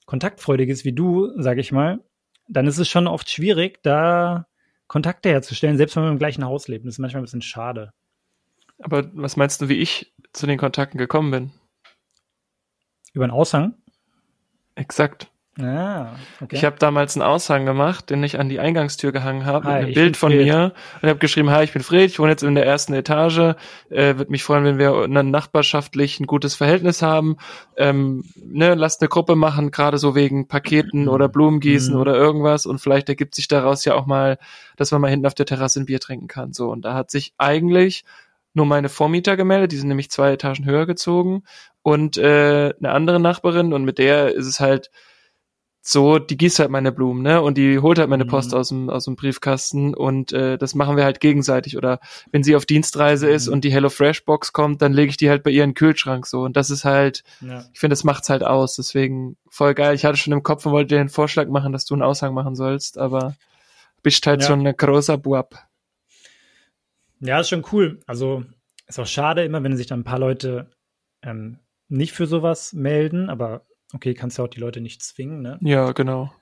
kontaktfreudig 0.06 0.68
ist 0.68 0.84
wie 0.84 0.92
du, 0.92 1.32
sage 1.40 1.60
ich 1.60 1.72
mal, 1.72 2.04
dann 2.48 2.66
ist 2.66 2.78
es 2.78 2.88
schon 2.88 3.06
oft 3.06 3.30
schwierig, 3.30 3.82
da 3.82 4.46
Kontakte 4.92 5.30
herzustellen, 5.30 5.78
selbst 5.78 5.96
wenn 5.96 6.02
man 6.02 6.12
im 6.12 6.18
gleichen 6.18 6.44
Haus 6.44 6.68
lebt. 6.68 6.84
Das 6.84 6.92
ist 6.92 6.98
manchmal 6.98 7.22
ein 7.22 7.24
bisschen 7.24 7.40
schade. 7.40 7.94
Aber 8.78 9.08
was 9.14 9.38
meinst 9.38 9.62
du, 9.62 9.70
wie 9.70 9.78
ich 9.78 10.12
zu 10.34 10.46
den 10.46 10.58
Kontakten 10.58 10.98
gekommen 10.98 11.30
bin? 11.30 11.50
Über 13.14 13.24
einen 13.24 13.32
Aushang? 13.32 13.74
Exakt. 14.74 15.31
Ah, 15.60 16.14
okay. 16.40 16.56
Ich 16.56 16.64
habe 16.64 16.76
damals 16.78 17.14
einen 17.14 17.22
Aushang 17.22 17.66
gemacht, 17.66 18.08
den 18.08 18.24
ich 18.24 18.38
an 18.38 18.48
die 18.48 18.58
Eingangstür 18.58 19.12
gehangen 19.12 19.44
habe, 19.44 19.66
mit 19.66 19.76
einem 19.76 19.92
Bild 19.92 20.16
von 20.16 20.32
Fred. 20.32 20.46
mir 20.46 20.72
und 21.02 21.08
habe 21.10 21.18
geschrieben, 21.18 21.50
hi, 21.50 21.62
ich 21.62 21.74
bin 21.74 21.82
Fred, 21.82 22.10
ich 22.10 22.18
wohne 22.18 22.30
jetzt 22.30 22.42
in 22.42 22.54
der 22.54 22.64
ersten 22.64 22.94
Etage, 22.94 23.54
äh, 23.90 24.16
würde 24.16 24.30
mich 24.30 24.44
freuen, 24.44 24.64
wenn 24.64 24.78
wir 24.78 25.06
dann 25.08 25.30
nachbarschaftlich 25.30 26.20
ein 26.20 26.26
gutes 26.26 26.54
Verhältnis 26.54 27.02
haben, 27.02 27.36
ähm, 27.76 28.24
ne, 28.34 28.74
lasst 28.74 29.02
eine 29.02 29.10
Gruppe 29.10 29.36
machen, 29.36 29.70
gerade 29.70 29.98
so 29.98 30.14
wegen 30.14 30.48
Paketen 30.48 31.06
oder 31.06 31.28
Blumengießen 31.28 31.92
mhm. 31.92 32.00
oder 32.00 32.14
irgendwas 32.14 32.64
und 32.64 32.78
vielleicht 32.78 33.10
ergibt 33.10 33.34
sich 33.34 33.46
daraus 33.46 33.84
ja 33.84 33.94
auch 33.94 34.06
mal, 34.06 34.38
dass 34.78 34.90
man 34.90 35.02
mal 35.02 35.10
hinten 35.10 35.26
auf 35.26 35.34
der 35.34 35.46
Terrasse 35.46 35.80
ein 35.80 35.86
Bier 35.86 36.00
trinken 36.00 36.28
kann, 36.28 36.54
so 36.54 36.70
und 36.70 36.86
da 36.86 36.94
hat 36.94 37.10
sich 37.10 37.34
eigentlich 37.36 38.04
nur 38.54 38.64
meine 38.64 38.88
Vormieter 38.88 39.36
gemeldet, 39.36 39.72
die 39.72 39.76
sind 39.76 39.88
nämlich 39.88 40.10
zwei 40.10 40.32
Etagen 40.32 40.64
höher 40.64 40.86
gezogen 40.86 41.42
und 41.82 42.16
äh, 42.16 42.72
eine 42.78 42.90
andere 42.90 43.20
Nachbarin 43.20 43.74
und 43.74 43.84
mit 43.84 43.98
der 43.98 44.34
ist 44.34 44.46
es 44.46 44.58
halt 44.58 44.90
so, 45.84 46.20
die 46.20 46.36
gießt 46.36 46.60
halt 46.60 46.70
meine 46.70 46.92
Blumen, 46.92 47.22
ne? 47.22 47.42
Und 47.42 47.58
die 47.58 47.80
holt 47.80 47.98
halt 47.98 48.08
meine 48.08 48.24
Post 48.24 48.52
mhm. 48.52 48.56
aus 48.56 48.68
dem, 48.68 48.88
aus 48.88 49.04
dem 49.06 49.16
Briefkasten 49.16 49.94
und 49.94 50.32
äh, 50.32 50.56
das 50.56 50.76
machen 50.76 50.96
wir 50.96 51.02
halt 51.02 51.18
gegenseitig. 51.18 51.76
Oder 51.76 51.98
wenn 52.30 52.44
sie 52.44 52.54
auf 52.54 52.66
Dienstreise 52.66 53.26
mhm. 53.26 53.32
ist 53.32 53.48
und 53.48 53.64
die 53.64 53.72
Hello 53.72 53.88
Fresh 53.88 54.24
Box 54.24 54.52
kommt, 54.52 54.80
dann 54.80 54.92
lege 54.92 55.10
ich 55.10 55.16
die 55.16 55.28
halt 55.28 55.42
bei 55.42 55.50
ihr 55.50 55.64
in 55.64 55.70
den 55.70 55.74
Kühlschrank 55.74 56.26
so. 56.26 56.42
Und 56.42 56.56
das 56.56 56.70
ist 56.70 56.84
halt, 56.84 57.24
ja. 57.40 57.64
ich 57.72 57.80
finde, 57.80 57.94
das 57.94 58.04
macht's 58.04 58.30
halt 58.30 58.44
aus. 58.44 58.76
Deswegen 58.76 59.36
voll 59.50 59.74
geil. 59.74 59.96
Ich 59.96 60.04
hatte 60.04 60.16
schon 60.16 60.32
im 60.32 60.44
Kopf 60.44 60.64
und 60.64 60.72
wollte 60.72 60.94
dir 60.94 60.98
den 60.98 61.08
Vorschlag 61.08 61.48
machen, 61.48 61.72
dass 61.72 61.84
du 61.84 61.94
einen 61.94 62.04
Aushang 62.04 62.32
machen 62.32 62.54
sollst, 62.54 62.96
aber 62.96 63.34
bist 64.04 64.24
halt 64.24 64.42
ja. 64.42 64.46
schon 64.46 64.64
ein 64.64 64.76
großer 64.76 65.18
Buab. 65.18 65.66
Ja, 67.18 67.40
ist 67.40 67.48
schon 67.48 67.64
cool. 67.72 67.98
Also 68.06 68.44
ist 68.86 69.00
auch 69.00 69.06
schade 69.06 69.44
immer, 69.44 69.64
wenn 69.64 69.76
sich 69.76 69.88
dann 69.88 70.00
ein 70.00 70.04
paar 70.04 70.20
Leute 70.20 70.70
ähm, 71.22 71.58
nicht 71.88 72.12
für 72.12 72.26
sowas 72.26 72.72
melden, 72.72 73.28
aber 73.30 73.66
okay, 73.92 74.14
kannst 74.14 74.38
ja 74.38 74.44
auch 74.44 74.48
die 74.48 74.60
Leute 74.60 74.80
nicht 74.80 75.02
zwingen, 75.02 75.42
ne? 75.42 75.58
Ja, 75.62 75.92
genau. 75.92 76.32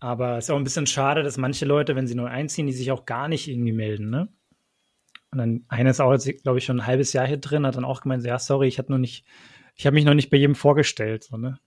Aber 0.00 0.38
es 0.38 0.44
ist 0.44 0.50
auch 0.50 0.56
ein 0.56 0.64
bisschen 0.64 0.86
schade, 0.86 1.22
dass 1.22 1.38
manche 1.38 1.64
Leute, 1.64 1.96
wenn 1.96 2.06
sie 2.06 2.14
neu 2.14 2.26
einziehen, 2.26 2.66
die 2.66 2.72
sich 2.72 2.92
auch 2.92 3.06
gar 3.06 3.28
nicht 3.28 3.48
irgendwie 3.48 3.72
melden, 3.72 4.10
ne? 4.10 4.28
Und 5.30 5.38
dann 5.38 5.64
einer 5.68 5.90
ist 5.90 6.00
auch 6.00 6.12
jetzt, 6.12 6.42
glaube 6.42 6.58
ich, 6.58 6.64
schon 6.64 6.80
ein 6.80 6.86
halbes 6.86 7.12
Jahr 7.12 7.26
hier 7.26 7.38
drin, 7.38 7.66
hat 7.66 7.76
dann 7.76 7.84
auch 7.84 8.02
gemeint, 8.02 8.24
ja, 8.24 8.38
sorry, 8.38 8.68
ich 8.68 8.78
hatte 8.78 8.92
noch 8.92 8.98
nicht, 8.98 9.24
ich 9.74 9.86
habe 9.86 9.94
mich 9.94 10.04
noch 10.04 10.14
nicht 10.14 10.30
bei 10.30 10.36
jedem 10.36 10.54
vorgestellt, 10.54 11.24
so, 11.24 11.36
ne? 11.36 11.58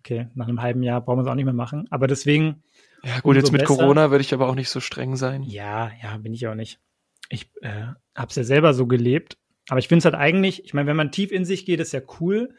Okay, 0.00 0.28
nach 0.34 0.46
einem 0.46 0.62
halben 0.62 0.82
Jahr 0.82 1.00
brauchen 1.00 1.18
wir 1.18 1.22
es 1.22 1.28
auch 1.28 1.34
nicht 1.34 1.44
mehr 1.44 1.54
machen. 1.54 1.86
Aber 1.90 2.06
deswegen. 2.06 2.62
Ja, 3.02 3.20
gut, 3.20 3.36
jetzt 3.36 3.52
mit 3.52 3.62
besser. 3.62 3.76
Corona 3.76 4.10
würde 4.10 4.22
ich 4.22 4.32
aber 4.32 4.48
auch 4.48 4.54
nicht 4.54 4.70
so 4.70 4.80
streng 4.80 5.16
sein. 5.16 5.42
Ja, 5.42 5.90
ja, 6.02 6.16
bin 6.18 6.32
ich 6.32 6.46
auch 6.46 6.54
nicht. 6.54 6.78
Ich 7.28 7.50
äh, 7.62 7.86
habe 8.14 8.28
es 8.28 8.36
ja 8.36 8.44
selber 8.44 8.74
so 8.74 8.86
gelebt. 8.86 9.38
Aber 9.68 9.78
ich 9.78 9.88
finde 9.88 9.98
es 9.98 10.04
halt 10.04 10.14
eigentlich, 10.14 10.64
ich 10.64 10.72
meine, 10.72 10.88
wenn 10.88 10.96
man 10.96 11.12
tief 11.12 11.30
in 11.30 11.44
sich 11.44 11.66
geht, 11.66 11.80
ist 11.80 11.92
ja 11.92 12.00
cool 12.20 12.54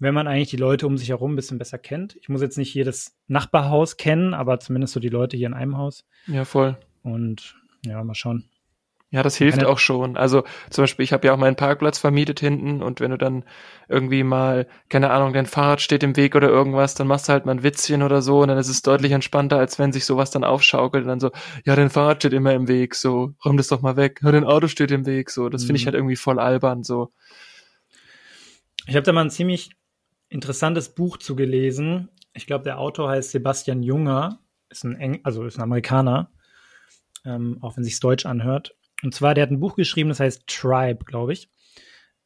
wenn 0.00 0.14
man 0.14 0.26
eigentlich 0.26 0.50
die 0.50 0.56
Leute 0.56 0.86
um 0.86 0.98
sich 0.98 1.10
herum 1.10 1.32
ein 1.32 1.36
bisschen 1.36 1.58
besser 1.58 1.78
kennt. 1.78 2.16
Ich 2.20 2.28
muss 2.28 2.40
jetzt 2.42 2.58
nicht 2.58 2.74
jedes 2.74 3.16
Nachbarhaus 3.28 3.96
kennen, 3.96 4.34
aber 4.34 4.58
zumindest 4.58 4.94
so 4.94 5.00
die 5.00 5.08
Leute 5.08 5.36
hier 5.36 5.46
in 5.46 5.54
einem 5.54 5.76
Haus. 5.76 6.04
Ja, 6.26 6.44
voll. 6.44 6.76
Und 7.02 7.54
ja, 7.84 8.02
mal 8.02 8.14
schauen. 8.14 8.50
Ja, 9.12 9.24
das 9.24 9.36
hilft 9.36 9.64
auch 9.64 9.80
schon. 9.80 10.16
Also 10.16 10.44
zum 10.70 10.84
Beispiel, 10.84 11.02
ich 11.02 11.12
habe 11.12 11.26
ja 11.26 11.34
auch 11.34 11.36
meinen 11.36 11.56
Parkplatz 11.56 11.98
vermietet 11.98 12.38
hinten 12.38 12.80
und 12.80 13.00
wenn 13.00 13.10
du 13.10 13.18
dann 13.18 13.44
irgendwie 13.88 14.22
mal, 14.22 14.68
keine 14.88 15.10
Ahnung, 15.10 15.32
dein 15.32 15.46
Fahrrad 15.46 15.80
steht 15.80 16.04
im 16.04 16.16
Weg 16.16 16.36
oder 16.36 16.48
irgendwas, 16.48 16.94
dann 16.94 17.08
machst 17.08 17.28
du 17.28 17.32
halt 17.32 17.44
mal 17.44 17.52
ein 17.52 17.64
Witzchen 17.64 18.04
oder 18.04 18.22
so 18.22 18.40
und 18.40 18.48
dann 18.48 18.58
ist 18.58 18.68
es 18.68 18.82
deutlich 18.82 19.10
entspannter, 19.10 19.58
als 19.58 19.80
wenn 19.80 19.92
sich 19.92 20.04
sowas 20.04 20.30
dann 20.30 20.44
aufschaukelt 20.44 21.02
und 21.02 21.08
dann 21.08 21.18
so, 21.18 21.32
ja, 21.64 21.74
dein 21.74 21.90
Fahrrad 21.90 22.18
steht 22.18 22.32
immer 22.34 22.54
im 22.54 22.68
Weg, 22.68 22.94
so, 22.94 23.32
räum 23.44 23.56
das 23.56 23.66
doch 23.66 23.82
mal 23.82 23.96
weg, 23.96 24.20
ja, 24.22 24.30
dein 24.30 24.44
Auto 24.44 24.68
steht 24.68 24.92
im 24.92 25.04
Weg, 25.06 25.30
so. 25.30 25.48
Das 25.48 25.62
mhm. 25.62 25.66
finde 25.66 25.78
ich 25.78 25.82
mhm. 25.82 25.86
halt 25.86 25.96
irgendwie 25.96 26.16
voll 26.16 26.38
albern, 26.38 26.84
so. 26.84 27.10
Ich 28.86 28.94
habe 28.94 29.02
da 29.02 29.12
mal 29.12 29.22
ein 29.22 29.30
ziemlich 29.30 29.70
interessantes 30.30 30.94
Buch 30.94 31.18
zugelesen. 31.18 32.08
Ich 32.32 32.46
glaube, 32.46 32.64
der 32.64 32.78
Autor 32.78 33.10
heißt 33.10 33.32
Sebastian 33.32 33.82
Junger, 33.82 34.40
ist 34.70 34.84
ein 34.84 34.96
Eng 34.96 35.20
also 35.24 35.44
ist 35.44 35.58
ein 35.58 35.62
Amerikaner, 35.62 36.32
ähm, 37.26 37.58
auch 37.60 37.76
wenn 37.76 37.84
sich's 37.84 38.00
deutsch 38.00 38.24
anhört. 38.24 38.76
Und 39.02 39.14
zwar, 39.14 39.34
der 39.34 39.42
hat 39.42 39.50
ein 39.50 39.60
Buch 39.60 39.74
geschrieben, 39.74 40.08
das 40.08 40.20
heißt 40.20 40.46
Tribe, 40.46 41.04
glaube 41.04 41.32
ich. 41.32 41.50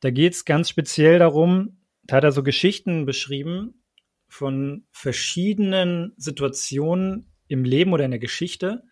Da 0.00 0.10
geht 0.10 0.34
es 0.34 0.44
ganz 0.44 0.68
speziell 0.68 1.18
darum, 1.18 1.78
da 2.02 2.16
hat 2.16 2.24
er 2.24 2.32
so 2.32 2.42
Geschichten 2.42 3.06
beschrieben 3.06 3.82
von 4.28 4.84
verschiedenen 4.90 6.12
Situationen 6.16 7.32
im 7.48 7.64
Leben 7.64 7.92
oder 7.92 8.04
in 8.04 8.10
der 8.10 8.20
Geschichte, 8.20 8.84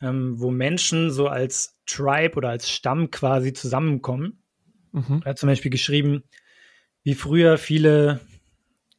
ähm, 0.00 0.40
wo 0.40 0.50
Menschen 0.50 1.10
so 1.10 1.28
als 1.28 1.78
Tribe 1.84 2.36
oder 2.36 2.48
als 2.48 2.70
Stamm 2.70 3.10
quasi 3.10 3.52
zusammenkommen. 3.52 4.42
Mhm. 4.92 5.20
Er 5.24 5.30
hat 5.30 5.38
zum 5.38 5.48
Beispiel 5.48 5.70
geschrieben, 5.70 6.22
wie 7.02 7.14
früher 7.14 7.58
viele 7.58 8.20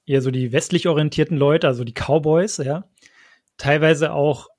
eher 0.06 0.22
so 0.22 0.32
die 0.32 0.52
westlich 0.52 0.88
orientierten 0.88 1.38
Leute, 1.38 1.68
also 1.68 1.84
die 1.84 1.94
Cowboys, 1.94 2.58
ja, 2.58 2.89
teilweise 3.58 4.13
auch 4.13 4.50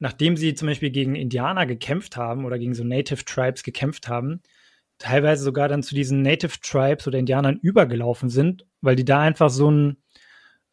nachdem 0.00 0.36
sie 0.36 0.54
zum 0.54 0.66
Beispiel 0.66 0.90
gegen 0.90 1.14
Indianer 1.14 1.66
gekämpft 1.66 2.16
haben 2.16 2.44
oder 2.44 2.58
gegen 2.58 2.74
so 2.74 2.82
Native 2.82 3.24
Tribes 3.24 3.62
gekämpft 3.62 4.08
haben, 4.08 4.40
teilweise 4.98 5.44
sogar 5.44 5.68
dann 5.68 5.82
zu 5.82 5.94
diesen 5.94 6.22
Native 6.22 6.58
Tribes 6.62 7.06
oder 7.06 7.18
Indianern 7.18 7.58
übergelaufen 7.62 8.30
sind, 8.30 8.66
weil 8.80 8.96
die 8.96 9.04
da 9.04 9.20
einfach 9.20 9.50
so 9.50 9.70
ein, 9.70 9.98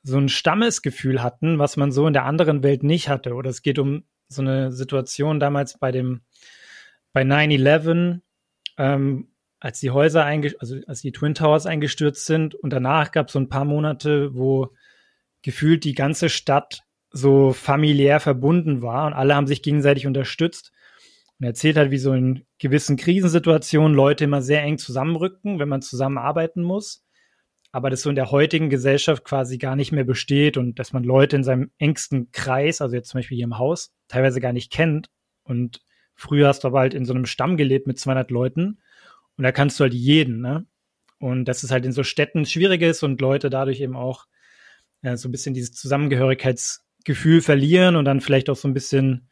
so 0.02 0.17
ein 0.17 0.30
Stammesgefühl 0.30 1.22
hatten, 1.22 1.60
was 1.60 1.76
man 1.76 1.91
so 1.91 2.08
in 2.08 2.13
der 2.13 2.24
anderen 2.24 2.63
Welt 2.63 2.84
nicht 2.84 3.10
hatte. 3.10 3.34
Oder 3.34 3.50
es 3.50 3.62
geht 3.62 3.80
um 3.80 4.06
so 4.30 4.41
eine 4.41 4.72
Situation 4.72 5.39
damals 5.39 5.78
bei 5.78 5.91
dem, 5.91 6.22
bei 7.12 7.24
9-11, 7.24 8.22
ähm, 8.78 9.28
als 9.60 9.80
die 9.80 9.91
Häuser 9.91 10.26
also 10.26 10.78
als 10.88 11.02
die 11.02 11.12
Twin 11.12 11.34
Towers 11.34 11.65
eingestürzt 11.65 12.26
sind 12.26 12.56
und 12.56 12.72
danach 12.72 13.12
gab 13.12 13.28
es 13.28 13.34
so 13.34 13.39
ein 13.39 13.50
paar 13.50 13.65
Monate, 13.65 14.36
wo 14.36 14.74
gefühlt 15.41 15.84
die 15.84 15.96
ganze 15.96 16.30
Stadt 16.30 16.84
so 17.10 17.54
familiär 17.54 18.20
verbunden 18.20 18.82
war 18.82 19.08
und 19.08 19.13
alle 19.13 19.36
haben 19.36 19.48
sich 19.48 19.63
gegenseitig 19.63 20.06
unterstützt. 20.06 20.72
Und 21.39 21.46
er 21.46 21.50
erzählt 21.50 21.78
halt, 21.78 21.91
wie 21.91 21.98
so 21.98 22.13
in 22.13 22.46
gewissen 22.60 22.98
Krisensituationen 22.98 23.96
Leute 23.96 24.24
immer 24.24 24.41
sehr 24.41 24.63
eng 24.63 24.78
zusammenrücken, 24.78 25.60
wenn 25.60 25.70
man 25.70 25.82
zusammenarbeiten 25.82 26.63
muss. 26.63 27.04
Aber 27.72 27.89
das 27.89 28.02
so 28.02 28.10
in 28.10 28.15
der 28.15 28.32
heutigen 28.32 28.70
Gesellschaft 28.70 29.24
quasi 29.24 29.58
gar 29.58 29.76
nicht 29.76 29.91
mehr 29.91 30.04
besteht 30.04 30.58
und 30.58 30.80
dass 30.80 30.93
man 30.93 31.04
Leute 31.04 31.36
in 31.36 31.43
seinem 31.43 31.72
engsten 31.78 32.32
Kreis, 32.32 32.82
also 32.82 32.96
jetzt 32.96 33.10
zum 33.10 33.20
Beispiel 33.20 33.36
hier 33.38 33.46
im 33.46 33.58
Haus, 33.58 33.91
teilweise 34.08 34.39
gar 34.39 34.54
nicht 34.54 34.72
kennt. 34.72 35.10
Und 35.43 35.82
früher 36.15 36.48
hast 36.48 36.63
du 36.63 36.70
aber 36.70 36.80
halt 36.80 36.93
in 36.93 37.06
so 37.06 37.13
einem 37.13 37.26
Stamm 37.26 37.56
gelebt 37.56 37.88
mit 37.88 38.00
200 38.00 38.32
Leuten 38.32 38.80
und 39.38 39.43
da 39.43 39.52
kannst 39.52 39.80
du 39.80 39.84
halt 39.84 39.93
jeden, 39.93 40.41
ne? 40.41 40.65
Und 41.19 41.45
dass 41.45 41.63
es 41.63 41.71
halt 41.71 41.86
in 41.86 41.91
so 41.91 42.04
Städten 42.04 42.45
schwierig 42.45 42.82
ist 42.82 43.04
und 43.04 43.21
Leute 43.21 43.50
dadurch 43.50 43.80
eben 43.82 43.95
auch 43.95 44.28
ja, 45.02 45.17
so 45.17 45.28
ein 45.28 45.32
bisschen 45.32 45.54
dieses 45.54 45.73
Zusammengehörigkeits 45.73 46.86
Gefühl 47.06 47.41
verlieren 47.41 47.95
und 47.95 48.06
dann 48.06 48.21
vielleicht 48.21 48.50
auch 48.50 48.56
so 48.56 48.67
ein 48.67 48.73
bisschen, 48.73 49.30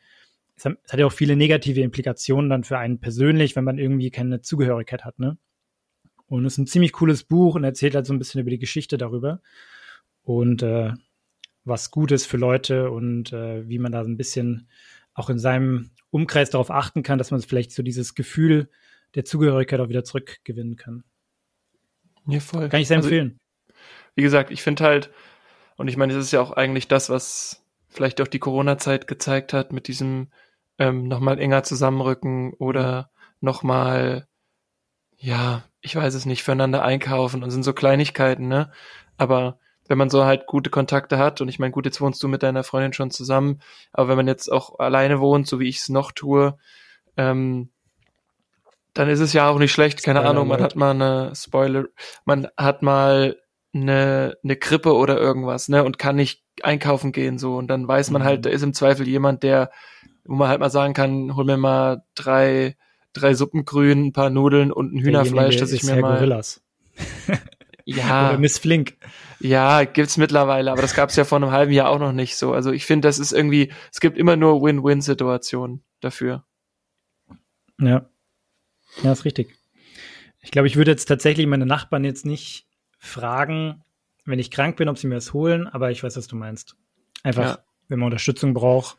es 0.56 0.65
hat, 0.65 0.78
ja 0.98 1.06
auch 1.06 1.12
viele 1.12 1.36
negative 1.36 1.82
Implikationen 1.82 2.50
dann 2.50 2.63
für 2.63 2.78
einen 2.78 3.00
persönlich, 3.00 3.56
wenn 3.56 3.65
man 3.65 3.78
irgendwie 3.78 4.12
keine 4.12 4.41
Zugehörigkeit 4.41 5.04
hat, 5.04 5.20
ne? 5.20 5.38
Und 6.28 6.46
es 6.46 6.54
ist 6.54 6.58
ein 6.58 6.68
ziemlich 6.68 6.91
cooles 6.94 7.24
Buch 7.24 7.56
und 7.56 7.63
erzählt 7.63 7.94
halt 7.94 8.08
so 8.08 8.13
ein 8.13 8.18
bisschen 8.18 8.41
über 8.41 8.50
die 8.50 8.58
Geschichte 8.58 8.98
darüber 8.98 9.41
und 10.24 10.63
äh, 10.63 10.91
was 11.65 11.91
gut 11.91 12.12
ist 12.12 12.26
für 12.26 12.38
Leute 12.38 12.89
und 12.89 13.32
äh, 13.34 13.68
wie 13.70 13.80
man 13.80 13.91
da 13.91 14.04
so 14.04 14.10
ein 14.10 14.18
bisschen 14.18 14.68
auch 15.13 15.30
in 15.30 15.38
seinem 15.38 15.91
Umkreis 16.10 16.50
darauf 16.50 16.72
achten 16.72 17.04
kann, 17.04 17.18
dass 17.18 17.32
man 17.32 17.41
vielleicht 17.41 17.72
so 17.72 17.84
dieses 17.84 18.15
Gefühl 18.15 18.70
der 19.15 19.25
Zugehörigkeit 19.25 19.80
auch 19.80 19.89
wieder 19.89 20.04
zurückgewinnen 20.04 20.75
kann. 20.75 21.04
Ja, 22.28 22.39
voll. 22.39 22.69
Kann 22.69 22.82
ich 22.82 22.88
sehr 22.88 22.97
also, 22.97 23.10
empfehlen. 23.10 23.39
Wie 24.15 24.23
gesagt, 24.23 24.51
ich 24.51 24.62
finde 24.62 24.84
halt, 24.84 25.12
und 25.78 25.88
ich 25.88 25.97
meine, 25.97 26.13
es 26.13 26.19
ist 26.19 26.32
ja 26.32 26.41
auch 26.41 26.51
eigentlich 26.51 26.88
das, 26.88 27.10
was 27.10 27.63
vielleicht 27.89 28.21
auch 28.21 28.28
die 28.28 28.39
Corona-Zeit 28.39 29.08
gezeigt 29.08 29.54
hat 29.54 29.71
mit 29.71 29.88
diesem 29.88 30.30
ähm, 30.78 31.08
nochmal 31.08 31.39
enger 31.39 31.63
zusammenrücken 31.63 32.54
oder 32.54 33.10
nochmal, 33.39 34.28
ja, 35.17 35.63
ich 35.82 35.95
weiß 35.95 36.13
es 36.13 36.25
nicht, 36.25 36.43
füreinander 36.43 36.84
einkaufen 36.84 37.43
und 37.43 37.51
sind 37.51 37.63
so 37.63 37.73
Kleinigkeiten, 37.73 38.47
ne? 38.47 38.71
Aber 39.17 39.60
wenn 39.88 39.97
man 39.97 40.10
so 40.10 40.25
halt 40.25 40.47
gute 40.47 40.69
Kontakte 40.69 41.17
hat, 41.17 41.41
und 41.41 41.47
ich 41.47 41.60
meine, 41.60 41.71
gut, 41.71 41.86
jetzt 41.86 42.01
wohnst 42.01 42.21
du 42.23 42.28
mit 42.28 42.43
deiner 42.43 42.63
Freundin 42.63 42.93
schon 42.93 43.12
zusammen, 43.12 43.60
aber 43.93 44.10
wenn 44.10 44.17
man 44.17 44.28
jetzt 44.28 44.51
auch 44.51 44.80
alleine 44.80 45.19
wohnt, 45.19 45.47
so 45.47 45.60
wie 45.60 45.69
ich 45.69 45.78
es 45.78 45.89
noch 45.89 46.12
tue, 46.12 46.58
ähm, 47.17 47.69
dann 48.96 49.10
ist 49.10 49.20
es 49.20 49.34
ja 49.34 49.50
auch 49.50 49.60
nicht 49.60 49.74
schlecht, 49.74 50.02
keine 50.04 50.20
Spoiler 50.20 50.30
Ahnung, 50.32 50.48
man 50.48 50.62
hat 50.62 50.76
mal 50.76 50.92
eine 50.92 51.34
Spoiler, 51.36 51.86
man 52.24 52.48
hat 52.58 52.82
mal 52.82 53.38
eine, 53.74 54.38
eine 54.44 54.56
Krippe 54.56 54.96
oder 54.96 55.20
irgendwas, 55.20 55.68
ne, 55.70 55.84
und 55.84 56.00
kann 56.00 56.16
nicht 56.16 56.44
einkaufen 56.64 57.12
gehen, 57.12 57.38
so. 57.38 57.58
Und 57.58 57.68
dann 57.68 57.88
weiß 57.88 58.10
man 58.12 58.24
halt, 58.24 58.40
mhm. 58.40 58.42
da 58.44 58.50
ist 58.50 58.64
im 58.64 58.74
Zweifel 58.74 59.08
jemand, 59.08 59.44
der, 59.44 59.70
wo 60.24 60.36
man 60.36 60.48
halt 60.48 60.62
mal 60.62 60.70
sagen 60.70 60.94
kann, 60.94 61.36
hol 61.36 61.44
mir 61.44 61.58
mal 61.58 62.04
drei, 62.16 62.78
drei 63.12 63.34
Suppengrün, 63.34 64.08
ein 64.08 64.14
paar 64.14 64.30
Nudeln 64.30 64.72
und 64.72 64.94
ein 64.94 65.00
Hühnerfleisch, 65.00 65.58
dass 65.58 65.74
ich 65.74 65.84
mir 65.84 65.96
Herr 65.96 66.02
mal. 66.02 66.16
Gorillas. 66.16 66.64
ja. 67.86 68.30
Oder 68.30 68.40
Miss 68.40 68.58
Flink. 68.58 68.96
Ja, 69.42 69.84
gibt's 69.84 70.16
mittlerweile, 70.16 70.72
aber 70.72 70.82
das 70.82 70.96
gab's 70.96 71.18
ja 71.18 71.26
vor 71.26 71.36
einem 71.36 71.52
halben 71.52 71.74
Jahr 71.74 71.90
auch 71.90 72.00
noch 72.00 72.14
nicht 72.14 72.38
so. 72.38 72.54
Also 72.54 72.72
ich 72.72 72.86
finde, 72.86 73.10
das 73.10 73.20
ist 73.20 73.34
irgendwie, 73.34 73.74
es 73.92 74.00
gibt 74.00 74.18
immer 74.18 74.38
nur 74.38 74.62
Win-Win-Situationen 74.62 75.84
dafür. 76.00 76.46
Ja. 77.78 78.06
Ja, 79.04 79.12
ist 79.12 79.26
richtig. 79.26 79.56
Ich 80.42 80.52
glaube, 80.52 80.68
ich 80.68 80.76
würde 80.76 80.92
jetzt 80.92 81.06
tatsächlich 81.06 81.48
meine 81.48 81.66
Nachbarn 81.66 82.04
jetzt 82.04 82.26
nicht 82.26 82.68
fragen, 83.00 83.84
wenn 84.26 84.40
ich 84.40 84.52
krank 84.52 84.78
bin, 84.78 84.90
ob 84.90 84.98
sie 84.98 85.08
mir 85.08 85.16
das 85.16 85.34
holen, 85.34 85.68
aber 85.68 85.92
ich 85.92 86.04
weiß, 86.04 86.18
was 86.18 86.28
du 86.28 86.36
meinst. 86.36 86.76
Einfach, 87.24 87.58
ja. 87.58 87.60
wenn 87.88 88.00
man 88.00 88.08
Unterstützung 88.08 88.54
braucht. 88.54 88.98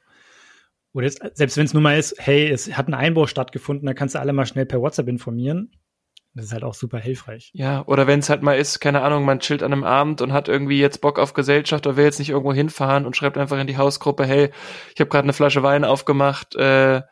Oder 0.93 1.07
jetzt, 1.07 1.21
selbst 1.37 1.57
wenn 1.57 1.67
es 1.67 1.75
nur 1.75 1.83
mal 1.83 1.99
ist, 1.99 2.15
hey, 2.19 2.49
es 2.49 2.77
hat 2.77 2.89
ein 2.89 2.95
Einbruch 2.95 3.29
stattgefunden, 3.29 3.87
dann 3.87 3.95
kannst 3.95 4.15
du 4.15 4.21
alle 4.21 4.33
mal 4.33 4.47
schnell 4.47 4.67
per 4.67 4.81
WhatsApp 4.81 5.09
informieren. 5.09 5.71
Das 6.35 6.47
ist 6.47 6.53
halt 6.53 6.65
auch 6.65 6.75
super 6.75 6.99
hilfreich. 6.99 7.51
Ja, 7.55 7.83
oder 7.87 8.07
wenn 8.07 8.19
es 8.19 8.29
halt 8.29 8.43
mal 8.43 8.59
ist, 8.59 8.81
keine 8.81 9.01
Ahnung, 9.01 9.25
man 9.25 9.41
chillt 9.41 9.63
an 9.63 9.73
einem 9.73 9.85
Abend 9.85 10.21
und 10.21 10.35
hat 10.35 10.49
irgendwie 10.49 10.79
jetzt 10.79 11.01
Bock 11.01 11.19
auf 11.19 11.33
Gesellschaft 11.33 11.87
oder 11.87 11.97
will 11.97 12.05
jetzt 12.05 12.19
nicht 12.19 12.29
irgendwo 12.29 12.53
hinfahren 12.53 13.07
und 13.07 13.17
schreibt 13.17 13.39
einfach 13.39 13.59
in 13.59 13.67
die 13.67 13.79
Hausgruppe, 13.79 14.27
hey, 14.27 14.51
ich 14.95 15.01
habe 15.01 15.09
gerade 15.09 15.25
eine 15.25 15.33
Flasche 15.33 15.63
Wein 15.63 15.85
aufgemacht, 15.85 16.55
äh, 16.55 17.03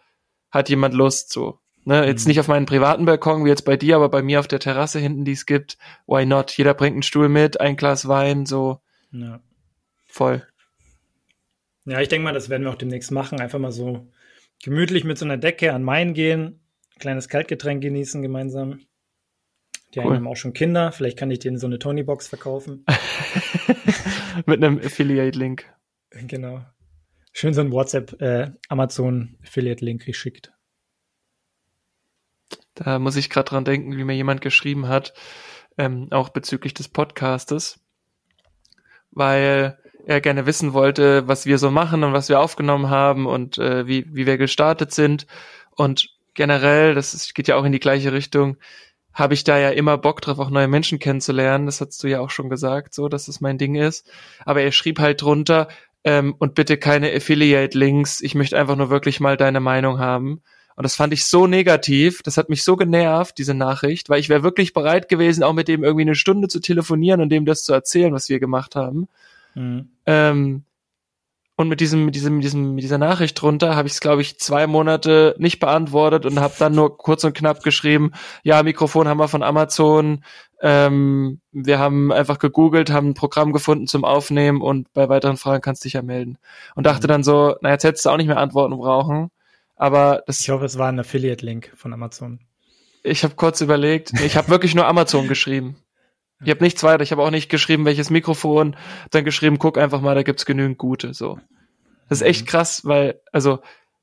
hat 0.51 0.69
jemand 0.69 0.95
Lust 0.95 1.33
so. 1.33 1.59
Ne, 1.87 2.07
jetzt 2.07 2.25
mhm. 2.25 2.31
nicht 2.31 2.41
auf 2.41 2.49
meinen 2.49 2.67
privaten 2.67 3.05
Balkon 3.05 3.45
wie 3.45 3.51
jetzt 3.51 3.65
bei 3.65 3.77
dir, 3.77 3.97
aber 3.97 4.09
bei 4.09 4.23
mir 4.23 4.41
auf 4.41 4.49
der 4.49 4.59
Terrasse 4.59 4.99
hinten, 4.99 5.25
die 5.25 5.33
es 5.33 5.47
gibt. 5.47 5.77
Why 6.07 6.25
not? 6.25 6.51
Jeder 6.53 6.75
bringt 6.75 6.95
einen 6.95 7.03
Stuhl 7.03 7.29
mit, 7.29 7.61
ein 7.61 7.77
Glas 7.77 8.09
Wein, 8.09 8.47
so. 8.47 8.81
Ja. 9.13 9.41
Voll. 10.07 10.47
Ja, 11.85 12.01
ich 12.01 12.09
denke 12.09 12.25
mal, 12.25 12.33
das 12.33 12.49
werden 12.49 12.63
wir 12.63 12.71
auch 12.71 12.77
demnächst 12.77 13.11
machen. 13.11 13.41
Einfach 13.41 13.59
mal 13.59 13.73
so 13.73 14.09
gemütlich 14.63 15.05
mit 15.05 15.19
so 15.19 15.27
einer 15.27 15.37
Decke 15.37 15.75
an 15.75 15.83
Main 15.83 16.15
gehen, 16.15 16.61
kleines 16.99 17.29
Kaltgetränk 17.29 17.83
genießen 17.83 18.23
gemeinsam. 18.23 18.81
Die 19.95 20.01
cool. 20.01 20.17
haben 20.17 20.27
auch 20.27 20.37
schon 20.37 20.55
Kinder. 20.55 20.91
Vielleicht 20.91 21.19
kann 21.19 21.31
ich 21.31 21.39
denen 21.39 21.59
so 21.59 21.67
eine 21.67 21.79
Tony-Box 21.79 22.29
verkaufen. 22.29 22.85
mit 24.47 24.65
einem 24.65 24.79
Affiliate-Link. 24.79 25.71
Genau. 26.11 26.65
Schön 27.33 27.53
so 27.53 27.61
ein 27.61 27.73
WhatsApp, 27.73 28.21
äh, 28.21 28.53
geschickt. 29.99 30.54
Da 32.75 32.99
muss 32.99 33.17
ich 33.17 33.31
gerade 33.31 33.49
dran 33.49 33.65
denken, 33.65 33.97
wie 33.97 34.05
mir 34.05 34.15
jemand 34.15 34.41
geschrieben 34.41 34.89
hat, 34.89 35.15
ähm, 35.79 36.09
auch 36.11 36.31
bezüglich 36.31 36.75
des 36.75 36.89
Podcastes, 36.89 37.81
weil 39.11 39.79
er 40.07 40.21
gerne 40.21 40.47
wissen 40.47 40.73
wollte, 40.73 41.27
was 41.29 41.47
wir 41.47 41.59
so 41.59 41.71
machen 41.71 42.05
und 42.05 42.13
was 42.13 42.29
wir 42.29 42.41
aufgenommen 42.41 42.91
haben 42.91 43.27
und 43.27 43.59
äh, 43.59 43.87
wie, 43.87 44.07
wie 44.15 44.27
wir 44.27 44.39
gestartet 44.39 44.93
sind. 44.93 45.27
Und 45.77 46.11
generell, 46.35 46.95
das 46.95 47.15
ist, 47.15 47.35
geht 47.35 47.49
ja 47.49 47.57
auch 47.57 47.65
in 47.65 47.73
die 47.73 47.81
gleiche 47.81 48.13
Richtung, 48.13 48.57
habe 49.13 49.35
ich 49.35 49.45
da 49.45 49.57
ja 49.59 49.71
immer 49.71 49.97
Bock 49.97 50.21
drauf, 50.21 50.41
auch 50.41 50.51
neue 50.51 50.69
Menschen 50.69 50.99
kennenzulernen. 50.99 51.67
Das 51.67 51.81
hast 51.81 52.03
du 52.03 52.09
ja 52.09 52.21
auch 52.21 52.31
schon 52.31 52.51
gesagt, 52.51 52.95
so 52.95 53.09
dass 53.09 53.29
es 53.29 53.41
mein 53.41 53.59
Ding 53.59 53.77
ist. 53.77 54.11
Aber 54.45 54.63
er 54.63 54.73
schrieb 54.73 54.99
halt 54.99 55.23
drunter, 55.23 55.69
ähm, 56.05 56.35
und 56.39 56.55
bitte 56.55 56.77
keine 56.77 57.13
Affiliate-Links. 57.13 58.21
Ich 58.21 58.35
möchte 58.35 58.59
einfach 58.59 58.77
nur 58.77 58.91
wirklich 58.91 59.21
mal 59.21 59.37
deine 59.37 59.61
Meinung 59.61 59.99
haben. 59.99 60.43
Und 60.77 60.83
das 60.83 60.97
fand 60.97 61.13
ich 61.13 61.27
so 61.27 61.47
negativ, 61.47 62.23
das 62.23 62.37
hat 62.37 62.49
mich 62.49 62.65
so 62.65 62.77
genervt, 62.77 63.39
diese 63.39 63.55
Nachricht, 63.55 64.09
weil 64.09 64.21
ich 64.21 64.29
wäre 64.29 64.43
wirklich 64.43 64.73
bereit 64.73 65.09
gewesen, 65.09 65.45
auch 65.45 65.53
mit 65.53 65.69
dem 65.69 65.85
irgendwie 65.85 66.03
eine 66.03 66.17
Stunde 66.17 66.49
zu 66.49 66.61
telefonieren 66.61 67.21
und 67.21 67.29
dem 67.29 67.47
das 67.47 67.63
zu 67.63 67.73
erzählen, 67.73 68.13
was 68.13 68.29
wir 68.29 68.41
gemacht 68.41 68.75
haben. 68.75 69.09
Mhm. 69.55 69.89
Ähm, 70.07 70.65
und 71.57 71.69
mit 71.69 71.81
diesem, 71.81 72.05
mit 72.05 72.17
diesem, 72.17 72.37
mit 72.37 72.45
diesem, 72.45 72.75
mit 72.75 72.83
dieser 72.83 72.99
Nachricht 72.99 73.41
drunter 73.41 73.77
habe 73.77 73.87
ich 73.87 73.95
es, 73.95 74.01
glaube 74.01 74.23
ich, 74.23 74.41
zwei 74.41 74.67
Monate 74.67 75.37
nicht 75.39 75.61
beantwortet 75.61 76.27
und 76.27 76.41
habe 76.41 76.55
dann 76.59 76.75
nur 76.75 76.99
kurz 76.99 77.23
und 77.23 77.35
knapp 77.35 77.63
geschrieben, 77.63 78.11
ja, 78.43 78.61
Mikrofon 78.65 79.07
haben 79.07 79.19
wir 79.19 79.29
von 79.29 79.45
Amazon, 79.45 80.25
ähm, 80.61 81.41
wir 81.53 81.79
haben 81.79 82.11
einfach 82.11 82.41
gegoogelt, 82.41 82.91
haben 82.91 83.11
ein 83.11 83.15
Programm 83.15 83.53
gefunden 83.53 83.87
zum 83.87 84.05
Aufnehmen 84.05 84.63
und 84.63 84.93
bei 84.95 85.09
weiteren 85.09 85.37
Fragen 85.37 85.63
kannst 85.63 85.85
du 85.85 85.87
dich 85.87 85.93
ja 85.93 86.03
melden. 86.03 86.39
Und 86.75 86.87
dachte 86.87 87.07
mhm. 87.07 87.13
dann 87.13 87.23
so, 87.23 87.55
na, 87.61 87.71
jetzt 87.71 87.85
hättest 87.85 88.05
du 88.05 88.11
auch 88.11 88.17
nicht 88.17 88.27
mehr 88.27 88.39
Antworten 88.39 88.77
brauchen. 88.77 89.31
Aber 89.77 90.23
das. 90.27 90.41
Ich 90.41 90.51
hoffe, 90.51 90.65
es 90.65 90.79
war 90.79 90.89
ein 90.89 91.01
Affiliate-Link 91.01 91.73
von 91.75 91.93
Amazon. 91.93 92.41
Ich 93.03 93.23
habe 93.23 93.35
kurz 93.35 93.61
überlegt, 93.61 94.13
ich 94.21 94.37
habe 94.37 94.49
wirklich 94.49 94.75
nur 94.75 94.87
Amazon 94.87 95.29
geschrieben. 95.29 95.77
Ich 96.43 96.51
habe 96.51 96.63
nichts 96.63 96.83
weiter, 96.83 97.03
ich 97.03 97.13
habe 97.13 97.23
auch 97.23 97.31
nicht 97.31 97.49
geschrieben, 97.49 97.85
welches 97.85 98.11
Mikrofon, 98.11 98.77
dann 99.11 99.25
geschrieben, 99.25 99.59
guck 99.59 99.79
einfach 99.79 100.01
mal, 100.01 100.15
da 100.15 100.23
gibt's 100.23 100.47
genügend 100.47 100.79
gute. 100.79 101.15
So. 101.15 101.39
Das 102.09 102.21
ist 102.21 102.27
echt 102.27 102.43
mhm. 102.43 102.47
krass, 102.47 102.85
weil, 102.85 103.21
also, 103.33 103.61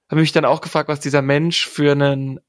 habe 0.10 0.22
mich 0.22 0.32
dann 0.32 0.46
auch 0.46 0.62
gefragt, 0.62 0.90
was 0.90 1.00
dieser 1.00 1.22
Mensch 1.22 1.68
für 1.68 1.92
einen 1.92 2.40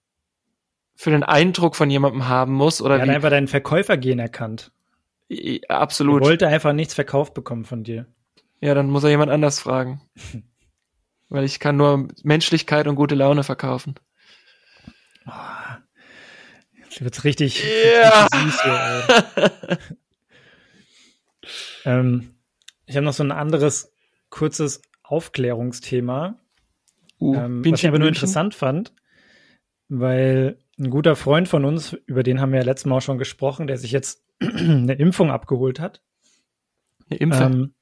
für 0.95 1.11
einen 1.11 1.23
Eindruck 1.23 1.75
von 1.75 1.91
jemandem 1.91 2.29
haben 2.29 2.53
muss 2.53 2.83
oder 2.83 2.97
er 2.97 3.03
hat 3.03 3.09
einfach 3.09 3.31
deinen 3.31 3.49
Verkäufergehen 3.49 4.19
erkannt. 4.19 4.73
Absolut. 5.69 6.23
Er 6.23 6.27
wollte 6.27 6.49
einfach 6.49 6.73
nichts 6.73 6.95
verkauft 6.95 7.35
bekommen 7.35 7.65
von 7.65 7.83
dir. 7.83 8.07
Ja, 8.61 8.75
dann 8.75 8.91
muss 8.91 9.03
er 9.03 9.11
jemand 9.11 9.31
anders 9.31 9.59
fragen. 9.59 10.01
Weil 11.33 11.45
ich 11.45 11.61
kann 11.61 11.79
nur 11.79 12.09
Menschlichkeit 12.25 12.87
und 12.87 12.95
gute 12.95 13.15
Laune 13.15 13.43
verkaufen. 13.43 13.95
Oh, 15.27 15.31
jetzt 16.85 17.03
wird's 17.03 17.25
richtig, 17.25 17.65
yeah. 17.65 18.27
richtig 18.27 18.53
süß 18.53 18.63
hier, 18.63 19.79
ähm, 21.87 22.35
ich 22.85 22.97
habe 22.97 23.07
noch 23.07 23.15
so 23.15 23.23
ein 23.23 23.33
anderes 23.33 23.95
kurzes 24.29 24.83
Aufklärungsthema, 25.05 26.39
uh, 27.19 27.35
ähm, 27.35 27.65
was 27.65 27.81
ich 27.81 27.89
aber 27.89 27.99
nur 27.99 28.09
interessant 28.09 28.55
fand, 28.55 28.93
weil 29.89 30.59
ein 30.79 30.91
guter 30.91 31.17
Freund 31.17 31.49
von 31.49 31.65
uns, 31.65 31.95
über 32.05 32.23
den 32.23 32.43
haben 32.43 32.53
wir 32.53 32.59
ja 32.59 32.67
letztes 32.67 32.85
Mal 32.85 32.99
auch 32.99 33.03
schon 33.03 33.17
gesprochen, 33.17 33.67
der 33.67 33.79
sich 33.79 33.91
jetzt 33.93 34.23
eine 34.41 34.93
Impfung 34.93 35.31
abgeholt 35.31 35.81
hat. 35.81 36.03
Eine 37.09 37.21
Impfung? 37.21 37.53
Ähm, 37.53 37.75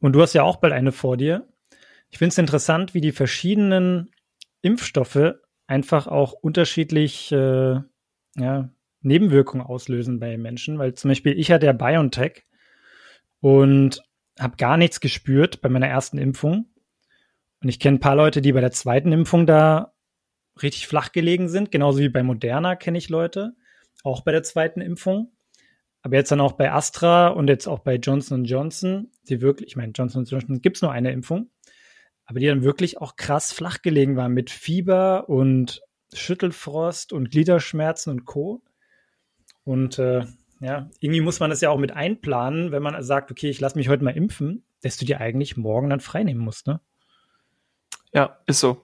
und 0.00 0.12
du 0.14 0.22
hast 0.22 0.32
ja 0.32 0.42
auch 0.42 0.56
bald 0.56 0.72
eine 0.72 0.90
vor 0.90 1.16
dir. 1.16 1.46
Ich 2.10 2.18
finde 2.18 2.32
es 2.32 2.38
interessant, 2.38 2.94
wie 2.94 3.00
die 3.00 3.12
verschiedenen 3.12 4.10
Impfstoffe 4.62 5.34
einfach 5.66 6.06
auch 6.06 6.32
unterschiedlich 6.32 7.30
äh, 7.32 7.80
ja, 8.36 8.70
Nebenwirkungen 9.02 9.64
auslösen 9.64 10.18
bei 10.18 10.36
Menschen, 10.36 10.78
weil 10.78 10.94
zum 10.94 11.10
Beispiel 11.10 11.38
ich 11.38 11.50
hatte 11.50 11.66
ja 11.66 11.72
BioNTech 11.72 12.44
und 13.40 14.02
habe 14.38 14.56
gar 14.56 14.76
nichts 14.76 15.00
gespürt 15.00 15.60
bei 15.60 15.68
meiner 15.68 15.88
ersten 15.88 16.18
Impfung. 16.18 16.66
Und 17.60 17.68
ich 17.68 17.80
kenne 17.80 17.96
ein 17.96 18.00
paar 18.00 18.16
Leute, 18.16 18.40
die 18.40 18.52
bei 18.52 18.60
der 18.60 18.70
zweiten 18.70 19.12
Impfung 19.12 19.46
da 19.46 19.92
richtig 20.62 20.86
flach 20.86 21.12
gelegen 21.12 21.48
sind, 21.48 21.70
genauso 21.70 21.98
wie 21.98 22.08
bei 22.08 22.22
Moderna 22.22 22.76
kenne 22.76 22.98
ich 22.98 23.08
Leute, 23.08 23.54
auch 24.04 24.22
bei 24.22 24.32
der 24.32 24.42
zweiten 24.42 24.80
Impfung. 24.80 25.32
Aber 26.02 26.16
jetzt 26.16 26.30
dann 26.30 26.40
auch 26.40 26.52
bei 26.52 26.72
Astra 26.72 27.28
und 27.28 27.48
jetzt 27.48 27.66
auch 27.66 27.80
bei 27.80 27.96
Johnson 27.96 28.44
Johnson, 28.44 29.10
die 29.28 29.40
wirklich, 29.40 29.68
ich 29.70 29.76
meine, 29.76 29.92
Johnson 29.92 30.24
Johnson 30.24 30.60
gibt 30.60 30.76
es 30.76 30.82
nur 30.82 30.92
eine 30.92 31.12
Impfung, 31.12 31.50
aber 32.28 32.40
die 32.40 32.46
dann 32.46 32.62
wirklich 32.62 33.00
auch 33.00 33.16
krass 33.16 33.52
flach 33.52 33.80
gelegen 33.80 34.16
waren 34.16 34.32
mit 34.32 34.50
Fieber 34.50 35.30
und 35.30 35.80
Schüttelfrost 36.12 37.14
und 37.14 37.30
Gliederschmerzen 37.30 38.10
und 38.10 38.26
Co. 38.26 38.62
Und 39.64 39.98
äh, 39.98 40.26
ja, 40.60 40.90
irgendwie 41.00 41.22
muss 41.22 41.40
man 41.40 41.48
das 41.48 41.62
ja 41.62 41.70
auch 41.70 41.78
mit 41.78 41.92
einplanen, 41.92 42.70
wenn 42.70 42.82
man 42.82 43.02
sagt, 43.02 43.30
okay, 43.30 43.48
ich 43.48 43.60
lasse 43.60 43.78
mich 43.78 43.88
heute 43.88 44.04
mal 44.04 44.14
impfen, 44.14 44.62
dass 44.82 44.98
du 44.98 45.06
dir 45.06 45.22
eigentlich 45.22 45.56
morgen 45.56 45.88
dann 45.88 46.00
freinehmen 46.00 46.44
musst, 46.44 46.66
ne? 46.66 46.80
Ja, 48.12 48.38
ist 48.46 48.60
so. 48.60 48.82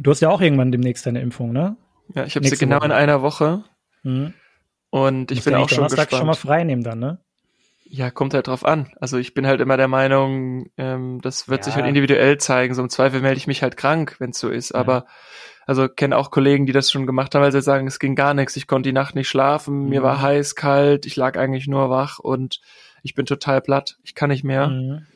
Du 0.00 0.10
hast 0.10 0.20
ja 0.20 0.28
auch 0.28 0.40
irgendwann 0.40 0.72
demnächst 0.72 1.06
deine 1.06 1.20
Impfung, 1.20 1.52
ne? 1.52 1.76
Ja, 2.14 2.24
ich 2.24 2.34
habe 2.34 2.48
sie 2.48 2.56
genau 2.56 2.78
Woche. 2.78 2.86
in 2.86 2.92
einer 2.92 3.22
Woche. 3.22 3.62
Mhm. 4.02 4.34
Und 4.90 5.30
ich 5.30 5.44
bin 5.44 5.54
auch 5.54 5.68
schon 5.68 5.76
Donnerstag 5.76 6.08
gespannt. 6.08 6.18
schon 6.18 6.26
mal 6.26 6.34
freinehmen 6.34 6.82
dann, 6.82 6.98
ne? 6.98 7.24
Ja, 7.92 8.12
kommt 8.12 8.34
halt 8.34 8.46
drauf 8.46 8.64
an. 8.64 8.92
Also 9.00 9.18
ich 9.18 9.34
bin 9.34 9.48
halt 9.48 9.60
immer 9.60 9.76
der 9.76 9.88
Meinung, 9.88 10.70
ähm, 10.76 11.20
das 11.22 11.48
wird 11.48 11.60
ja. 11.60 11.64
sich 11.64 11.74
halt 11.74 11.88
individuell 11.88 12.38
zeigen. 12.38 12.72
So 12.72 12.82
im 12.82 12.88
Zweifel 12.88 13.20
melde 13.20 13.38
ich 13.38 13.48
mich 13.48 13.64
halt 13.64 13.76
krank, 13.76 14.14
wenn 14.20 14.30
es 14.30 14.38
so 14.38 14.48
ist. 14.48 14.70
Ja. 14.70 14.76
Aber 14.76 15.06
also 15.66 15.88
kenne 15.88 16.16
auch 16.16 16.30
Kollegen, 16.30 16.66
die 16.66 16.72
das 16.72 16.88
schon 16.88 17.04
gemacht 17.04 17.34
haben, 17.34 17.42
weil 17.42 17.50
sie 17.50 17.60
sagen, 17.60 17.88
es 17.88 17.98
ging 17.98 18.14
gar 18.14 18.32
nichts. 18.32 18.54
Ich 18.54 18.68
konnte 18.68 18.88
die 18.88 18.92
Nacht 18.92 19.16
nicht 19.16 19.28
schlafen, 19.28 19.82
mhm. 19.82 19.88
mir 19.88 20.04
war 20.04 20.22
heiß, 20.22 20.54
kalt, 20.54 21.04
ich 21.04 21.16
lag 21.16 21.36
eigentlich 21.36 21.66
nur 21.66 21.90
wach 21.90 22.20
und 22.20 22.60
ich 23.02 23.16
bin 23.16 23.26
total 23.26 23.60
platt. 23.60 23.96
Ich 24.04 24.14
kann 24.14 24.30
nicht 24.30 24.44
mehr. 24.44 24.68
Mhm. 24.68 25.06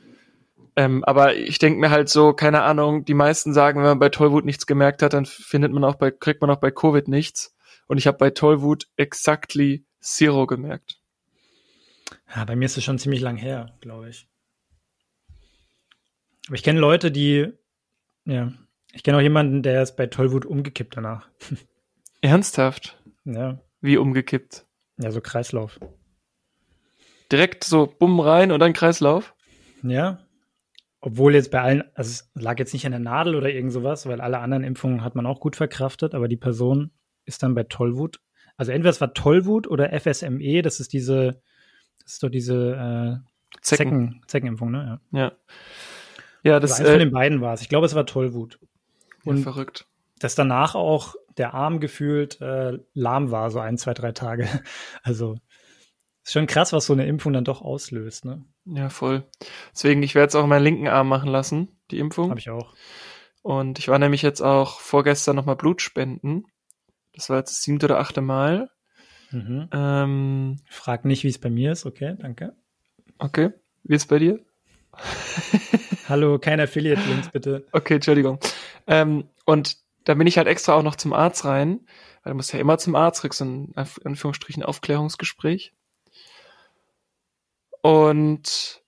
Ähm, 0.75 1.05
aber 1.05 1.37
ich 1.37 1.61
denke 1.61 1.79
mir 1.79 1.91
halt 1.91 2.09
so, 2.09 2.33
keine 2.33 2.62
Ahnung, 2.62 3.05
die 3.05 3.14
meisten 3.14 3.53
sagen, 3.53 3.79
wenn 3.79 3.87
man 3.87 3.99
bei 4.01 4.09
Tollwut 4.09 4.45
nichts 4.45 4.66
gemerkt 4.66 5.03
hat, 5.03 5.12
dann 5.12 5.27
findet 5.27 5.72
man 5.72 5.85
auch 5.85 5.95
bei, 5.95 6.11
kriegt 6.11 6.41
man 6.41 6.51
auch 6.51 6.61
bei 6.61 6.72
Covid 6.72 7.07
nichts. 7.07 7.55
Und 7.87 7.99
ich 7.99 8.09
habe 8.09 8.18
bei 8.18 8.31
Tollwut 8.31 8.89
exactly 8.97 9.85
zero 10.01 10.47
gemerkt. 10.47 10.99
Ja, 12.35 12.45
bei 12.45 12.57
mir 12.57 12.64
ist 12.64 12.76
es 12.76 12.85
schon 12.85 12.99
ziemlich 12.99 13.20
lang 13.20 13.37
her, 13.37 13.76
glaube 13.80 14.09
ich. 14.09 14.28
Aber 16.47 16.57
ich 16.57 16.62
kenne 16.62 16.80
Leute, 16.80 17.12
die, 17.12 17.53
ja, 18.24 18.53
ich 18.93 19.03
kenne 19.03 19.18
auch 19.18 19.22
jemanden, 19.22 19.62
der 19.62 19.82
ist 19.82 19.97
bei 19.97 20.07
Tollwut 20.07 20.45
umgekippt 20.45 20.97
danach. 20.97 21.28
Ernsthaft? 22.20 23.01
Ja. 23.24 23.61
Wie 23.80 23.97
umgekippt? 23.97 24.66
Ja, 24.99 25.11
so 25.11 25.20
Kreislauf. 25.20 25.78
Direkt 27.30 27.64
so 27.64 27.87
bumm 27.87 28.20
rein 28.20 28.51
und 28.53 28.61
dann 28.61 28.72
Kreislauf? 28.72 29.35
Ja. 29.82 30.18
Obwohl 31.01 31.35
jetzt 31.35 31.51
bei 31.51 31.61
allen, 31.61 31.85
also 31.95 32.11
es 32.11 32.30
lag 32.35 32.59
jetzt 32.59 32.72
nicht 32.72 32.87
an 32.87 32.93
der 32.93 33.01
Nadel 33.01 33.35
oder 33.35 33.51
irgend 33.51 33.72
sowas, 33.72 34.07
weil 34.07 34.20
alle 34.20 34.39
anderen 34.39 34.64
Impfungen 34.64 35.05
hat 35.05 35.14
man 35.14 35.26
auch 35.26 35.41
gut 35.41 35.57
verkraftet, 35.57 36.14
aber 36.14 36.28
die 36.28 36.37
Person 36.37 36.93
ist 37.24 37.43
dann 37.43 37.55
bei 37.55 37.64
Tollwut. 37.64 38.20
Also 38.57 38.72
entweder 38.72 38.91
es 38.91 39.01
war 39.01 39.12
Tollwut 39.14 39.66
oder 39.66 39.99
FSME, 39.99 40.62
das 40.62 40.80
ist 40.80 40.93
diese, 40.93 41.43
das 42.05 42.15
ist 42.15 42.23
doch 42.23 42.29
diese 42.29 42.55
äh, 42.55 43.59
Zecken. 43.61 43.91
Zecken, 43.91 44.23
Zeckenimpfung, 44.27 44.71
ne? 44.71 45.01
Ja. 45.13 45.21
Ja, 45.21 45.33
ja 46.43 46.61
das 46.61 46.73
also 46.73 46.83
eins 46.83 46.89
äh, 46.89 46.93
von 46.93 47.01
den 47.01 47.13
beiden 47.13 47.41
war 47.41 47.55
es. 47.55 47.63
Ich 47.63 47.69
glaube, 47.69 47.87
es 47.87 47.95
war 47.95 48.07
Tollwut. 48.07 48.59
Und 49.25 49.39
ja, 49.39 49.43
verrückt. 49.43 49.87
Dass 50.19 50.35
danach 50.35 50.75
auch 50.75 51.15
der 51.37 51.55
Arm 51.55 51.81
gefühlt 51.81 52.41
äh, 52.41 52.79
lahm 52.93 53.31
war, 53.31 53.51
so 53.51 53.59
ein, 53.59 53.79
zwei, 53.79 53.95
drei 53.95 54.13
Tage. 54.13 54.49
Also 55.03 55.37
ist 56.23 56.33
schon 56.33 56.47
krass, 56.47 56.73
was 56.73 56.87
so 56.87 56.95
eine 56.95 57.07
Impfung 57.07 57.35
dann 57.35 57.45
doch 57.45 57.61
auslöst, 57.61 58.25
ne? 58.25 58.45
Ja, 58.65 58.89
voll. 58.89 59.25
Deswegen, 59.75 60.03
ich 60.03 60.15
werde 60.15 60.29
es 60.29 60.35
auch 60.35 60.47
meinen 60.47 60.65
linken 60.65 60.89
Arm 60.89 61.09
machen 61.09 61.29
lassen, 61.29 61.77
die 61.91 61.99
Impfung. 61.99 62.31
Habe 62.31 62.41
ich 62.41 62.49
auch. 62.49 62.75
Und 63.43 63.79
ich 63.79 63.89
war 63.89 63.99
nämlich 63.99 64.23
jetzt 64.23 64.41
auch 64.41 64.81
vorgestern 64.81 65.37
nochmal 65.37 65.57
Blut 65.57 65.83
spenden. 65.83 66.45
Das 67.13 67.29
war 67.29 67.37
jetzt 67.39 67.51
das 67.51 67.63
siebte 67.63 67.87
oder 67.87 67.99
achte 67.99 68.23
Mal. 68.23 68.71
Mhm. 69.35 69.68
Ähm, 69.72 70.57
Frag 70.68 71.05
nicht, 71.05 71.24
wie 71.24 71.28
es 71.28 71.39
bei 71.39 71.51
mir 71.51 71.72
ist. 71.72 71.85
Okay, 71.85 72.16
danke. 72.18 72.55
Okay. 73.18 73.51
Wie 73.82 73.95
ist 73.95 74.03
es 74.03 74.09
bei 74.09 74.18
dir? 74.18 74.41
Hallo, 76.09 76.39
kein 76.39 76.61
Affiliate-Links, 76.61 77.30
bitte. 77.30 77.66
Okay, 77.72 77.95
Entschuldigung. 77.95 78.39
Ähm, 78.87 79.24
und 79.45 79.76
da 80.05 80.14
bin 80.14 80.26
ich 80.26 80.39
halt 80.39 80.47
extra 80.47 80.74
auch 80.74 80.82
noch 80.82 80.97
zum 80.97 81.12
Arzt 81.12 81.45
rein, 81.45 81.80
weil 82.22 82.32
du 82.32 82.37
musst 82.37 82.53
ja 82.53 82.61
immer 82.61 82.78
zum 82.78 82.95
Arzt, 82.95 83.22
kriegst 83.22 83.39
so 83.39 83.45
ein 83.45 83.74
Anführungsstrichen 83.74 84.62
Aufklärungsgespräch. 84.62 85.72
Und 87.82 88.82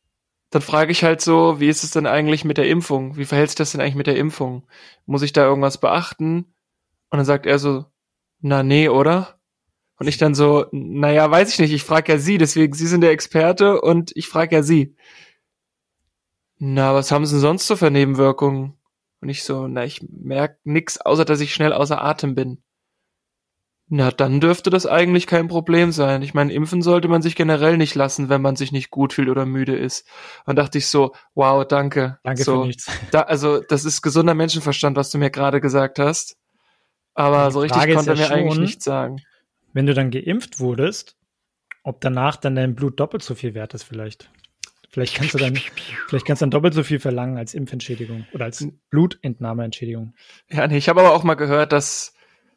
dann 0.50 0.62
frage 0.62 0.92
ich 0.92 1.04
halt 1.04 1.20
so, 1.20 1.58
wie 1.58 1.68
ist 1.68 1.82
es 1.82 1.90
denn 1.90 2.06
eigentlich 2.06 2.44
mit 2.44 2.56
der 2.56 2.68
Impfung? 2.68 3.16
Wie 3.16 3.24
verhält 3.24 3.50
sich 3.50 3.56
das 3.56 3.72
denn 3.72 3.80
eigentlich 3.80 3.96
mit 3.96 4.06
der 4.06 4.16
Impfung? 4.16 4.66
Muss 5.06 5.22
ich 5.22 5.32
da 5.32 5.44
irgendwas 5.44 5.78
beachten? 5.78 6.54
Und 7.10 7.18
dann 7.18 7.24
sagt 7.24 7.46
er 7.46 7.58
so, 7.58 7.86
na 8.40 8.62
nee, 8.62 8.88
oder? 8.88 9.35
Und 9.98 10.08
ich 10.08 10.18
dann 10.18 10.34
so, 10.34 10.66
naja, 10.72 11.30
weiß 11.30 11.52
ich 11.52 11.58
nicht, 11.58 11.72
ich 11.72 11.82
frage 11.82 12.12
ja 12.12 12.18
Sie, 12.18 12.38
deswegen, 12.38 12.74
Sie 12.74 12.86
sind 12.86 13.00
der 13.00 13.12
Experte 13.12 13.80
und 13.80 14.12
ich 14.14 14.28
frage 14.28 14.56
ja 14.56 14.62
Sie. 14.62 14.94
Na, 16.58 16.94
was 16.94 17.10
haben 17.10 17.26
Sie 17.26 17.34
denn 17.34 17.40
sonst 17.40 17.66
so 17.66 17.76
für 17.76 17.90
Nebenwirkungen? 17.90 18.74
Und 19.20 19.28
ich 19.28 19.42
so, 19.42 19.66
na, 19.68 19.84
ich 19.84 20.02
merk 20.08 20.58
nix, 20.64 20.98
außer 20.98 21.24
dass 21.24 21.40
ich 21.40 21.54
schnell 21.54 21.72
außer 21.72 22.02
Atem 22.02 22.34
bin. 22.34 22.62
Na, 23.88 24.10
dann 24.10 24.40
dürfte 24.40 24.68
das 24.68 24.84
eigentlich 24.84 25.28
kein 25.28 25.46
Problem 25.46 25.92
sein. 25.92 26.20
Ich 26.22 26.34
meine, 26.34 26.52
impfen 26.52 26.82
sollte 26.82 27.06
man 27.06 27.22
sich 27.22 27.36
generell 27.36 27.76
nicht 27.76 27.94
lassen, 27.94 28.28
wenn 28.28 28.42
man 28.42 28.56
sich 28.56 28.72
nicht 28.72 28.90
gut 28.90 29.12
fühlt 29.12 29.28
oder 29.28 29.46
müde 29.46 29.76
ist. 29.76 30.08
Und 30.44 30.56
dachte 30.56 30.78
ich 30.78 30.88
so, 30.88 31.14
wow, 31.34 31.64
danke. 31.64 32.18
Danke 32.24 32.42
so, 32.42 32.62
für 32.62 32.66
nichts. 32.66 32.90
Da, 33.12 33.20
also, 33.22 33.60
das 33.60 33.84
ist 33.84 34.02
gesunder 34.02 34.34
Menschenverstand, 34.34 34.96
was 34.96 35.10
du 35.10 35.18
mir 35.18 35.30
gerade 35.30 35.60
gesagt 35.60 36.00
hast. 36.00 36.36
Aber 37.14 37.50
so 37.52 37.60
richtig 37.60 37.94
konnte 37.94 38.10
er 38.10 38.16
mir 38.16 38.24
schon, 38.24 38.36
eigentlich 38.36 38.58
nichts 38.58 38.84
sagen. 38.84 39.20
Wenn 39.76 39.84
du 39.84 39.92
dann 39.92 40.10
geimpft 40.10 40.58
wurdest, 40.58 41.18
ob 41.82 42.00
danach 42.00 42.36
dann 42.36 42.54
dein 42.54 42.74
Blut 42.74 42.98
doppelt 42.98 43.22
so 43.22 43.34
viel 43.34 43.52
wert 43.52 43.74
ist 43.74 43.82
vielleicht. 43.82 44.30
Vielleicht 44.88 45.16
kannst 45.16 45.34
du 45.34 45.38
dann, 45.38 45.54
vielleicht 46.08 46.24
kannst 46.24 46.40
du 46.40 46.44
dann 46.44 46.50
doppelt 46.50 46.72
so 46.72 46.82
viel 46.82 46.98
verlangen 46.98 47.36
als 47.36 47.52
Impfentschädigung 47.52 48.24
oder 48.32 48.46
als 48.46 48.66
Blutentnahmeentschädigung. 48.88 50.14
Ja, 50.48 50.66
nee, 50.66 50.78
ich 50.78 50.88
habe 50.88 51.00
aber 51.00 51.12
auch 51.12 51.24
mal 51.24 51.34
gehört, 51.34 51.72
dass 51.72 52.14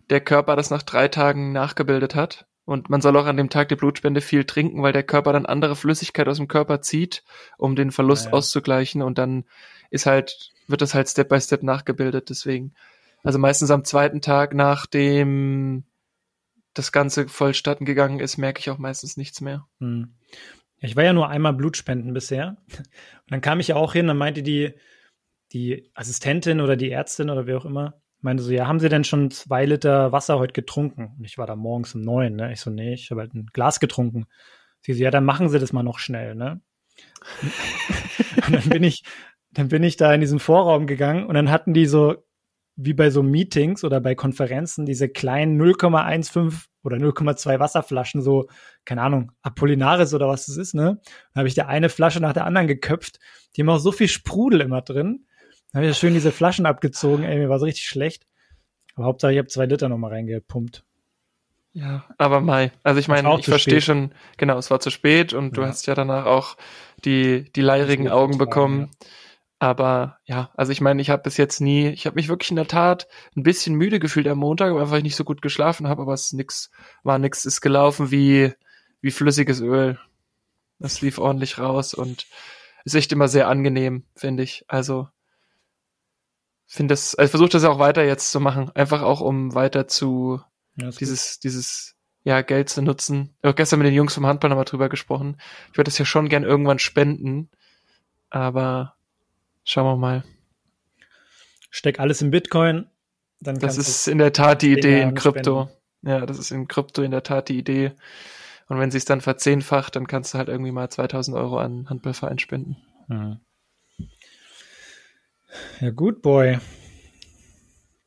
der 0.10 0.22
Körper 0.22 0.56
das 0.56 0.70
nach 0.70 0.82
drei 0.82 1.10
Tagen 1.10 1.52
nachgebildet 1.52 2.16
hat. 2.16 2.48
Und 2.64 2.90
man 2.90 3.02
soll 3.02 3.18
auch 3.18 3.26
an 3.26 3.36
dem 3.36 3.50
Tag 3.50 3.68
der 3.68 3.76
Blutspende 3.76 4.22
viel 4.22 4.46
trinken, 4.46 4.82
weil 4.82 4.94
der 4.94 5.04
Körper 5.04 5.34
dann 5.34 5.46
andere 5.46 5.76
Flüssigkeit 5.76 6.30
aus 6.30 6.38
dem 6.38 6.48
Körper 6.48 6.80
zieht, 6.80 7.26
um 7.58 7.76
den 7.76 7.92
Verlust 7.92 8.28
Naja. 8.28 8.38
auszugleichen. 8.38 9.02
Und 9.02 9.18
dann 9.18 9.44
ist 9.90 10.06
halt, 10.06 10.54
wird 10.68 10.82
das 10.82 10.94
halt 10.94 11.10
Step 11.10 11.28
by 11.28 11.42
Step 11.42 11.64
nachgebildet. 11.64 12.30
Deswegen, 12.30 12.76
also 13.24 13.40
meistens 13.40 13.72
am 13.72 13.84
zweiten 13.84 14.22
Tag, 14.22 14.54
nachdem 14.54 15.84
das 16.74 16.92
Ganze 16.92 17.28
vollstatten 17.28 17.86
gegangen 17.86 18.20
ist, 18.20 18.38
merke 18.38 18.60
ich 18.60 18.70
auch 18.70 18.78
meistens 18.78 19.18
nichts 19.18 19.42
mehr. 19.42 19.68
Hm. 19.80 20.16
Ich 20.82 20.96
war 20.96 21.04
ja 21.04 21.14
nur 21.14 21.30
einmal 21.30 21.54
Blutspenden 21.54 22.14
bisher. 22.14 22.58
Und 22.78 23.32
dann 23.32 23.42
kam 23.42 23.60
ich 23.60 23.70
ja 23.70 23.76
auch 23.76 23.94
hin, 23.94 24.08
dann 24.08 24.18
meinte 24.18 24.44
die, 24.44 24.74
die 25.52 25.90
Assistentin 25.94 26.62
oder 26.62 26.76
die 26.78 26.92
Ärztin 26.92 27.30
oder 27.30 27.48
wer 27.48 27.58
auch 27.58 27.66
immer, 27.66 28.02
meinte 28.22 28.44
so, 28.44 28.52
ja, 28.52 28.68
haben 28.68 28.80
Sie 28.80 28.90
denn 28.90 29.04
schon 29.04 29.32
zwei 29.32 29.66
Liter 29.66 30.12
Wasser 30.12 30.40
heute 30.40 30.54
getrunken? 30.54 31.16
Und 31.18 31.26
ich 31.26 31.38
war 31.38 31.48
da 31.48 31.56
morgens 31.56 31.96
um 31.96 32.02
neun, 32.02 32.36
ne? 32.36 32.54
Ich 32.54 32.62
so, 32.62 32.70
nee, 32.70 32.94
ich 32.94 33.12
habe 33.12 33.22
halt 33.22 33.34
ein 33.34 33.48
Glas 33.54 33.80
getrunken. 33.80 34.26
Sie 34.82 34.94
so, 34.94 35.04
ja, 35.04 35.12
dann 35.12 35.26
machen 35.26 35.50
Sie 35.50 35.60
das 35.60 35.74
mal 35.74 35.84
noch 35.84 36.00
schnell, 36.00 36.36
ne? 36.36 36.62
und 38.48 38.56
dann 38.56 38.70
bin 38.70 38.84
ich, 38.84 39.04
dann 39.52 39.70
bin 39.70 39.84
ich 39.84 39.98
da 39.98 40.14
in 40.14 40.22
diesen 40.22 40.40
Vorraum 40.40 40.86
gegangen 40.86 41.26
und 41.26 41.34
dann 41.34 41.50
hatten 41.50 41.74
die 41.74 41.86
so, 41.86 42.16
wie 42.82 42.94
bei 42.94 43.10
so 43.10 43.22
Meetings 43.24 43.84
oder 43.84 44.00
bei 44.00 44.16
Konferenzen, 44.16 44.86
diese 44.86 45.10
kleinen 45.10 45.62
0,15 45.62 46.66
oder 46.84 46.96
0,2 46.98 47.60
Wasserflaschen, 47.60 48.22
so, 48.22 48.48
keine 48.86 49.02
Ahnung, 49.02 49.32
Apollinaris 49.42 50.14
oder 50.14 50.30
was 50.30 50.46
das 50.46 50.56
ist, 50.56 50.74
ne? 50.74 51.00
Dann 51.34 51.42
habe 51.42 51.48
ich 51.50 51.56
da 51.56 51.66
eine 51.66 51.90
Flasche 51.90 52.22
nach 52.22 52.32
der 52.34 52.46
anderen 52.46 52.68
geköpft. 52.68 53.20
Die 53.56 53.62
haben 53.62 53.70
auch 53.70 53.80
so 53.80 53.92
viel 53.92 54.08
Sprudel 54.08 54.62
immer 54.62 54.82
drin. 54.82 55.26
Dann 55.72 55.80
habe 55.82 55.86
ich 55.86 55.96
ja 55.96 56.00
schön 56.00 56.14
diese 56.14 56.32
Flaschen 56.32 56.66
abgezogen, 56.66 57.24
ey, 57.24 57.38
mir 57.38 57.50
war 57.50 57.60
so 57.60 57.66
richtig 57.66 57.86
schlecht. 57.86 58.26
Aber 58.96 59.06
Hauptsache, 59.06 59.34
ich 59.34 59.38
habe 59.40 59.50
zwei 59.50 59.66
Liter 59.66 59.90
nochmal 59.90 60.12
reingepumpt. 60.12 60.86
Ja, 61.74 62.06
aber 62.18 62.40
Mai. 62.42 62.72
Also 62.84 63.00
ich 63.00 63.08
meine, 63.08 63.38
ich 63.40 63.46
verstehe 63.46 63.82
schon, 63.82 64.12
genau, 64.38 64.58
es 64.58 64.72
war 64.72 64.80
zu 64.80 64.90
spät 64.90 65.34
und 65.34 65.56
du 65.58 65.62
Ja. 65.62 65.68
hast 65.68 65.86
ja 65.86 65.96
danach 65.96 66.26
auch 66.26 66.56
die, 67.06 67.52
die 67.56 67.62
leirigen 67.62 68.08
Augen 68.10 68.34
vertragen, 68.34 68.50
bekommen. 68.50 68.92
Aber 69.60 70.20
ja, 70.24 70.52
also 70.56 70.72
ich 70.72 70.80
meine, 70.80 71.02
ich 71.02 71.10
habe 71.10 71.24
bis 71.24 71.36
jetzt 71.36 71.60
nie, 71.60 71.90
ich 71.90 72.06
habe 72.06 72.16
mich 72.16 72.30
wirklich 72.30 72.50
in 72.50 72.56
der 72.56 72.68
Tat 72.68 73.08
ein 73.36 73.44
bisschen 73.44 73.76
müde 73.76 74.00
gefühlt 74.00 74.28
am 74.28 74.38
Montag, 74.38 74.72
einfach 74.72 74.92
weil 74.92 75.00
ich 75.00 75.04
nicht 75.04 75.18
so 75.18 75.26
gut 75.26 75.42
geschlafen 75.42 75.90
habe, 75.90 76.02
aber 76.02 76.14
es 76.14 76.28
ist 76.28 76.34
nix, 76.34 76.72
war 77.04 77.20
nix, 77.20 77.44
ist 77.44 77.60
gelaufen 77.60 78.10
wie, 78.10 78.54
wie 79.02 79.12
flüssiges 79.12 79.60
Öl. 79.60 80.00
Das 80.80 81.02
lief 81.02 81.18
ordentlich 81.18 81.60
raus 81.60 81.94
und 81.94 82.26
ist 82.86 82.96
echt 82.96 83.12
immer 83.12 83.28
sehr 83.28 83.50
angenehm, 83.50 84.06
finde 84.16 84.44
ich. 84.44 84.64
Also 84.70 85.10
finde 86.66 86.94
das, 86.94 87.16
also 87.16 87.32
versuche 87.32 87.50
das 87.50 87.66
auch 87.66 87.80
weiter 87.80 88.06
jetzt 88.06 88.32
zu 88.32 88.40
machen, 88.40 88.72
einfach 88.76 89.02
auch 89.02 89.20
um 89.20 89.56
weiter 89.56 89.88
zu 89.88 90.40
Ja, 90.78 90.88
ist 90.88 90.96
gut. 90.96 91.02
dieses, 91.02 91.40
dieses, 91.40 91.96
ja, 92.24 92.42
Geld 92.42 92.70
zu 92.70 92.82
nutzen. 92.82 93.36
Ich 93.40 93.48
habe 93.48 93.56
gestern 93.56 93.80
mit 93.80 93.88
den 93.88 93.96
Jungs 93.96 94.14
vom 94.14 94.26
Handball 94.26 94.50
nochmal 94.50 94.66
drüber 94.66 94.88
gesprochen. 94.88 95.38
Ich 95.72 95.78
würde 95.78 95.90
das 95.90 95.98
ja 95.98 96.06
schon 96.06 96.30
gern 96.30 96.44
irgendwann 96.44 96.80
spenden, 96.80 97.50
aber 98.30 98.96
schauen 99.64 99.86
wir 99.86 99.98
mal. 99.98 100.24
Steck 101.72 102.00
alles 102.00 102.22
in 102.22 102.32
Bitcoin, 102.32 102.88
dann 103.40 103.60
Das 103.60 103.78
ist 103.78 104.08
in 104.08 104.18
der 104.18 104.34
Tat 104.34 104.62
die 104.62 104.74
Idee 104.74 105.02
in 105.02 105.14
Krypto. 105.14 105.70
Ja, 106.02 106.26
das 106.26 106.40
ist 106.40 106.52
in 106.52 106.68
Krypto 106.68 107.02
in 107.02 107.12
der 107.12 107.24
Tat 107.24 107.50
die 107.50 107.58
Idee. 107.58 107.94
Und 108.68 108.80
wenn 108.80 108.92
sie 108.92 108.98
es 108.98 109.06
dann 109.06 109.22
verzehnfacht, 109.22 109.96
dann 109.96 110.08
kannst 110.08 110.34
du 110.34 110.38
halt 110.38 110.48
irgendwie 110.48 110.72
mal 110.72 110.90
2000 110.90 111.36
Euro 111.36 111.58
an 111.60 111.90
Handballverein 111.90 112.40
spenden. 112.40 112.78
du. 113.10 113.40
Ja. 115.82 115.90
gut, 115.90 116.22
Boy. 116.22 116.60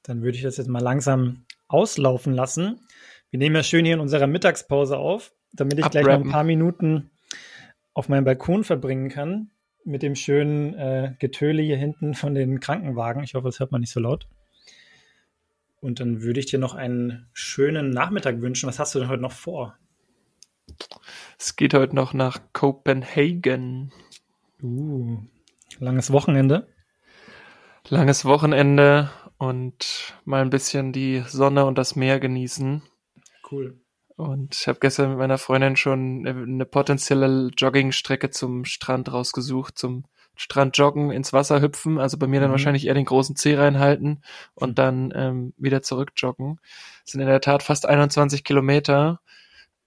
Dann 0.04 0.22
würde 0.22 0.36
ich 0.36 0.42
das 0.42 0.56
jetzt 0.56 0.68
mal 0.68 0.82
langsam 0.82 1.44
auslaufen 1.68 2.34
lassen. 2.34 2.86
Wir 3.30 3.38
nehmen 3.38 3.56
ja 3.56 3.62
schön 3.62 3.84
hier 3.84 3.94
in 3.94 4.00
unserer 4.00 4.26
Mittagspause 4.26 4.98
auf, 4.98 5.32
damit 5.52 5.78
ich 5.78 5.88
gleich 5.90 6.04
noch 6.04 6.10
ein 6.10 6.16
Abrappen. 6.16 6.32
paar 6.32 6.44
Minuten 6.44 7.10
auf 7.94 8.08
meinem 8.08 8.24
Balkon 8.24 8.64
verbringen 8.64 9.08
kann. 9.08 9.50
Mit 9.84 10.02
dem 10.02 10.14
schönen 10.14 10.74
äh, 10.74 11.14
Getöle 11.18 11.62
hier 11.62 11.76
hinten 11.76 12.14
von 12.14 12.34
den 12.34 12.60
Krankenwagen. 12.60 13.24
Ich 13.24 13.34
hoffe, 13.34 13.48
das 13.48 13.58
hört 13.58 13.72
man 13.72 13.80
nicht 13.80 13.92
so 13.92 14.00
laut. 14.00 14.28
Und 15.80 15.98
dann 15.98 16.22
würde 16.22 16.38
ich 16.38 16.46
dir 16.46 16.60
noch 16.60 16.74
einen 16.74 17.26
schönen 17.32 17.90
Nachmittag 17.90 18.40
wünschen. 18.40 18.68
Was 18.68 18.78
hast 18.78 18.94
du 18.94 19.00
denn 19.00 19.08
heute 19.08 19.22
noch 19.22 19.32
vor? 19.32 19.76
Es 21.38 21.56
geht 21.56 21.74
heute 21.74 21.96
noch 21.96 22.14
nach 22.14 22.40
Copenhagen. 22.52 23.92
Uh, 24.62 25.18
langes 25.80 26.12
Wochenende. 26.12 26.68
Langes 27.88 28.24
Wochenende 28.24 29.10
und 29.38 30.14
mal 30.24 30.40
ein 30.40 30.50
bisschen 30.50 30.92
die 30.92 31.24
Sonne 31.26 31.64
und 31.64 31.76
das 31.76 31.96
Meer 31.96 32.20
genießen. 32.20 32.82
Cool. 33.50 33.81
Und 34.22 34.54
ich 34.54 34.68
habe 34.68 34.78
gestern 34.80 35.10
mit 35.10 35.18
meiner 35.18 35.38
Freundin 35.38 35.76
schon 35.76 36.26
eine, 36.26 36.42
eine 36.42 36.64
potenzielle 36.66 37.50
Joggingstrecke 37.56 38.30
zum 38.30 38.64
Strand 38.64 39.12
rausgesucht, 39.12 39.76
zum 39.78 40.04
Strand 40.36 40.78
joggen, 40.78 41.10
ins 41.10 41.32
Wasser 41.32 41.60
hüpfen, 41.60 41.98
also 41.98 42.16
bei 42.16 42.26
mir 42.26 42.40
dann 42.40 42.48
Mhm. 42.50 42.52
wahrscheinlich 42.52 42.86
eher 42.86 42.94
den 42.94 43.04
großen 43.04 43.36
Zeh 43.36 43.54
reinhalten 43.56 44.22
und 44.54 44.78
dann 44.78 45.12
ähm, 45.14 45.52
wieder 45.58 45.82
zurück 45.82 46.12
joggen. 46.16 46.58
Das 47.04 47.12
sind 47.12 47.20
in 47.20 47.26
der 47.26 47.40
Tat 47.40 47.62
fast 47.62 47.86
21 47.86 48.42
Kilometer, 48.44 49.20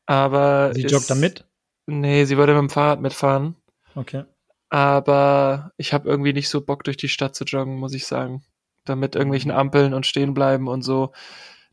aber 0.06 0.72
Sie 0.76 0.84
ist- 0.84 0.92
joggt 0.92 1.10
da 1.10 1.16
mit? 1.16 1.46
Nee, 1.88 2.26
sie 2.26 2.38
würde 2.38 2.54
mit 2.54 2.62
dem 2.62 2.70
Fahrrad 2.70 3.02
mitfahren, 3.02 3.56
Okay. 3.96 4.24
aber 4.70 5.72
ich 5.78 5.94
habe 5.94 6.10
irgendwie 6.10 6.34
nicht 6.34 6.50
so 6.50 6.62
Bock 6.62 6.84
durch 6.84 6.98
die 6.98 7.10
Stadt 7.10 7.36
zu 7.36 7.44
joggen, 7.44 7.78
muss 7.78 7.94
ich 7.94 8.06
sagen. 8.06 8.44
Da 8.86 8.96
mit 8.96 9.16
irgendwelchen 9.16 9.52
Ampeln 9.52 9.94
und 9.94 10.06
stehen 10.06 10.34
bleiben 10.34 10.68
und 10.68 10.82
so. 10.84 11.12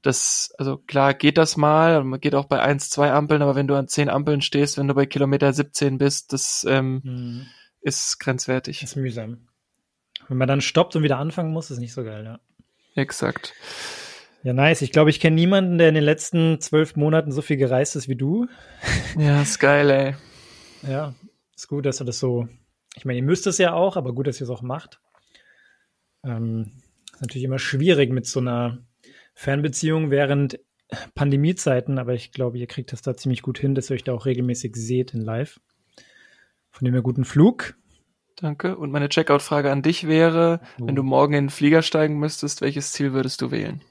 Das, 0.03 0.53
also 0.59 0.79
klar 0.79 1.15
geht 1.15 1.39
das 1.39 1.57
mal, 1.57 2.03
man 2.05 2.21
geht 2.21 2.35
auch 2.35 2.47
bei 2.47 2.61
eins, 2.61 2.91
zwei 2.91 3.13
Ampeln, 3.13 3.41
aber 3.41 3.55
wenn 3.55 3.69
du 3.69 3.75
an 3.77 3.87
zehn 3.89 4.09
Ampeln 4.09 4.41
stehst, 4.43 4.77
wenn 4.77 4.89
du 4.89 4.95
bei 4.95 5.07
Kilometer 5.07 5.53
17 5.53 5.99
bist, 5.99 6.33
das 6.33 6.67
ähm, 6.69 7.01
Mhm. 7.05 7.47
ist 7.81 8.19
grenzwertig. 8.19 8.83
ist 8.83 8.97
mühsam. 8.97 9.47
Wenn 10.29 10.39
man 10.39 10.49
dann 10.49 10.61
stoppt 10.61 10.97
und 10.97 11.03
wieder 11.05 11.19
anfangen 11.19 11.53
muss, 11.53 11.71
ist 11.71 11.79
nicht 11.79 11.93
so 11.93 12.03
geil, 12.05 12.25
ja. 12.25 12.41
Exakt. 12.95 13.55
Ja, 14.43 14.53
nice. 14.53 14.83
Ich 14.83 14.91
glaube, 14.91 15.11
ich 15.11 15.21
kenne 15.21 15.37
niemanden, 15.37 15.79
der 15.79 15.89
in 15.89 15.95
den 15.95 16.03
letzten 16.05 16.61
zwölf 16.61 16.97
Monaten 16.97 17.31
so 17.31 17.43
viel 17.43 17.57
gereist 17.57 17.95
ist 17.95 18.09
wie 18.09 18.17
du. 18.17 18.49
Ja, 19.17 19.41
ist 19.43 19.61
geil, 19.61 19.89
ey. 19.91 20.15
Ja, 20.91 21.15
ist 21.57 21.69
gut, 21.69 21.87
dass 21.87 21.99
du 21.99 22.05
das 22.05 22.19
so. 22.19 22.49
Ich 22.97 23.05
meine, 23.05 23.19
ihr 23.21 23.25
müsst 23.25 23.47
es 23.47 23.59
ja 23.59 23.73
auch, 23.73 23.97
aber 23.97 24.13
gut, 24.13 24.27
dass 24.27 24.41
ihr 24.41 24.45
es 24.45 24.51
auch 24.51 24.63
macht. 24.63 25.01
Ähm, 26.25 26.73
ist 27.13 27.21
natürlich 27.21 27.45
immer 27.45 27.59
schwierig 27.61 28.11
mit 28.11 28.27
so 28.27 28.41
einer 28.41 28.79
Fernbeziehung 29.35 30.11
während 30.11 30.59
Pandemiezeiten, 31.15 31.99
aber 31.99 32.15
ich 32.15 32.33
glaube, 32.33 32.59
ihr 32.59 32.67
kriegt 32.67 32.93
das 32.93 33.03
da 33.03 33.17
ziemlich 33.17 33.43
gut 33.43 33.59
hin, 33.59 33.75
dass 33.75 33.91
ihr 33.91 33.95
euch 33.95 34.05
da 34.05 34.13
auch 34.13 34.27
regelmäßig 34.27 34.77
seht 34.77 35.15
in 35.15 35.21
live. 35.23 35.61
Von 36.71 36.85
dem 36.85 36.95
her 36.95 37.03
guten 37.03 37.25
Flug. 37.25 37.75
Danke. 38.37 38.77
Und 38.77 38.91
meine 38.91 39.09
Checkout-Frage 39.09 39.71
an 39.71 39.83
dich 39.83 40.07
wäre, 40.07 40.61
Oh. 40.81 40.87
wenn 40.87 40.97
du 40.97 41.03
morgen 41.03 41.35
in 41.35 41.45
den 41.45 41.51
Flieger 41.51 41.83
steigen 41.83 42.19
müsstest, 42.19 42.61
welches 42.61 42.93
Ziel 42.93 43.13
würdest 43.13 43.41
du 43.41 43.51
wählen? 43.51 43.83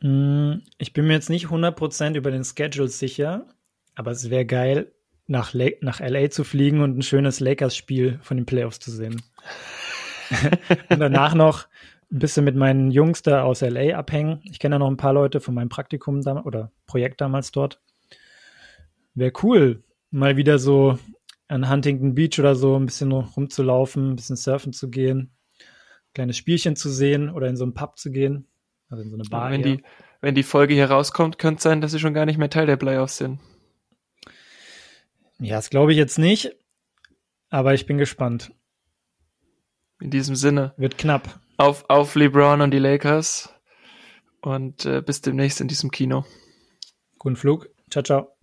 Mm, 0.00 0.62
Ich 0.78 0.92
bin 0.92 1.06
mir 1.06 1.14
jetzt 1.14 1.30
nicht 1.30 1.46
100% 1.50 2.16
über 2.16 2.30
den 2.30 2.44
Schedule 2.44 2.88
sicher, 2.88 3.46
aber 3.94 4.10
es 4.10 4.30
wäre 4.30 4.46
geil, 4.46 4.92
nach, 5.26 5.54
La 5.54 5.68
nach 5.80 6.00
LA 6.00 6.30
zu 6.30 6.44
fliegen 6.44 6.80
und 6.80 6.98
ein 6.98 7.02
schönes 7.02 7.40
Lakers-Spiel 7.40 8.18
von 8.22 8.36
den 8.36 8.46
Playoffs 8.46 8.80
zu 8.80 8.90
sehen. 8.90 9.22
Und 10.88 10.98
danach 10.98 11.34
noch 11.34 11.66
ein 12.12 12.18
bisschen 12.18 12.44
mit 12.44 12.56
meinen 12.56 12.90
Jungs 12.90 13.22
da 13.22 13.42
aus 13.42 13.62
LA 13.62 13.96
abhängen. 13.96 14.40
Ich 14.44 14.58
kenne 14.58 14.74
da 14.74 14.78
noch 14.78 14.90
ein 14.90 14.96
paar 14.96 15.14
Leute 15.14 15.40
von 15.40 15.54
meinem 15.54 15.70
Praktikum 15.70 16.20
da, 16.20 16.42
oder 16.42 16.70
Projekt 16.86 17.20
damals 17.20 17.52
dort. 17.52 17.80
Wäre 19.14 19.32
cool, 19.42 19.82
mal 20.10 20.36
wieder 20.36 20.58
so 20.58 20.98
an 21.48 21.68
Huntington 21.68 22.14
Beach 22.14 22.38
oder 22.38 22.54
so 22.54 22.78
ein 22.78 22.86
bisschen 22.86 23.12
rumzulaufen, 23.12 24.12
ein 24.12 24.16
bisschen 24.16 24.36
surfen 24.36 24.72
zu 24.72 24.90
gehen, 24.90 25.32
kleines 26.14 26.36
Spielchen 26.36 26.76
zu 26.76 26.90
sehen 26.90 27.30
oder 27.30 27.48
in 27.48 27.56
so 27.56 27.64
einen 27.64 27.74
Pub 27.74 27.98
zu 27.98 28.10
gehen. 28.10 28.46
Also 28.88 29.02
in 29.02 29.10
so 29.10 29.16
eine 29.16 29.24
Bar. 29.24 29.50
wenn, 29.50 29.62
eher. 29.62 29.76
die, 29.76 29.82
wenn 30.20 30.34
die 30.34 30.42
Folge 30.42 30.74
hier 30.74 30.90
rauskommt, 30.90 31.38
könnte 31.38 31.58
es 31.58 31.62
sein, 31.62 31.80
dass 31.80 31.92
sie 31.92 31.98
schon 31.98 32.14
gar 32.14 32.26
nicht 32.26 32.38
mehr 32.38 32.50
Teil 32.50 32.66
der 32.66 32.76
Playoffs 32.76 33.16
sind. 33.16 33.40
Ja, 35.38 35.56
das 35.56 35.70
glaube 35.70 35.92
ich 35.92 35.98
jetzt 35.98 36.18
nicht, 36.18 36.54
aber 37.50 37.74
ich 37.74 37.86
bin 37.86 37.98
gespannt. 37.98 38.52
In 40.02 40.10
diesem 40.10 40.34
Sinne, 40.34 40.74
Wird 40.76 40.98
knapp. 40.98 41.38
auf, 41.58 41.84
auf 41.88 42.16
LeBron 42.16 42.60
und 42.60 42.72
die 42.72 42.80
Lakers 42.80 43.54
und 44.40 44.84
äh, 44.84 45.00
bis 45.00 45.20
demnächst 45.20 45.60
in 45.60 45.68
diesem 45.68 45.92
Kino. 45.92 46.24
Guten 47.20 47.36
Flug. 47.36 47.68
Ciao, 47.88 48.02
ciao. 48.02 48.36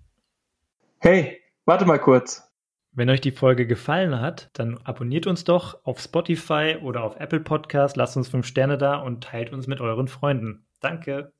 Hey, 0.99 1.41
warte 1.65 1.85
mal 1.85 1.99
kurz. 1.99 2.49
Wenn 2.93 3.09
euch 3.09 3.19
die 3.19 3.33
Folge 3.33 3.67
gefallen 3.67 4.21
hat, 4.21 4.49
dann 4.53 4.77
abonniert 4.85 5.27
uns 5.27 5.43
doch 5.43 5.83
auf 5.83 5.99
Spotify 5.99 6.77
oder 6.81 7.03
auf 7.03 7.17
Apple 7.17 7.41
Podcast, 7.41 7.97
lasst 7.97 8.15
uns 8.15 8.29
fünf 8.29 8.45
Sterne 8.47 8.77
da 8.77 8.95
und 8.95 9.25
teilt 9.25 9.51
uns 9.51 9.67
mit 9.67 9.81
euren 9.81 10.07
Freunden. 10.07 10.65
Danke. 10.79 11.33